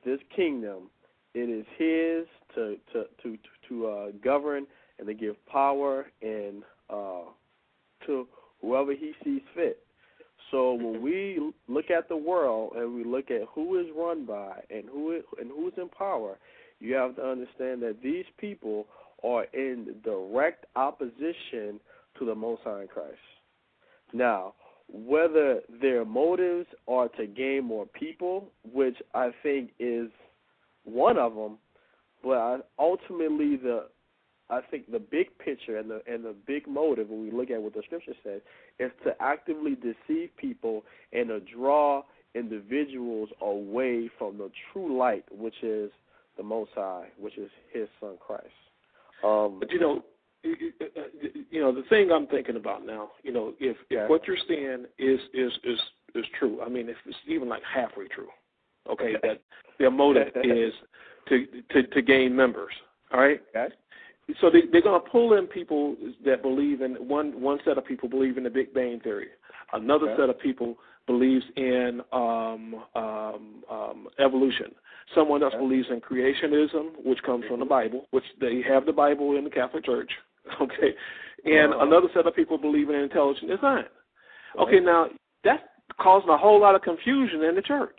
this 0.05 0.20
kingdom, 0.34 0.90
it 1.34 1.48
is 1.48 1.66
his 1.78 2.26
to 2.55 2.76
to 2.92 3.05
to 3.22 3.38
to 3.68 3.86
uh, 3.86 4.07
govern 4.22 4.66
and 4.98 5.07
to 5.07 5.14
give 5.14 5.34
power 5.46 6.07
and 6.22 6.62
uh, 6.90 7.22
to 8.07 8.26
whoever 8.61 8.92
he 8.92 9.12
sees 9.24 9.42
fit. 9.55 9.82
So 10.51 10.74
when 10.74 11.01
we 11.01 11.53
look 11.68 11.90
at 11.90 12.09
the 12.09 12.16
world 12.16 12.72
and 12.76 12.94
we 12.94 13.05
look 13.05 13.30
at 13.30 13.42
who 13.55 13.78
is 13.78 13.86
run 13.96 14.26
by 14.26 14.61
and 14.68 14.84
who 14.90 15.12
is, 15.16 15.22
and 15.40 15.51
who's 15.51 15.72
in 15.76 15.88
power, 15.88 16.38
you 16.80 16.94
have 16.94 17.14
to 17.16 17.24
understand 17.24 17.82
that 17.82 17.98
these 18.03 18.24
people 18.38 18.86
are 19.22 19.44
in 19.53 19.94
direct 20.03 20.66
opposition 20.76 21.78
to 22.18 22.24
the 22.24 22.34
Most 22.34 22.62
High 22.64 22.86
Christ. 22.92 23.16
Now, 24.12 24.55
whether 24.93 25.61
their 25.80 26.05
motives 26.05 26.66
are 26.88 27.09
to 27.09 27.26
gain 27.26 27.64
more 27.64 27.86
people, 27.86 28.49
which 28.72 28.97
I 29.14 29.30
think 29.43 29.70
is 29.78 30.09
one 30.84 31.16
of 31.16 31.34
them, 31.34 31.59
but 32.22 32.70
ultimately 32.78 33.57
the 33.57 33.86
I 34.51 34.61
think 34.68 34.91
the 34.91 34.99
big 34.99 35.26
picture 35.38 35.78
and 35.78 35.88
the 35.88 36.03
and 36.07 36.24
the 36.24 36.34
big 36.47 36.66
motive 36.66 37.09
when 37.09 37.22
we 37.22 37.30
look 37.30 37.51
at 37.51 37.62
what 37.62 37.72
the 37.72 37.82
scripture 37.84 38.14
says 38.24 38.41
is 38.78 38.91
to 39.05 39.14
actively 39.20 39.76
deceive 39.76 40.30
people 40.36 40.82
and 41.12 41.28
to 41.28 41.41
draw 41.41 42.03
individuals 42.34 43.28
away 43.41 44.11
from 44.18 44.38
the 44.38 44.51
true 44.72 44.99
light, 44.99 45.24
which 45.30 45.62
is 45.62 45.91
the 46.36 46.43
Most 46.43 46.70
High, 46.74 47.07
which 47.18 47.38
is 47.38 47.51
His 47.72 47.88
Son 48.01 48.16
Christ. 48.24 48.47
Um, 49.24 49.59
but 49.61 49.70
you 49.70 49.78
know, 49.78 50.03
you 50.43 51.61
know 51.61 51.74
the 51.74 51.82
thing 51.88 52.11
I'm 52.11 52.26
thinking 52.26 52.57
about 52.57 52.86
now. 52.86 53.11
You 53.22 53.32
know, 53.32 53.55
if, 53.61 53.76
yeah. 53.91 54.05
if 54.05 54.11
what 54.11 54.26
you're 54.26 54.36
saying 54.49 54.86
is 54.99 55.20
is 55.34 55.53
is 55.64 55.78
is 56.14 56.24
true, 56.38 56.61
I 56.62 56.68
mean, 56.68 56.88
if 56.88 56.97
it's 57.07 57.16
even 57.26 57.49
like 57.49 57.62
halfway 57.62 58.09
true, 58.09 58.28
okay, 58.91 59.14
that 59.22 59.41
their 59.78 59.91
motive 59.91 60.28
is 60.43 60.72
to 61.28 61.47
to 61.72 61.82
to 61.86 62.03
gain 62.03 62.34
members. 62.34 62.72
All 63.12 63.20
right. 63.20 63.41
Okay. 63.55 63.74
So 64.41 64.49
they, 64.49 64.61
they're 64.70 64.82
going 64.82 65.03
to 65.03 65.11
pull 65.11 65.36
in 65.36 65.47
people 65.49 65.97
that 66.24 66.43
believe 66.43 66.82
in 66.82 66.95
one 66.95 67.41
one 67.41 67.59
set 67.64 67.78
of 67.78 67.84
people 67.84 68.09
believe 68.09 68.38
in 68.38 68.45
the 68.45 68.51
Big 68.51 68.72
Bang 68.72 69.01
theory. 69.01 69.28
Another 69.72 70.11
okay. 70.11 70.22
set 70.22 70.30
of 70.30 70.38
people 70.38 70.76
believes 71.07 71.45
in 71.57 72.01
um, 72.12 72.84
um, 72.95 73.64
um, 73.70 74.09
evolution. 74.24 74.66
Someone 75.14 75.43
else 75.43 75.55
okay. 75.55 75.62
believes 75.64 75.88
in 75.91 76.01
creationism, 76.01 77.05
which 77.05 77.20
comes 77.22 77.43
mm-hmm. 77.43 77.55
from 77.55 77.61
the 77.61 77.66
Bible, 77.66 78.07
which 78.12 78.24
they 78.41 78.62
have 78.68 78.86
the 78.86 78.93
Bible 78.93 79.36
in 79.36 79.45
the 79.45 79.51
Catholic 79.51 79.84
Church. 79.84 80.11
Okay, 80.61 80.95
and 81.45 81.72
uh-huh. 81.72 81.86
another 81.86 82.09
set 82.14 82.26
of 82.26 82.34
people 82.34 82.59
believe 82.59 82.91
in 82.91 82.97
intelligent 82.97 83.51
design. 83.51 83.84
Okay, 84.61 84.80
now 84.80 85.07
that's 85.45 85.62
causing 86.01 86.30
a 86.30 86.36
whole 86.36 86.61
lot 86.61 86.74
of 86.74 86.82
confusion 86.82 87.43
in 87.45 87.55
the 87.55 87.62
church. 87.62 87.99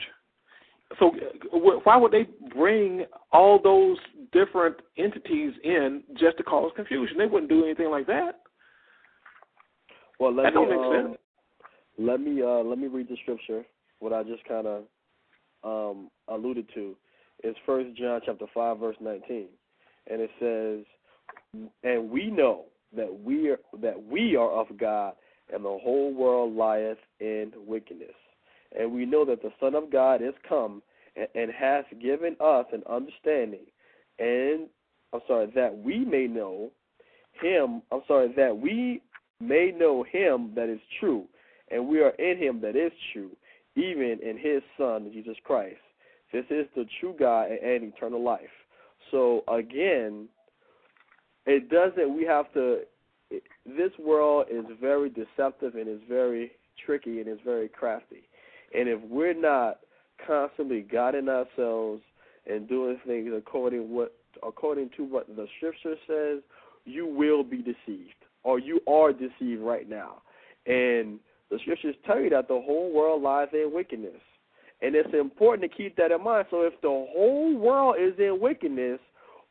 So 1.00 1.12
why 1.52 1.96
would 1.98 2.12
they 2.12 2.28
bring 2.54 3.06
all 3.32 3.60
those 3.62 3.98
different 4.32 4.76
entities 4.98 5.54
in 5.64 6.04
just 6.20 6.38
to 6.38 6.44
cause 6.44 6.72
confusion? 6.76 7.18
They 7.18 7.28
wouldn't 7.28 7.50
do 7.50 7.64
anything 7.64 7.90
like 7.90 8.08
that. 8.08 8.42
Well, 10.20 10.36
let 10.36 10.54
that 10.54 10.56
me 10.56 10.66
um, 10.72 11.16
let 11.98 12.20
me 12.20 12.42
uh, 12.42 12.64
let 12.64 12.78
me 12.78 12.88
read 12.88 13.08
the 13.10 13.18
scripture. 13.24 13.64
What 14.00 14.14
I 14.14 14.24
just 14.24 14.44
kind 14.46 14.68
of 14.68 14.84
um, 15.64 16.10
alluded 16.28 16.68
to 16.74 16.96
is 17.44 17.56
First 17.66 17.96
John 17.98 18.22
chapter 18.26 18.46
five 18.54 18.80
verse 18.80 18.98
nineteen, 19.00 19.48
and 20.10 20.22
it 20.22 20.30
says, 20.40 20.86
"And 21.84 22.10
we 22.10 22.30
know 22.32 22.66
that 22.94 23.24
we 23.24 23.50
are 23.50 23.60
that 23.80 24.02
we 24.04 24.36
are 24.36 24.50
of 24.50 24.78
God, 24.78 25.16
and 25.54 25.66
the 25.66 25.78
whole 25.78 26.14
world 26.14 26.56
lieth 26.56 27.00
in 27.20 27.52
wickedness." 27.56 28.16
And 28.74 28.94
we 28.94 29.06
know 29.06 29.26
that 29.26 29.42
the 29.42 29.52
Son 29.60 29.76
of 29.76 29.90
God 29.90 30.22
is 30.22 30.34
come 30.48 30.82
and, 31.16 31.28
and 31.36 31.52
hath 31.52 31.86
given 32.00 32.38
us 32.40 32.66
an 32.72 32.84
understanding, 32.88 33.66
and 34.18 34.70
I'm 35.12 35.22
sorry 35.28 35.48
that 35.48 35.78
we 35.78 36.06
may 36.06 36.28
know 36.28 36.72
him. 37.34 37.82
I'm 37.92 38.04
sorry 38.08 38.30
that 38.38 38.58
we 38.58 39.02
may 39.42 39.72
know 39.72 40.04
him 40.04 40.54
that 40.56 40.70
is 40.70 40.80
true, 41.00 41.28
and 41.70 41.88
we 41.88 42.02
are 42.02 42.12
in 42.12 42.38
him 42.38 42.62
that 42.62 42.78
is 42.78 42.94
true, 43.12 43.32
even 43.76 44.20
in 44.22 44.38
his 44.38 44.62
Son 44.78 45.12
Jesus 45.12 45.38
Christ. 45.44 45.82
This 46.32 46.46
is 46.50 46.66
the 46.76 46.86
true 47.00 47.14
God 47.18 47.52
and 47.52 47.84
eternal 47.84 48.24
life. 48.24 48.56
So 49.10 49.44
again, 49.50 50.30
it 51.46 51.70
doesn't. 51.70 52.16
We 52.16 52.26
have 52.26 52.52
to. 52.54 52.80
This 53.66 53.92
world 53.98 54.48
is 54.52 54.66
very 54.80 55.10
deceptive 55.10 55.76
and 55.76 55.88
is 55.88 56.02
very 56.08 56.52
tricky 56.86 57.20
and 57.20 57.30
is 57.30 57.40
very 57.46 57.70
crafty. 57.70 58.24
And 58.78 58.90
if 58.90 59.00
we're 59.10 59.34
not 59.34 59.80
constantly 60.26 60.82
guiding 60.82 61.30
ourselves 61.30 62.02
and 62.50 62.68
doing 62.68 63.00
things 63.06 63.32
according 63.36 63.90
what 63.94 64.14
according 64.46 64.90
to 64.98 65.04
what 65.04 65.28
the 65.28 65.48
scripture 65.58 65.96
says, 66.08 66.42
you 66.86 67.06
will 67.06 67.44
be 67.44 67.58
deceived, 67.58 68.16
or 68.44 68.60
you 68.60 68.80
are 68.88 69.12
deceived 69.14 69.62
right 69.62 69.88
now. 69.90 70.22
And 70.66 71.20
the 71.50 71.60
scriptures 71.62 71.96
tell 72.06 72.20
you 72.20 72.30
that 72.32 72.48
the 72.48 72.62
whole 72.66 72.92
world 72.94 73.22
lies 73.22 73.50
in 73.54 73.72
wickedness. 73.74 74.22
And 74.82 74.96
it's 74.96 75.14
important 75.14 75.70
to 75.70 75.78
keep 75.78 75.96
that 75.98 76.12
in 76.12 76.24
mind. 76.24 76.48
So 76.50 76.64
if 76.64 76.74
the 76.82 76.88
whole 76.88 77.56
world 77.56 77.98
is 78.02 78.14
in 78.18 78.40
wickedness, 78.42 79.00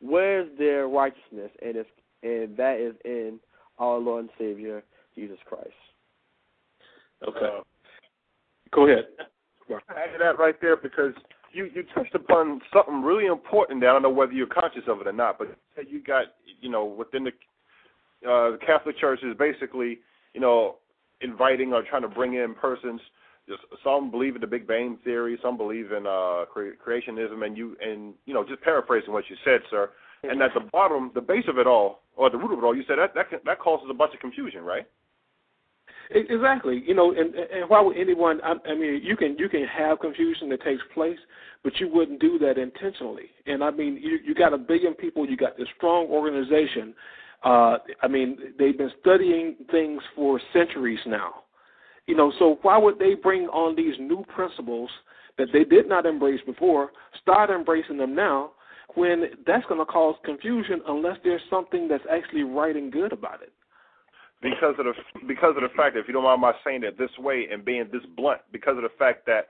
where's 0.01 0.49
their 0.57 0.87
righteousness? 0.87 1.51
And 1.61 1.75
it's 1.75 1.89
and 2.23 2.55
that 2.57 2.79
is 2.79 2.95
in 3.05 3.39
our 3.79 3.97
Lord 3.97 4.25
and 4.25 4.29
Savior 4.37 4.83
Jesus 5.15 5.37
Christ. 5.45 5.69
Okay. 7.27 7.39
Uh, 7.45 7.61
Go 8.73 8.87
ahead. 8.87 9.05
Add 9.89 10.19
that 10.19 10.39
right 10.39 10.55
there 10.61 10.77
because 10.77 11.13
you 11.51 11.69
you 11.73 11.83
touched 11.93 12.15
upon 12.15 12.61
something 12.73 13.01
really 13.01 13.25
important. 13.25 13.81
There. 13.81 13.89
I 13.89 13.93
don't 13.93 14.01
know 14.01 14.09
whether 14.09 14.31
you're 14.31 14.47
conscious 14.47 14.83
of 14.87 15.01
it 15.01 15.07
or 15.07 15.13
not, 15.13 15.37
but 15.37 15.57
you 15.89 16.01
got 16.01 16.25
you 16.61 16.69
know 16.69 16.85
within 16.85 17.23
the 17.23 17.31
uh, 18.27 18.51
the 18.51 18.59
Catholic 18.65 18.97
Church 18.97 19.19
is 19.23 19.35
basically 19.37 19.99
you 20.33 20.41
know 20.41 20.77
inviting 21.21 21.73
or 21.73 21.83
trying 21.83 22.01
to 22.01 22.07
bring 22.07 22.35
in 22.35 22.53
persons. 22.53 23.01
Just 23.51 23.83
some 23.83 24.09
believe 24.09 24.35
in 24.35 24.41
the 24.41 24.47
Big 24.47 24.65
Bang 24.65 24.97
theory, 25.03 25.37
some 25.41 25.57
believe 25.57 25.91
in 25.91 26.07
uh, 26.07 26.45
cre- 26.51 26.77
creationism, 26.85 27.45
and 27.45 27.57
you 27.57 27.75
and 27.81 28.13
you 28.25 28.33
know 28.33 28.45
just 28.47 28.61
paraphrasing 28.61 29.11
what 29.11 29.25
you 29.29 29.35
said, 29.43 29.59
sir. 29.69 29.89
And 30.23 30.41
at 30.41 30.53
the 30.53 30.61
bottom, 30.71 31.11
the 31.15 31.21
base 31.21 31.45
of 31.47 31.57
it 31.57 31.65
all, 31.67 32.03
or 32.15 32.29
the 32.29 32.37
root 32.37 32.53
of 32.53 32.59
it 32.59 32.63
all, 32.63 32.75
you 32.75 32.83
said 32.87 32.97
that 32.99 33.13
that 33.15 33.27
that 33.45 33.59
causes 33.59 33.87
a 33.89 33.93
bunch 33.93 34.13
of 34.13 34.19
confusion, 34.19 34.63
right? 34.63 34.87
Exactly. 36.11 36.83
You 36.85 36.93
know, 36.93 37.11
and 37.11 37.33
and 37.35 37.69
why 37.69 37.81
would 37.81 37.97
anyone? 37.97 38.39
I, 38.43 38.55
I 38.69 38.75
mean, 38.75 39.01
you 39.03 39.15
can 39.15 39.37
you 39.37 39.49
can 39.49 39.65
have 39.65 39.99
confusion 39.99 40.49
that 40.49 40.63
takes 40.63 40.81
place, 40.93 41.17
but 41.63 41.73
you 41.79 41.89
wouldn't 41.91 42.19
do 42.19 42.37
that 42.39 42.57
intentionally. 42.57 43.29
And 43.45 43.63
I 43.63 43.71
mean, 43.71 43.97
you 44.01 44.19
you 44.23 44.35
got 44.35 44.53
a 44.53 44.57
billion 44.57 44.93
people. 44.93 45.29
You 45.29 45.37
got 45.37 45.57
this 45.57 45.67
strong 45.77 46.07
organization. 46.07 46.93
Uh, 47.43 47.77
I 48.01 48.07
mean, 48.07 48.37
they've 48.59 48.77
been 48.77 48.91
studying 48.99 49.55
things 49.71 50.01
for 50.15 50.39
centuries 50.53 50.99
now. 51.07 51.43
You 52.07 52.15
know, 52.15 52.31
so 52.39 52.57
why 52.61 52.77
would 52.77 52.99
they 52.99 53.13
bring 53.13 53.43
on 53.47 53.75
these 53.75 53.95
new 53.99 54.25
principles 54.35 54.89
that 55.37 55.47
they 55.53 55.63
did 55.63 55.87
not 55.87 56.05
embrace 56.05 56.41
before? 56.45 56.91
Start 57.21 57.49
embracing 57.49 57.97
them 57.97 58.15
now, 58.15 58.51
when 58.95 59.25
that's 59.45 59.65
going 59.67 59.79
to 59.79 59.85
cause 59.85 60.15
confusion 60.25 60.81
unless 60.87 61.17
there's 61.23 61.41
something 61.49 61.87
that's 61.87 62.03
actually 62.11 62.43
right 62.43 62.75
and 62.75 62.91
good 62.91 63.13
about 63.13 63.41
it 63.41 63.53
because 64.41 64.75
of 64.79 64.85
the 64.85 64.93
because 65.27 65.53
of 65.55 65.61
the 65.61 65.75
fact 65.77 65.93
that 65.93 66.01
if 66.01 66.07
you 66.07 66.13
don't 66.13 66.23
mind 66.23 66.41
my 66.41 66.53
saying 66.65 66.83
it 66.83 66.97
this 66.97 67.11
way 67.19 67.47
and 67.51 67.63
being 67.63 67.87
this 67.91 68.01
blunt, 68.17 68.41
because 68.51 68.75
of 68.75 68.83
the 68.83 68.89
fact 68.97 69.25
that 69.27 69.47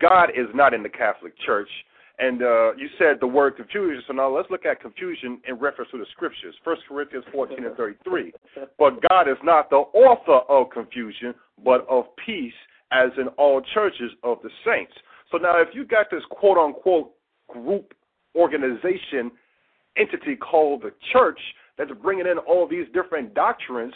God 0.00 0.30
is 0.30 0.46
not 0.54 0.74
in 0.74 0.82
the 0.82 0.88
Catholic 0.88 1.32
Church. 1.44 1.68
And 2.18 2.42
uh, 2.42 2.74
you 2.76 2.88
said 2.98 3.18
the 3.20 3.26
word 3.26 3.56
confusion. 3.56 4.02
So 4.06 4.14
now 4.14 4.34
let's 4.34 4.50
look 4.50 4.64
at 4.64 4.80
confusion 4.80 5.40
in 5.46 5.56
reference 5.56 5.90
to 5.90 5.98
the 5.98 6.06
scriptures. 6.12 6.54
First 6.64 6.82
Corinthians 6.88 7.24
14 7.32 7.64
and 7.64 7.76
33. 7.76 8.32
But 8.78 9.00
God 9.08 9.28
is 9.28 9.36
not 9.44 9.68
the 9.68 9.76
author 9.76 10.40
of 10.48 10.70
confusion, 10.70 11.34
but 11.62 11.86
of 11.90 12.04
peace, 12.24 12.54
as 12.90 13.10
in 13.18 13.28
all 13.36 13.60
churches 13.74 14.12
of 14.22 14.38
the 14.42 14.50
saints. 14.64 14.92
So 15.30 15.38
now, 15.38 15.60
if 15.60 15.68
you 15.74 15.84
got 15.84 16.06
this 16.10 16.22
quote 16.30 16.56
unquote 16.56 17.12
group 17.48 17.92
organization 18.34 19.30
entity 19.96 20.36
called 20.36 20.82
the 20.82 20.92
church 21.12 21.38
that's 21.76 21.90
bringing 22.02 22.26
in 22.26 22.38
all 22.38 22.66
these 22.66 22.86
different 22.94 23.34
doctrines, 23.34 23.94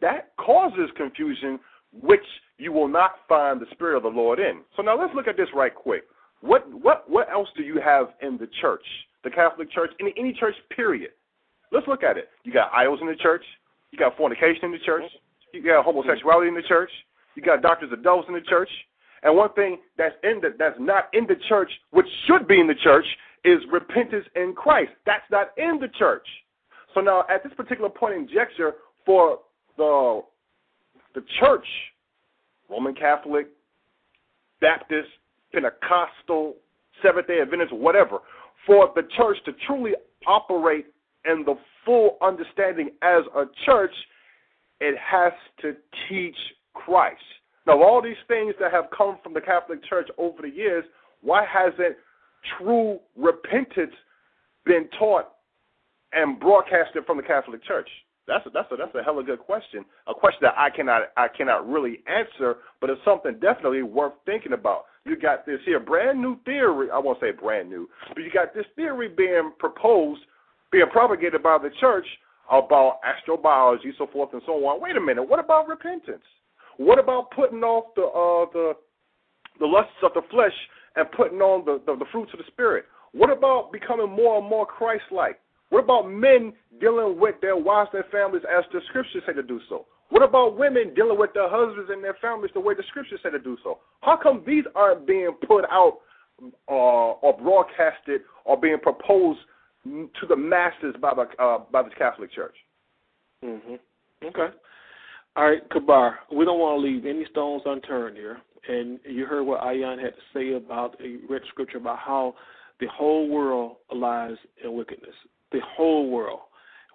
that 0.00 0.32
causes 0.36 0.90
confusion, 0.96 1.58
which 2.00 2.24
you 2.58 2.72
will 2.72 2.88
not 2.88 3.12
find 3.28 3.60
the 3.60 3.66
Spirit 3.72 3.96
of 3.96 4.02
the 4.02 4.08
Lord 4.08 4.38
in. 4.38 4.60
So 4.76 4.82
now 4.82 4.98
let's 4.98 5.14
look 5.14 5.28
at 5.28 5.36
this 5.36 5.48
right 5.54 5.74
quick. 5.74 6.04
What 6.42 6.68
what 6.70 7.08
what 7.08 7.30
else 7.30 7.48
do 7.56 7.62
you 7.62 7.80
have 7.80 8.08
in 8.20 8.36
the 8.36 8.48
church, 8.60 8.84
the 9.24 9.30
Catholic 9.30 9.70
Church, 9.70 9.90
any 10.00 10.12
any 10.18 10.32
church 10.34 10.54
period? 10.74 11.10
Let's 11.70 11.86
look 11.86 12.02
at 12.02 12.18
it. 12.18 12.28
You 12.44 12.52
got 12.52 12.70
idols 12.74 12.98
in 13.00 13.06
the 13.06 13.14
church. 13.14 13.44
You 13.92 13.98
got 13.98 14.16
fornication 14.16 14.66
in 14.66 14.72
the 14.72 14.78
church. 14.78 15.04
You 15.52 15.62
got 15.62 15.84
homosexuality 15.84 16.48
in 16.48 16.54
the 16.54 16.62
church. 16.62 16.90
You 17.34 17.42
got 17.42 17.62
doctors 17.62 17.92
of 17.92 18.02
devils 18.02 18.26
in 18.28 18.34
the 18.34 18.40
church. 18.42 18.68
And 19.22 19.36
one 19.36 19.52
thing 19.54 19.78
that's 19.96 20.14
in 20.24 20.40
the, 20.42 20.54
that's 20.58 20.76
not 20.80 21.04
in 21.12 21.26
the 21.26 21.36
church, 21.48 21.70
which 21.90 22.06
should 22.26 22.48
be 22.48 22.58
in 22.58 22.66
the 22.66 22.74
church, 22.74 23.06
is 23.44 23.58
repentance 23.70 24.26
in 24.34 24.52
Christ. 24.54 24.90
That's 25.06 25.24
not 25.30 25.50
in 25.56 25.78
the 25.80 25.88
church. 25.98 26.26
So 26.94 27.00
now, 27.00 27.24
at 27.30 27.42
this 27.42 27.52
particular 27.56 27.88
point 27.88 28.14
in 28.14 28.28
juncture, 28.28 28.72
for 29.06 29.38
the 29.76 30.22
the 31.14 31.22
church, 31.40 31.66
Roman 32.68 32.94
Catholic, 32.94 33.48
Baptist, 34.60 35.08
Pentecostal, 35.52 36.54
Seventh 37.02 37.26
Day 37.26 37.40
Adventist, 37.40 37.72
whatever, 37.72 38.18
for 38.66 38.90
the 38.94 39.02
church 39.16 39.38
to 39.44 39.52
truly 39.66 39.92
operate 40.26 40.86
in 41.24 41.44
the 41.44 41.54
full 41.84 42.16
understanding 42.22 42.90
as 43.02 43.22
a 43.36 43.44
church, 43.64 43.92
it 44.80 44.96
has 44.98 45.32
to 45.60 45.74
teach 46.08 46.36
Christ. 46.74 47.22
Now, 47.66 47.82
all 47.82 48.02
these 48.02 48.16
things 48.26 48.54
that 48.60 48.72
have 48.72 48.86
come 48.96 49.18
from 49.22 49.34
the 49.34 49.40
Catholic 49.40 49.84
Church 49.84 50.08
over 50.18 50.42
the 50.42 50.50
years, 50.50 50.84
why 51.20 51.44
hasn't 51.44 51.96
true 52.58 52.98
repentance 53.16 53.92
been 54.64 54.88
taught 54.98 55.32
and 56.12 56.40
broadcasted 56.40 57.04
from 57.06 57.16
the 57.18 57.22
Catholic 57.22 57.62
Church? 57.64 57.88
That's 58.26 58.46
a, 58.46 58.50
that's 58.50 58.70
a 58.70 58.76
that's 58.76 58.94
a 58.94 59.02
hella 59.02 59.24
good 59.24 59.40
question. 59.40 59.84
A 60.06 60.14
question 60.14 60.38
that 60.42 60.54
I 60.56 60.70
cannot 60.70 61.02
I 61.16 61.26
cannot 61.26 61.68
really 61.68 62.00
answer, 62.06 62.58
but 62.80 62.88
it's 62.88 63.00
something 63.04 63.34
definitely 63.40 63.82
worth 63.82 64.12
thinking 64.26 64.52
about. 64.52 64.84
You 65.04 65.16
got 65.16 65.44
this 65.44 65.58
here 65.64 65.80
brand 65.80 66.20
new 66.20 66.36
theory. 66.44 66.88
I 66.90 66.98
won't 66.98 67.18
say 67.20 67.32
brand 67.32 67.68
new, 67.68 67.88
but 68.08 68.22
you 68.22 68.30
got 68.30 68.54
this 68.54 68.66
theory 68.76 69.08
being 69.08 69.52
proposed, 69.58 70.20
being 70.70 70.88
propagated 70.92 71.42
by 71.42 71.58
the 71.58 71.70
church 71.80 72.06
about 72.50 73.00
astrobiology, 73.02 73.96
so 73.98 74.06
forth 74.12 74.30
and 74.32 74.42
so 74.46 74.52
on. 74.66 74.80
Wait 74.80 74.96
a 74.96 75.00
minute. 75.00 75.22
What 75.22 75.40
about 75.40 75.68
repentance? 75.68 76.22
What 76.76 76.98
about 76.98 77.30
putting 77.32 77.62
off 77.62 77.94
the 77.96 78.02
uh, 78.02 78.50
the 78.52 78.72
the 79.58 79.66
lusts 79.66 79.92
of 80.02 80.12
the 80.14 80.22
flesh 80.30 80.54
and 80.96 81.10
putting 81.12 81.40
on 81.40 81.64
the, 81.64 81.80
the, 81.86 81.98
the 81.98 82.06
fruits 82.12 82.32
of 82.32 82.38
the 82.38 82.44
spirit? 82.48 82.84
What 83.12 83.30
about 83.30 83.72
becoming 83.72 84.10
more 84.10 84.38
and 84.38 84.48
more 84.48 84.66
Christ-like? 84.66 85.38
What 85.68 85.84
about 85.84 86.10
men 86.10 86.52
dealing 86.80 87.18
with 87.18 87.34
their 87.40 87.56
wives 87.56 87.90
and 87.92 88.04
families 88.10 88.42
as 88.48 88.64
the 88.72 88.80
scriptures 88.88 89.22
say 89.26 89.32
to 89.34 89.42
do 89.42 89.60
so? 89.68 89.86
What 90.12 90.22
about 90.22 90.58
women 90.58 90.92
dealing 90.94 91.18
with 91.18 91.30
their 91.32 91.48
husbands 91.48 91.88
and 91.90 92.04
their 92.04 92.16
families 92.20 92.50
the 92.52 92.60
way 92.60 92.74
the 92.74 92.82
scriptures 92.88 93.18
say 93.22 93.30
to 93.30 93.38
do 93.38 93.56
so? 93.64 93.78
How 94.02 94.18
come 94.22 94.44
these 94.46 94.64
aren't 94.74 95.06
being 95.06 95.32
put 95.48 95.64
out 95.72 96.00
uh, 96.68 97.16
or 97.22 97.34
broadcasted 97.42 98.20
or 98.44 98.60
being 98.60 98.76
proposed 98.78 99.40
to 99.86 100.26
the 100.28 100.36
masses 100.36 100.94
by 101.00 101.14
the 101.14 101.42
uh, 101.42 101.60
by 101.72 101.82
the 101.82 101.88
Catholic 101.96 102.30
Church? 102.30 102.54
Mhm. 103.42 103.78
Okay. 104.22 104.54
All 105.34 105.44
right, 105.44 105.62
Kabar. 105.70 106.18
We 106.30 106.44
don't 106.44 106.58
want 106.58 106.76
to 106.76 106.86
leave 106.86 107.06
any 107.06 107.24
stones 107.30 107.62
unturned 107.64 108.18
here. 108.18 108.36
And 108.68 109.00
you 109.08 109.24
heard 109.24 109.44
what 109.44 109.62
Ayan 109.62 109.98
had 109.98 110.12
to 110.14 110.22
say 110.34 110.52
about 110.52 110.94
a 111.00 111.16
read 111.26 111.40
scripture 111.48 111.78
about 111.78 111.98
how 111.98 112.34
the 112.80 112.86
whole 112.92 113.30
world 113.30 113.76
lies 113.90 114.36
in 114.62 114.74
wickedness 114.74 115.14
the 115.52 115.60
whole 115.74 116.10
world, 116.10 116.40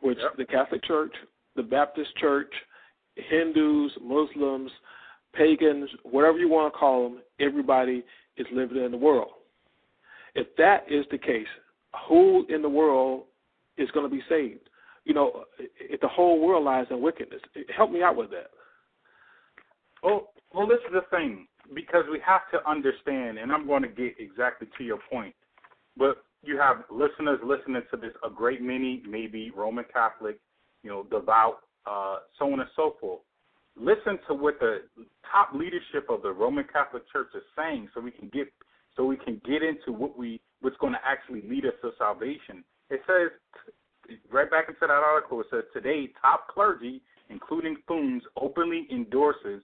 which 0.01 0.19
yep. 0.21 0.37
the 0.37 0.45
Catholic 0.45 0.83
Church, 0.83 1.13
the 1.55 1.63
Baptist 1.63 2.15
Church, 2.17 2.51
Hindus, 3.29 3.91
Muslims, 4.01 4.71
pagans, 5.33 5.89
whatever 6.03 6.37
you 6.37 6.49
want 6.49 6.73
to 6.73 6.77
call 6.77 7.03
them, 7.03 7.21
everybody 7.39 8.03
is 8.37 8.47
living 8.51 8.83
in 8.83 8.91
the 8.91 8.97
world. 8.97 9.31
If 10.35 10.47
that 10.57 10.83
is 10.89 11.05
the 11.11 11.17
case, 11.17 11.47
who 12.07 12.45
in 12.49 12.61
the 12.61 12.69
world 12.69 13.23
is 13.77 13.89
going 13.91 14.09
to 14.09 14.15
be 14.15 14.21
saved? 14.29 14.69
You 15.05 15.13
know, 15.13 15.45
if 15.57 16.01
the 16.01 16.07
whole 16.07 16.45
world 16.45 16.65
lies 16.65 16.85
in 16.89 17.01
wickedness, 17.01 17.41
help 17.75 17.91
me 17.91 18.03
out 18.03 18.17
with 18.17 18.29
that. 18.31 18.51
Oh, 20.03 20.29
well, 20.53 20.67
this 20.67 20.79
is 20.87 20.93
the 20.93 21.01
thing 21.15 21.47
because 21.73 22.03
we 22.11 22.19
have 22.25 22.41
to 22.51 22.69
understand, 22.69 23.37
and 23.37 23.51
I'm 23.51 23.67
going 23.67 23.83
to 23.83 23.89
get 23.89 24.15
exactly 24.19 24.67
to 24.77 24.83
your 24.83 24.99
point. 25.11 25.33
But 25.97 26.23
you 26.43 26.57
have 26.59 26.83
listeners 26.91 27.39
listening 27.43 27.81
to 27.91 27.97
this, 27.97 28.11
a 28.25 28.29
great 28.29 28.61
many, 28.61 29.01
maybe 29.07 29.51
Roman 29.55 29.85
Catholic, 29.91 30.39
you 30.83 30.89
know, 30.89 31.03
devout, 31.03 31.59
uh, 31.87 32.17
so 32.37 32.51
on 32.51 32.59
and 32.59 32.69
so 32.75 32.95
forth. 32.99 33.21
Listen 33.75 34.17
to 34.27 34.33
what 34.33 34.59
the 34.59 34.79
top 35.31 35.51
leadership 35.53 36.09
of 36.09 36.21
the 36.23 36.31
Roman 36.31 36.65
Catholic 36.71 37.03
Church 37.11 37.29
is 37.35 37.43
saying, 37.55 37.89
so 37.93 38.01
we 38.01 38.11
can 38.11 38.29
get 38.29 38.47
so 38.95 39.05
we 39.05 39.17
can 39.17 39.39
get 39.45 39.61
into 39.61 39.91
what 39.91 40.17
we 40.17 40.41
what's 40.61 40.77
going 40.77 40.93
to 40.93 40.99
actually 41.05 41.47
lead 41.47 41.65
us 41.65 41.73
to 41.83 41.91
salvation. 41.97 42.63
It 42.89 43.01
says 43.05 43.31
right 44.31 44.49
back 44.49 44.65
into 44.67 44.79
that 44.81 44.89
article. 44.89 45.41
It 45.41 45.47
says 45.51 45.63
today 45.73 46.09
top 46.19 46.47
clergy, 46.47 47.01
including 47.29 47.77
Funes, 47.87 48.21
openly 48.41 48.87
endorses 48.91 49.61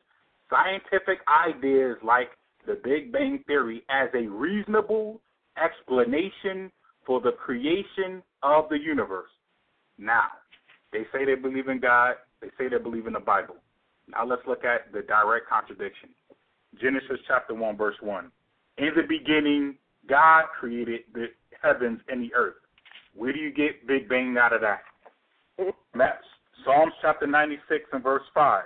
scientific 0.49 1.19
ideas 1.27 1.97
like 2.03 2.29
the 2.67 2.79
Big 2.83 3.11
Bang 3.11 3.43
Theory 3.47 3.83
as 3.89 4.09
a 4.13 4.27
reasonable 4.27 5.21
explanation 5.61 6.71
for 7.05 7.19
the 7.19 7.31
creation 7.31 8.21
of 8.43 8.69
the 8.69 8.77
universe. 8.77 9.29
Now, 9.97 10.27
they 10.93 11.03
say 11.11 11.25
they 11.25 11.35
believe 11.35 11.67
in 11.67 11.79
God, 11.79 12.15
they 12.41 12.49
say 12.57 12.69
they 12.69 12.81
believe 12.81 13.07
in 13.07 13.13
the 13.13 13.19
Bible. 13.19 13.55
Now 14.07 14.25
let's 14.25 14.41
look 14.47 14.63
at 14.63 14.91
the 14.93 15.01
direct 15.01 15.49
contradiction. 15.49 16.09
Genesis 16.79 17.19
chapter 17.27 17.53
1, 17.53 17.77
verse 17.77 17.95
1. 18.01 18.31
In 18.77 18.89
the 18.95 19.03
beginning, 19.07 19.75
God 20.07 20.45
created 20.59 21.01
the 21.13 21.27
heavens 21.61 21.99
and 22.07 22.21
the 22.21 22.33
earth. 22.33 22.55
Where 23.15 23.31
do 23.31 23.39
you 23.39 23.51
get 23.51 23.87
Big 23.87 24.09
Bang 24.09 24.35
out 24.37 24.53
of 24.53 24.61
that? 24.61 24.81
That's 25.93 26.23
Psalms 26.65 26.93
chapter 27.01 27.27
96 27.27 27.85
and 27.93 28.03
verse 28.03 28.23
5. 28.33 28.63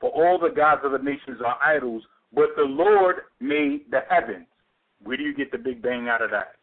For 0.00 0.10
all 0.10 0.38
the 0.38 0.54
gods 0.54 0.82
of 0.84 0.92
the 0.92 0.98
nations 0.98 1.40
are 1.44 1.58
idols, 1.62 2.02
but 2.34 2.48
the 2.56 2.62
Lord 2.62 3.16
made 3.40 3.90
the 3.90 4.00
heavens. 4.08 4.46
Where 5.02 5.16
do 5.16 5.22
you 5.22 5.34
get 5.34 5.52
the 5.52 5.58
big 5.58 5.82
bang 5.82 6.08
out 6.08 6.22
of 6.22 6.30
that? 6.30 6.54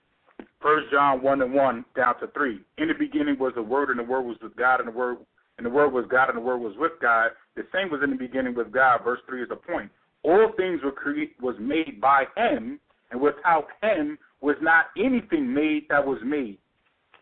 First 0.61 0.91
John 0.91 1.21
one 1.21 1.41
and 1.41 1.53
one 1.53 1.85
down 1.95 2.19
to 2.19 2.27
three. 2.27 2.59
In 2.77 2.89
the 2.89 2.93
beginning 2.93 3.37
was 3.39 3.53
the 3.55 3.63
Word, 3.63 3.89
and 3.89 3.99
the 3.99 4.03
Word 4.03 4.23
was 4.23 4.37
with 4.41 4.55
God, 4.55 4.79
and 4.79 4.87
the 4.87 4.97
Word 4.97 5.17
and 5.57 5.65
the 5.65 5.69
Word 5.69 5.89
was 5.89 6.05
God, 6.09 6.29
and 6.29 6.37
the 6.37 6.41
Word 6.41 6.57
was 6.57 6.73
with 6.77 6.93
God. 7.01 7.31
The 7.55 7.63
same 7.73 7.91
was 7.91 8.01
in 8.03 8.09
the 8.11 8.15
beginning 8.15 8.55
with 8.55 8.71
God. 8.71 9.01
Verse 9.03 9.19
three 9.27 9.41
is 9.41 9.49
the 9.49 9.55
point. 9.55 9.91
All 10.23 10.51
things 10.57 10.81
were 10.83 10.91
created 10.91 11.35
was 11.41 11.55
made 11.59 12.01
by 12.01 12.25
Him, 12.35 12.79
and 13.11 13.21
without 13.21 13.67
Him 13.81 14.17
was 14.41 14.55
not 14.61 14.87
anything 14.97 15.53
made 15.53 15.87
that 15.89 16.05
was 16.05 16.19
made. 16.23 16.57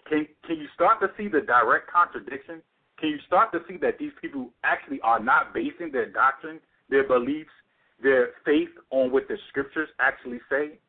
Can 0.10 0.28
can 0.46 0.58
you 0.58 0.68
start 0.74 1.00
to 1.02 1.08
see 1.18 1.28
the 1.28 1.42
direct 1.42 1.92
contradiction? 1.92 2.62
Can 3.00 3.10
you 3.10 3.20
start 3.28 3.52
to 3.52 3.60
see 3.68 3.78
that 3.78 4.00
these 4.00 4.14
people 4.20 4.50
actually 4.64 5.00
are 5.02 5.20
not 5.20 5.54
basing 5.54 5.92
their 5.92 6.10
doctrine, 6.10 6.60
their 6.90 7.08
beliefs, 7.08 7.52
their 8.02 8.30
faith 8.46 8.70
on 8.90 9.12
what 9.12 9.28
the 9.28 9.38
scriptures 9.50 9.90
actually 10.00 10.40
say? 10.50 10.80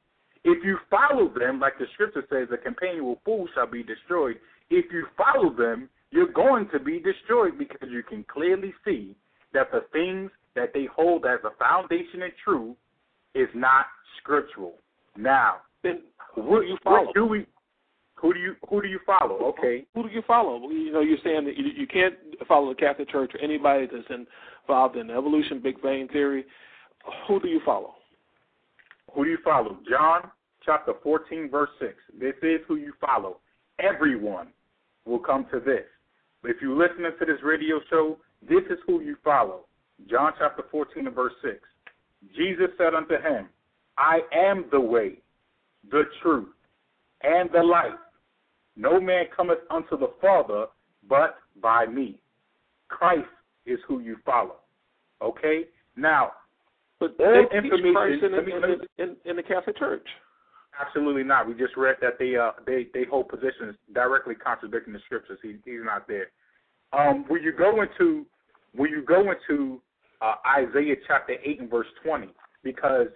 If 0.50 0.64
you 0.64 0.78
follow 0.88 1.28
them, 1.28 1.60
like 1.60 1.78
the 1.78 1.84
scripture 1.92 2.24
says, 2.30 2.48
the 2.50 2.56
companion 2.56 3.04
of 3.10 3.18
fools 3.22 3.50
shall 3.54 3.66
be 3.66 3.82
destroyed. 3.82 4.36
If 4.70 4.90
you 4.90 5.06
follow 5.14 5.52
them, 5.52 5.90
you're 6.10 6.32
going 6.32 6.70
to 6.72 6.80
be 6.80 7.00
destroyed 7.00 7.58
because 7.58 7.90
you 7.90 8.02
can 8.02 8.24
clearly 8.32 8.72
see 8.82 9.14
that 9.52 9.70
the 9.70 9.84
things 9.92 10.30
that 10.54 10.72
they 10.72 10.86
hold 10.86 11.26
as 11.26 11.40
a 11.44 11.50
foundation 11.62 12.22
and 12.22 12.32
true 12.42 12.74
is 13.34 13.48
not 13.54 13.86
scriptural. 14.22 14.72
Now, 15.18 15.56
then 15.82 16.00
who 16.34 16.62
do 16.62 16.66
you 16.66 16.78
follow? 16.82 17.12
Do 17.14 17.26
we? 17.26 17.46
Who 18.14 18.32
do 18.32 18.40
you 18.40 18.56
who 18.70 18.80
do 18.80 18.88
you 18.88 19.00
follow? 19.04 19.36
Okay. 19.50 19.84
Who 19.94 20.08
do 20.08 20.08
you 20.08 20.22
follow? 20.26 20.66
You 20.70 20.92
know, 20.92 21.00
you're 21.00 21.18
saying 21.22 21.44
that 21.44 21.58
you, 21.58 21.66
you 21.76 21.86
can't 21.86 22.14
follow 22.48 22.70
the 22.70 22.74
Catholic 22.74 23.10
Church 23.10 23.32
or 23.34 23.40
anybody 23.40 23.86
that's 23.86 24.08
involved 24.66 24.96
in 24.96 25.10
evolution, 25.10 25.60
Big 25.62 25.80
Bang 25.82 26.08
theory. 26.08 26.46
Who 27.28 27.38
do 27.38 27.48
you 27.48 27.60
follow? 27.66 27.96
Who 29.14 29.24
do 29.24 29.30
you 29.30 29.38
follow? 29.44 29.78
John 29.88 30.30
chapter 30.68 30.92
14, 31.02 31.48
verse 31.50 31.70
6. 31.80 31.94
This 32.20 32.34
is 32.42 32.60
who 32.68 32.76
you 32.76 32.92
follow. 33.00 33.38
Everyone 33.80 34.48
will 35.06 35.18
come 35.18 35.46
to 35.50 35.60
this. 35.60 35.84
If 36.44 36.58
you're 36.60 36.76
listening 36.76 37.10
to 37.18 37.24
this 37.24 37.42
radio 37.42 37.80
show, 37.88 38.18
this 38.46 38.62
is 38.68 38.78
who 38.86 39.00
you 39.00 39.16
follow. 39.24 39.64
John 40.10 40.32
chapter 40.38 40.64
14 40.70 41.06
and 41.06 41.16
verse 41.16 41.32
6. 41.42 41.54
Jesus 42.36 42.66
said 42.76 42.94
unto 42.94 43.14
him, 43.14 43.48
I 43.96 44.20
am 44.34 44.66
the 44.70 44.78
way, 44.78 45.22
the 45.90 46.02
truth, 46.22 46.54
and 47.22 47.48
the 47.50 47.62
life. 47.62 47.98
No 48.76 49.00
man 49.00 49.24
cometh 49.34 49.58
unto 49.70 49.98
the 49.98 50.10
Father 50.20 50.66
but 51.08 51.36
by 51.62 51.86
me. 51.86 52.20
Christ 52.88 53.26
is 53.64 53.78
who 53.88 54.00
you 54.00 54.16
follow. 54.24 54.56
Okay? 55.22 55.64
Now, 55.96 56.32
but 57.00 57.16
all 57.18 57.46
information 57.54 58.34
in, 58.34 58.48
in, 58.48 58.80
in, 58.98 59.16
in 59.24 59.36
the 59.36 59.42
Catholic 59.42 59.78
Church. 59.78 60.06
Absolutely 60.80 61.24
not. 61.24 61.48
We 61.48 61.54
just 61.54 61.76
read 61.76 61.96
that 62.00 62.18
they 62.18 62.36
uh 62.36 62.52
they 62.66 62.86
they 62.94 63.04
hold 63.04 63.28
positions 63.28 63.74
directly 63.92 64.34
contradicting 64.34 64.92
the 64.92 65.00
scriptures. 65.06 65.38
He 65.42 65.56
he's 65.64 65.80
not 65.82 66.06
there. 66.06 66.28
Um, 66.92 67.24
when 67.28 67.42
you 67.42 67.52
go 67.52 67.82
into 67.82 68.26
when 68.74 68.90
you 68.90 69.02
go 69.02 69.32
into 69.32 69.80
uh, 70.22 70.34
Isaiah 70.56 70.96
chapter 71.06 71.34
eight 71.44 71.60
and 71.60 71.70
verse 71.70 71.86
twenty, 72.04 72.28
because 72.62 73.08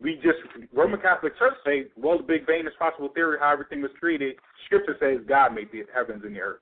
we 0.00 0.16
just 0.16 0.38
Roman 0.74 1.00
Catholic 1.00 1.38
Church 1.38 1.54
say, 1.64 1.86
well, 1.96 2.18
the 2.18 2.24
Big 2.24 2.46
Bang 2.46 2.66
is 2.66 2.72
possible 2.78 3.08
theory, 3.14 3.38
how 3.40 3.52
everything 3.52 3.82
was 3.82 3.90
created. 3.98 4.36
Scripture 4.66 4.96
says 5.00 5.24
God 5.28 5.54
made 5.54 5.68
the 5.72 5.84
heavens 5.94 6.22
and 6.24 6.34
the 6.34 6.40
earth. 6.40 6.60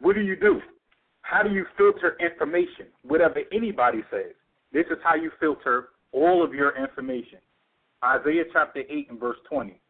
What 0.00 0.14
do 0.14 0.22
you 0.22 0.36
do? 0.36 0.60
How 1.22 1.42
do 1.42 1.50
you 1.50 1.64
filter 1.76 2.16
information? 2.20 2.86
Whatever 3.02 3.40
anybody 3.52 4.02
says. 4.10 4.34
This 4.72 4.86
is 4.90 4.98
how 5.02 5.14
you 5.14 5.30
filter 5.40 5.88
all 6.12 6.44
of 6.44 6.54
your 6.54 6.76
information. 6.80 7.38
Isaiah 8.04 8.44
chapter 8.52 8.82
8 8.88 9.10
and 9.10 9.20
verse 9.20 9.38
20. 9.48 9.80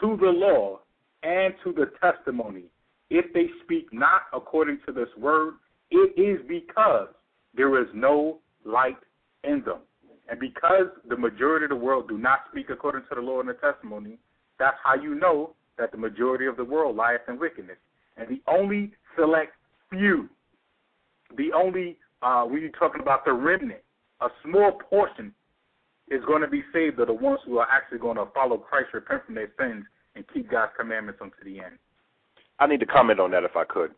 To 0.00 0.16
the 0.20 0.28
law 0.28 0.80
and 1.22 1.54
to 1.64 1.72
the 1.72 1.90
testimony, 2.00 2.64
if 3.10 3.32
they 3.32 3.46
speak 3.64 3.92
not 3.92 4.22
according 4.32 4.78
to 4.86 4.92
this 4.92 5.08
word, 5.18 5.54
it 5.90 6.18
is 6.20 6.46
because 6.48 7.08
there 7.54 7.80
is 7.80 7.88
no 7.94 8.38
light 8.64 8.98
in 9.44 9.62
them. 9.64 9.78
And 10.28 10.40
because 10.40 10.86
the 11.08 11.16
majority 11.16 11.64
of 11.64 11.70
the 11.70 11.76
world 11.76 12.08
do 12.08 12.18
not 12.18 12.40
speak 12.50 12.70
according 12.70 13.02
to 13.08 13.14
the 13.14 13.20
law 13.20 13.40
and 13.40 13.48
the 13.48 13.54
testimony, 13.54 14.18
that's 14.58 14.76
how 14.82 14.94
you 14.94 15.14
know 15.14 15.54
that 15.78 15.92
the 15.92 15.98
majority 15.98 16.46
of 16.46 16.56
the 16.56 16.64
world 16.64 16.96
lieth 16.96 17.20
in 17.28 17.38
wickedness. 17.38 17.76
And 18.16 18.28
the 18.28 18.40
only 18.50 18.92
select 19.16 19.52
few, 19.90 20.28
the 21.36 21.52
only, 21.52 21.98
uh, 22.22 22.44
when 22.44 22.62
you're 22.62 22.70
talking 22.70 23.02
about 23.02 23.24
the 23.24 23.32
remnant, 23.32 23.82
a 24.20 24.28
small 24.42 24.72
portion 24.72 25.32
is 26.10 26.22
going 26.26 26.42
to 26.42 26.48
be 26.48 26.62
saved 26.72 27.00
are 27.00 27.06
the 27.06 27.12
ones 27.12 27.40
who 27.44 27.58
are 27.58 27.68
actually 27.70 27.98
going 27.98 28.16
to 28.16 28.26
follow 28.34 28.56
Christ, 28.56 28.88
repent 28.94 29.26
from 29.26 29.34
their 29.34 29.50
sins, 29.58 29.84
and 30.14 30.24
keep 30.32 30.50
God's 30.50 30.72
commandments 30.78 31.20
unto 31.22 31.36
the 31.44 31.60
end. 31.60 31.78
I 32.58 32.66
need 32.66 32.80
to 32.80 32.86
comment 32.86 33.20
on 33.20 33.30
that 33.32 33.44
if 33.44 33.56
I 33.56 33.64
could. 33.64 33.90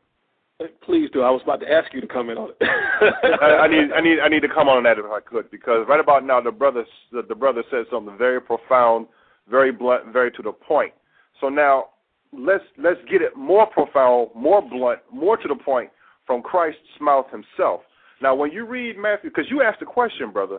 Please 0.83 1.09
do. 1.13 1.23
I 1.23 1.31
was 1.31 1.41
about 1.45 1.61
to 1.61 1.71
ask 1.71 1.93
you 1.95 2.01
to 2.01 2.07
comment 2.09 2.39
on 2.39 2.51
it. 2.51 2.57
I, 3.41 3.47
I, 3.47 3.69
need, 3.69 3.93
I 3.93 4.01
need, 4.01 4.19
I 4.19 4.29
need 4.29 4.41
to 4.41 4.49
comment 4.49 4.79
on 4.79 4.83
that 4.85 4.99
if 4.99 5.05
I 5.05 5.21
could, 5.21 5.49
because 5.53 5.87
right 5.89 6.01
about 6.01 6.25
now 6.25 6.41
the 6.41 6.51
brother, 6.51 6.85
the, 7.13 7.23
the 7.29 7.35
brother 7.35 7.63
said 7.71 7.85
something 7.93 8.19
very 8.19 8.41
profound, 8.41 9.07
very 9.49 9.71
blunt, 9.71 10.13
very 10.13 10.33
to 10.33 10.43
the 10.43 10.51
point. 10.51 10.93
So 11.41 11.49
now 11.49 11.91
let's 12.33 12.65
let's 12.77 12.99
get 13.09 13.23
it 13.23 13.37
more 13.37 13.67
profound, 13.67 14.31
more 14.35 14.61
blunt, 14.61 15.01
more 15.13 15.37
to 15.37 15.47
the 15.47 15.55
point 15.55 15.91
from 16.27 16.43
Christ's 16.43 16.81
mouth 17.01 17.27
himself. 17.31 17.83
Now, 18.21 18.35
when 18.35 18.51
you 18.51 18.67
read 18.67 18.99
Matthew, 18.99 19.31
because 19.31 19.49
you 19.49 19.63
asked 19.63 19.79
the 19.79 19.87
question, 19.87 20.33
brother, 20.33 20.59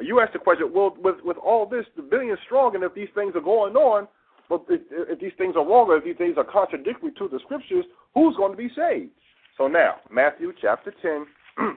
you 0.00 0.20
asked 0.20 0.32
the 0.32 0.38
question, 0.38 0.70
well, 0.72 0.96
with 0.98 1.16
with 1.22 1.36
all 1.36 1.66
this, 1.66 1.84
the 1.96 2.02
billion 2.02 2.36
strong, 2.46 2.74
and 2.74 2.84
if 2.84 2.94
these 2.94 3.08
things 3.14 3.34
are 3.34 3.40
going 3.40 3.74
on, 3.76 4.08
but 4.48 4.64
if, 4.68 4.80
if 4.90 5.20
these 5.20 5.32
things 5.38 5.54
are 5.56 5.66
wrong, 5.66 5.88
or 5.88 5.98
if 5.98 6.04
these 6.04 6.16
things 6.16 6.34
are 6.36 6.44
contradictory 6.44 7.12
to 7.18 7.28
the 7.28 7.38
scriptures, 7.44 7.84
who's 8.14 8.36
going 8.36 8.52
to 8.52 8.58
be 8.58 8.70
saved? 8.74 9.10
So 9.56 9.68
now, 9.68 9.96
Matthew 10.10 10.52
chapter 10.60 10.92
10 11.02 11.26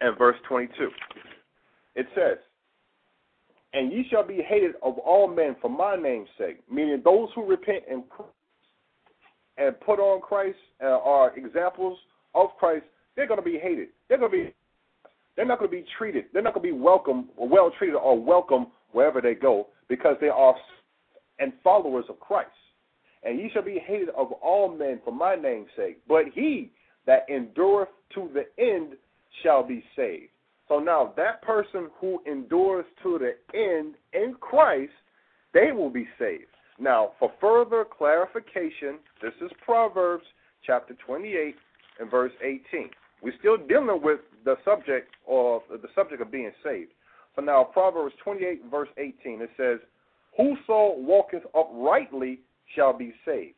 and 0.00 0.18
verse 0.18 0.36
22. 0.48 0.90
It 1.94 2.06
says, 2.14 2.38
And 3.74 3.92
ye 3.92 4.06
shall 4.10 4.26
be 4.26 4.42
hated 4.46 4.72
of 4.82 4.98
all 4.98 5.28
men 5.28 5.56
for 5.60 5.68
my 5.68 5.96
name's 5.96 6.28
sake, 6.38 6.60
meaning 6.70 7.02
those 7.04 7.28
who 7.34 7.44
repent 7.44 7.84
and 7.90 8.04
and 9.58 9.78
put 9.80 9.98
on 9.98 10.20
Christ 10.22 10.56
uh, 10.82 10.86
are 10.86 11.36
examples 11.36 11.98
of 12.34 12.50
Christ, 12.58 12.84
they're 13.16 13.26
going 13.26 13.40
to 13.40 13.44
be 13.44 13.58
hated. 13.58 13.88
They're 14.08 14.18
going 14.18 14.30
to 14.30 14.36
be 14.36 14.54
they're 15.36 15.46
not 15.46 15.58
going 15.58 15.70
to 15.70 15.76
be 15.76 15.84
treated. 15.98 16.24
They're 16.32 16.42
not 16.42 16.54
going 16.54 16.66
to 16.66 16.74
be 16.74 16.78
welcome 16.78 17.28
or 17.36 17.48
well 17.48 17.70
treated 17.78 17.96
or 17.96 18.20
welcome 18.20 18.66
wherever 18.92 19.20
they 19.20 19.34
go 19.34 19.68
because 19.88 20.16
they 20.20 20.28
are 20.28 20.54
and 21.38 21.52
followers 21.64 22.04
of 22.08 22.20
Christ. 22.20 22.50
And 23.24 23.38
ye 23.38 23.50
shall 23.52 23.62
be 23.62 23.80
hated 23.84 24.10
of 24.10 24.32
all 24.32 24.76
men 24.76 25.00
for 25.04 25.12
my 25.12 25.34
name's 25.34 25.68
sake. 25.76 25.98
But 26.08 26.26
he 26.34 26.72
that 27.06 27.26
endureth 27.28 27.88
to 28.14 28.30
the 28.32 28.46
end 28.62 28.94
shall 29.42 29.62
be 29.62 29.82
saved. 29.96 30.30
So 30.68 30.78
now 30.78 31.12
that 31.16 31.42
person 31.42 31.88
who 32.00 32.20
endures 32.26 32.84
to 33.02 33.18
the 33.18 33.32
end 33.56 33.94
in 34.12 34.34
Christ, 34.40 34.92
they 35.52 35.72
will 35.72 35.90
be 35.90 36.08
saved. 36.18 36.46
Now, 36.78 37.12
for 37.18 37.30
further 37.40 37.84
clarification, 37.84 38.98
this 39.20 39.34
is 39.40 39.50
Proverbs 39.64 40.24
chapter 40.66 40.94
28 41.06 41.54
and 42.00 42.10
verse 42.10 42.32
18. 42.42 42.90
We're 43.22 43.38
still 43.38 43.56
dealing 43.56 44.02
with 44.02 44.20
the 44.44 44.56
subject 44.64 45.14
of 45.28 45.62
the 45.70 45.88
subject 45.94 46.20
of 46.20 46.30
being 46.30 46.52
saved. 46.64 46.92
So 47.36 47.42
now 47.42 47.64
Proverbs 47.64 48.14
28 48.22 48.64
verse 48.70 48.88
18 48.98 49.40
it 49.40 49.50
says, 49.56 49.78
"Whoso 50.36 50.94
walketh 50.98 51.46
uprightly 51.54 52.40
shall 52.74 52.92
be 52.92 53.14
saved, 53.24 53.54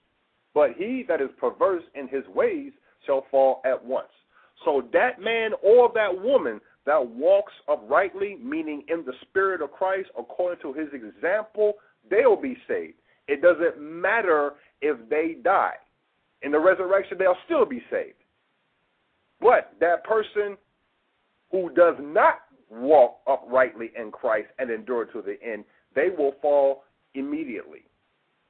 but 0.53 0.73
he 0.73 1.03
that 1.05 1.21
is 1.21 1.31
perverse 1.39 1.83
in 1.95 2.07
his 2.09 2.27
ways 2.29 2.73
shall 3.07 3.23
fall 3.31 3.63
at 3.65 3.83
once." 3.83 4.13
So 4.65 4.83
that 4.93 5.19
man 5.19 5.55
or 5.63 5.89
that 5.95 6.21
woman 6.21 6.61
that 6.85 7.07
walks 7.07 7.53
uprightly, 7.67 8.37
meaning 8.37 8.85
in 8.89 9.05
the 9.05 9.15
spirit 9.23 9.63
of 9.63 9.73
Christ, 9.73 10.11
according 10.19 10.61
to 10.61 10.73
his 10.73 10.93
example, 10.93 11.79
they'll 12.11 12.37
be 12.37 12.57
saved. 12.69 13.01
It 13.27 13.41
doesn't 13.41 13.81
matter 13.81 14.55
if 14.83 15.09
they 15.09 15.35
die. 15.35 15.79
In 16.43 16.53
the 16.53 16.61
resurrection, 16.61 17.17
they'll 17.17 17.39
still 17.47 17.65
be 17.65 17.83
saved. 17.91 18.23
But 19.45 19.75
that 19.79 20.03
person 20.05 20.57
who 21.53 21.69
does 21.77 21.97
not 22.01 22.37
walk 22.71 23.19
uprightly 23.31 23.91
in 23.95 24.11
Christ 24.11 24.49
and 24.59 24.71
endure 24.71 25.05
to 25.05 25.21
the 25.21 25.37
end, 25.47 25.65
they 25.95 26.09
will 26.09 26.33
fall 26.41 26.85
immediately. 27.15 27.81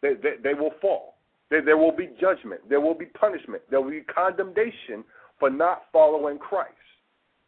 They, 0.02 0.14
they, 0.14 0.34
they 0.42 0.54
will 0.54 0.70
fall. 0.80 1.16
There, 1.50 1.62
there 1.62 1.76
will 1.76 1.94
be 1.94 2.10
judgment. 2.20 2.60
There 2.68 2.80
will 2.80 2.94
be 2.94 3.06
punishment. 3.06 3.62
There 3.68 3.80
will 3.80 3.90
be 3.90 4.02
condemnation 4.02 5.02
for 5.40 5.50
not 5.50 5.82
following 5.92 6.38
Christ. 6.38 6.72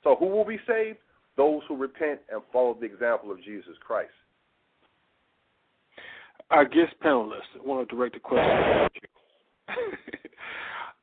So 0.03 0.16
who 0.16 0.26
will 0.26 0.44
be 0.44 0.59
saved? 0.66 0.99
Those 1.36 1.62
who 1.68 1.76
repent 1.76 2.20
and 2.32 2.42
follow 2.53 2.76
the 2.78 2.86
example 2.86 3.30
of 3.30 3.38
Jesus 3.44 3.76
Christ. 3.80 4.11
Our 6.51 6.64
guest 6.64 6.94
panelists 7.01 7.64
want 7.64 7.88
to 7.88 7.94
direct 7.94 8.16
a 8.16 8.20
question 8.20 8.49
to 8.49 9.01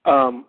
you. 0.06 0.12
um, 0.12 0.46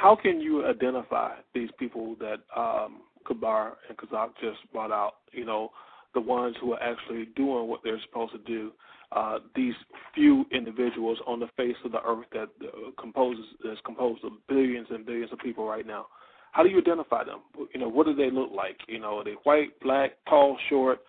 how 0.00 0.16
can 0.16 0.40
you 0.40 0.64
identify 0.64 1.34
these 1.54 1.68
people 1.78 2.16
that 2.20 2.38
um, 2.56 3.02
Kabar 3.26 3.76
and 3.88 3.98
Kazak 3.98 4.30
just 4.40 4.58
brought 4.72 4.90
out? 4.90 5.12
You 5.32 5.44
know, 5.44 5.70
the 6.14 6.20
ones 6.20 6.56
who 6.60 6.72
are 6.72 6.82
actually 6.82 7.26
doing 7.36 7.68
what 7.68 7.80
they're 7.84 8.00
supposed 8.08 8.32
to 8.32 8.38
do. 8.38 8.72
Uh, 9.12 9.40
these 9.54 9.74
few 10.14 10.46
individuals 10.52 11.18
on 11.26 11.40
the 11.40 11.48
face 11.56 11.76
of 11.84 11.92
the 11.92 12.02
earth 12.02 12.24
that 12.32 12.48
uh, 12.62 12.90
composes 12.98 13.44
is 13.64 13.76
composed 13.84 14.24
of 14.24 14.32
billions 14.48 14.86
and 14.90 15.04
billions 15.04 15.32
of 15.32 15.38
people 15.40 15.66
right 15.66 15.86
now. 15.86 16.06
How 16.52 16.62
do 16.62 16.70
you 16.70 16.78
identify 16.78 17.24
them? 17.24 17.40
You 17.74 17.80
know, 17.80 17.88
what 17.88 18.06
do 18.06 18.14
they 18.14 18.30
look 18.30 18.50
like? 18.54 18.78
You 18.88 19.00
know, 19.00 19.18
are 19.18 19.24
they 19.24 19.34
white, 19.42 19.78
black, 19.80 20.12
tall, 20.28 20.56
short? 20.68 21.00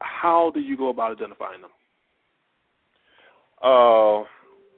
How 0.00 0.52
do 0.54 0.60
you 0.60 0.76
go 0.76 0.90
about 0.90 1.12
identifying 1.12 1.62
them? 1.62 1.70
Uh, 3.62 4.20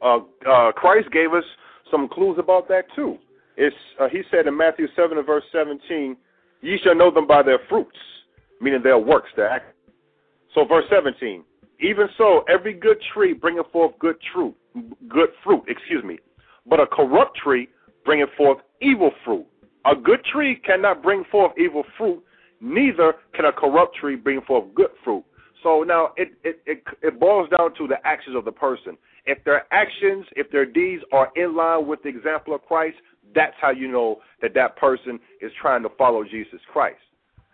uh, 0.03 0.19
uh, 0.49 0.73
Christ 0.73 1.11
gave 1.13 1.33
us 1.35 1.45
some 1.91 2.09
clues 2.09 2.37
about 2.39 2.69
that 2.69 2.85
too. 2.97 3.19
It's 3.57 3.77
uh, 4.01 4.09
he 4.09 4.23
said 4.31 4.47
in 4.47 4.57
Matthew 4.57 4.87
seven 4.97 5.19
and 5.19 5.27
verse 5.27 5.45
seventeen, 5.53 6.17
"Ye 6.61 6.79
shall 6.83 6.95
know 6.95 7.11
them 7.11 7.27
by 7.27 7.43
their 7.43 7.61
fruits," 7.69 7.97
meaning 8.61 8.83
their 8.83 8.99
works, 8.99 9.29
their 9.37 9.49
act. 9.49 9.75
So 10.55 10.65
verse 10.65 10.85
seventeen, 10.91 11.45
even 11.81 12.09
so, 12.19 12.45
every 12.49 12.75
good 12.75 12.99
tree 13.13 13.33
bringeth 13.33 13.71
forth 13.73 13.99
good 13.99 14.17
fruit, 14.33 14.55
good 15.09 15.31
fruit. 15.43 15.63
Excuse 15.69 16.05
me, 16.05 16.19
but 16.67 16.81
a 16.81 16.87
corrupt 16.87 17.37
tree 17.37 17.69
bringeth 18.05 18.31
forth 18.37 18.59
evil 18.81 19.11
fruit. 19.25 19.47
A 19.87 19.95
good 19.95 20.25
tree 20.33 20.57
cannot 20.65 21.03
bring 21.03 21.25
forth 21.31 21.53
evil 21.59 21.85
fruit, 21.99 22.23
neither 22.61 23.15
can 23.35 23.45
a 23.45 23.53
corrupt 23.53 23.97
tree 23.97 24.17
bring 24.17 24.41
forth 24.43 24.65
good 24.75 24.91
fruit. 25.05 25.25
So 25.63 25.83
now 25.83 26.13
it, 26.17 26.33
it, 26.43 26.61
it, 26.67 26.83
it 27.03 27.21
boils 27.21 27.49
down 27.57 27.75
to 27.77 27.87
the 27.87 27.97
actions 28.05 28.37
of 28.37 28.45
the 28.45 28.53
person. 28.53 28.97
If 29.27 29.43
their 29.45 29.67
actions, 29.73 30.27
if 30.37 30.51
their 30.51 30.67
deeds 30.67 31.03
are 31.13 31.31
in 31.37 31.57
line 31.57 31.87
with 31.87 32.03
the 32.03 32.11
example 32.11 32.55
of 32.55 32.63
Christ, 32.63 32.97
that's 33.35 33.55
how 33.61 33.71
you 33.71 33.91
know 33.91 34.21
that 34.43 34.55
that 34.55 34.77
person 34.77 35.19
is 35.41 35.51
trying 35.61 35.83
to 35.83 35.89
follow 35.99 36.25
Jesus 36.25 36.61
Christ. 36.73 36.99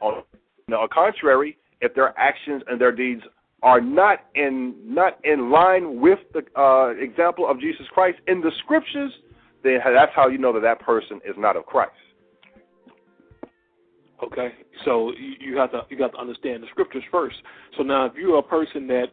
On 0.01 0.23
the 0.69 0.89
contrary, 0.93 1.57
if 1.81 1.95
their 1.95 2.19
actions 2.19 2.63
and 2.69 2.81
their 2.81 2.93
deeds 2.93 3.23
are 3.63 3.81
not 3.81 4.21
in 4.35 4.75
not 4.85 5.19
in 5.25 5.51
line 5.51 6.01
with 6.01 6.19
the 6.33 6.43
uh, 6.59 6.91
example 6.99 7.49
of 7.49 7.61
Jesus 7.61 7.87
Christ 7.93 8.19
in 8.27 8.41
the 8.41 8.51
scriptures, 8.65 9.13
then 9.63 9.79
that's 9.85 10.13
how 10.15 10.29
you 10.29 10.39
know 10.39 10.53
that 10.55 10.63
that 10.63 10.81
person 10.81 11.21
is 11.27 11.35
not 11.37 11.57
of 11.57 11.67
Christ. 11.67 11.93
Okay, 14.23 14.49
so 14.85 15.13
you 15.41 15.57
have 15.57 15.71
to 15.73 15.83
you 15.89 15.97
got 15.97 16.13
to 16.13 16.19
understand 16.19 16.63
the 16.63 16.67
scriptures 16.71 17.03
first. 17.11 17.37
So 17.77 17.83
now, 17.83 18.07
if 18.07 18.13
you're 18.15 18.39
a 18.39 18.43
person 18.43 18.87
that 18.89 19.07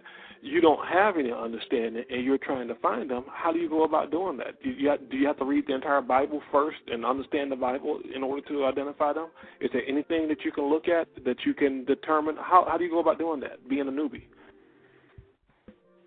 you 0.48 0.62
don't 0.62 0.86
have 0.88 1.18
any 1.18 1.32
understanding 1.32 2.04
and 2.10 2.24
you're 2.24 2.38
trying 2.38 2.68
to 2.68 2.76
find 2.76 3.10
them, 3.10 3.26
how 3.32 3.52
do 3.52 3.60
you 3.60 3.70
go 3.70 3.84
about 3.84 4.12
doing 4.12 4.38
that? 4.38 4.62
Do 4.64 4.70
you 4.70 4.90
have, 4.90 5.10
do 5.10 5.18
you 5.18 5.28
have 5.28 5.38
to 5.38 5.46
read 5.46 5.66
the 5.68 5.76
entire 5.76 6.02
Bible 6.02 6.42
first 6.52 6.78
and 6.88 7.06
understand 7.06 7.52
the 7.52 7.56
Bible 7.56 8.00
in 8.14 8.24
order 8.24 8.48
to 8.50 8.66
identify 8.66 9.14
them? 9.14 9.28
Is 9.62 9.70
there 9.74 9.84
anything 9.88 10.28
that 10.30 10.44
you 10.44 10.52
can 10.52 10.70
look 10.70 10.88
at 10.88 11.08
that 11.26 11.38
you 11.46 11.54
can 11.54 11.86
determine? 11.86 12.36
How 12.38 12.66
how 12.70 12.78
do 12.78 12.84
you 12.84 12.90
go 12.90 13.00
about 13.00 13.20
doing 13.20 13.40
that? 13.42 13.68
Being 13.70 13.88
a 13.88 13.92
newbie. 13.92 14.24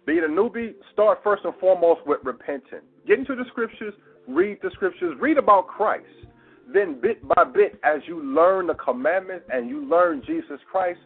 Being 0.07 0.25
a 0.25 0.29
newbie, 0.29 0.75
start 0.93 1.21
first 1.23 1.45
and 1.45 1.55
foremost 1.61 2.01
with 2.07 2.21
repenting. 2.25 2.81
Get 3.07 3.19
into 3.19 3.35
the 3.35 3.45
scriptures, 3.51 3.95
read 4.27 4.59
the 4.63 4.71
scriptures, 4.75 5.17
read 5.21 5.39
about 5.39 5.67
Christ. 5.67 6.07
Then, 6.73 7.01
bit 7.01 7.27
by 7.27 7.45
bit, 7.45 7.79
as 7.85 8.01
you 8.07 8.23
learn 8.23 8.69
the 8.69 8.75
commandments 8.75 9.47
and 9.53 9.69
you 9.69 9.85
learn 9.85 10.23
Jesus 10.27 10.61
Christ, 10.71 11.01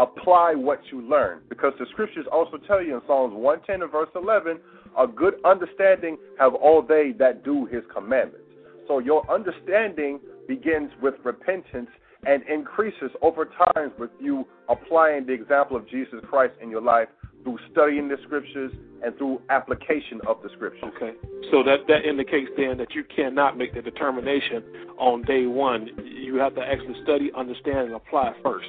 apply 0.00 0.54
what 0.56 0.80
you 0.90 1.02
learn. 1.02 1.40
Because 1.48 1.72
the 1.78 1.86
scriptures 1.92 2.26
also 2.32 2.56
tell 2.66 2.82
you 2.82 2.94
in 2.94 3.02
Psalms 3.06 3.34
110 3.34 3.82
and 3.82 3.92
verse 3.92 4.08
11, 4.16 4.58
a 4.98 5.06
good 5.06 5.34
understanding 5.44 6.16
have 6.38 6.54
all 6.54 6.82
they 6.82 7.12
that 7.18 7.44
do 7.44 7.66
his 7.66 7.82
commandments. 7.94 8.46
So 8.88 8.98
your 8.98 9.30
understanding 9.30 10.18
begins 10.48 10.90
with 11.00 11.14
repentance 11.22 11.90
and 12.26 12.42
increases 12.48 13.10
over 13.22 13.48
time 13.74 13.92
with 13.98 14.10
you 14.20 14.46
applying 14.68 15.26
the 15.26 15.32
example 15.32 15.76
of 15.76 15.88
Jesus 15.88 16.18
Christ 16.28 16.54
in 16.60 16.70
your 16.70 16.82
life 16.82 17.08
through 17.44 17.58
studying 17.72 18.08
the 18.08 18.16
scriptures 18.24 18.72
and 19.02 19.16
through 19.16 19.40
application 19.48 20.20
of 20.26 20.42
the 20.42 20.50
scriptures. 20.54 20.82
Okay. 20.96 21.12
So 21.50 21.62
that 21.62 21.86
that 21.88 22.04
indicates 22.04 22.50
then 22.56 22.76
that 22.78 22.94
you 22.94 23.04
cannot 23.14 23.56
make 23.56 23.74
the 23.74 23.80
determination 23.80 24.62
on 24.98 25.22
day 25.22 25.46
one. 25.46 25.88
You 26.04 26.36
have 26.36 26.54
to 26.56 26.60
actually 26.60 27.00
study, 27.02 27.30
understand, 27.36 27.78
and 27.78 27.94
apply 27.94 28.32
first. 28.42 28.68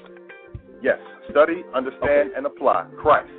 Yes, 0.81 0.99
study, 1.29 1.63
understand, 1.73 2.29
okay. 2.29 2.37
and 2.37 2.45
apply. 2.45 2.85
Christ. 2.97 3.29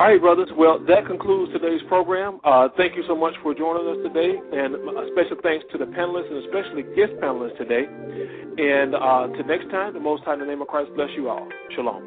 All 0.00 0.08
right, 0.08 0.20
brothers. 0.20 0.48
Well, 0.56 0.78
that 0.88 1.06
concludes 1.06 1.52
today's 1.52 1.82
program. 1.86 2.40
Uh, 2.44 2.68
thank 2.78 2.96
you 2.96 3.04
so 3.06 3.14
much 3.14 3.34
for 3.42 3.54
joining 3.54 3.86
us 3.92 3.98
today, 4.02 4.40
and 4.52 4.74
a 4.74 5.10
special 5.12 5.36
thanks 5.42 5.66
to 5.70 5.78
the 5.78 5.84
panelists 5.84 6.32
and 6.32 6.44
especially 6.46 6.82
guest 6.96 7.12
panelists 7.20 7.58
today. 7.58 7.84
And 7.84 8.94
uh, 8.94 9.28
to 9.36 9.42
next 9.44 9.70
time, 9.70 9.92
the 9.92 10.00
Most 10.00 10.24
High 10.24 10.34
in 10.34 10.40
the 10.40 10.46
name 10.46 10.62
of 10.62 10.68
Christ 10.68 10.90
bless 10.96 11.10
you 11.14 11.28
all. 11.28 11.46
Shalom. 11.76 12.02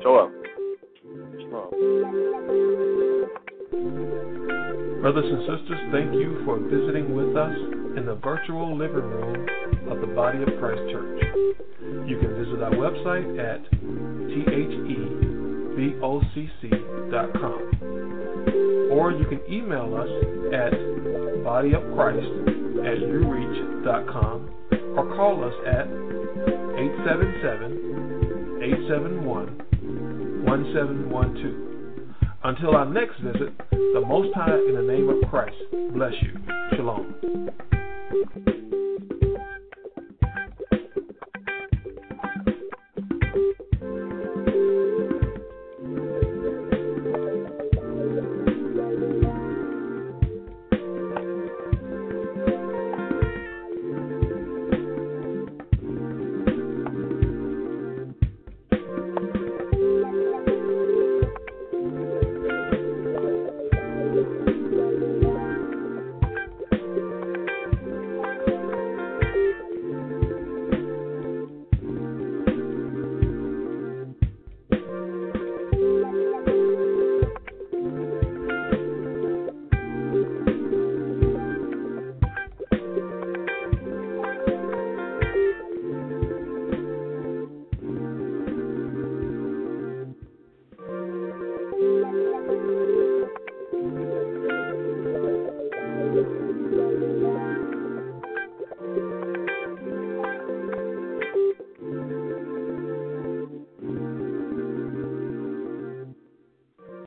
Shalom. 0.00 0.32
Shalom. 1.36 1.70
Brothers 5.02 5.26
and 5.26 5.40
sisters, 5.40 5.80
thank 5.92 6.14
you 6.14 6.40
for 6.46 6.58
visiting 6.58 7.14
with 7.14 7.36
us 7.36 7.56
in 7.98 8.06
the 8.06 8.14
virtual 8.24 8.74
living 8.76 9.04
room 9.04 9.46
of 9.90 10.00
the 10.00 10.06
Body 10.14 10.42
of 10.42 10.48
Christ 10.58 10.80
Church. 10.90 11.58
You 12.06 12.18
can 12.18 12.34
visit 12.36 12.62
our 12.62 12.72
website 12.72 13.38
at 13.38 13.62
thebocc.com 15.76 17.60
or 18.92 19.12
you 19.12 19.24
can 19.26 19.40
email 19.50 19.96
us 19.96 20.08
at 20.52 20.72
bodyofchrist 21.42 22.82
at 22.82 22.98
ureach.com 22.98 24.50
or 24.96 25.04
call 25.16 25.44
us 25.44 25.54
at 25.66 25.86
877 25.86 28.62
871 28.62 29.58
1712. 30.44 31.54
Until 32.44 32.74
our 32.76 32.86
next 32.86 33.20
visit, 33.20 33.56
the 33.70 34.02
Most 34.04 34.34
High 34.34 34.58
in 34.68 34.74
the 34.74 34.82
name 34.82 35.08
of 35.08 35.22
Christ 35.30 35.54
bless 35.94 36.12
you. 36.22 36.36
Shalom. 36.76 37.14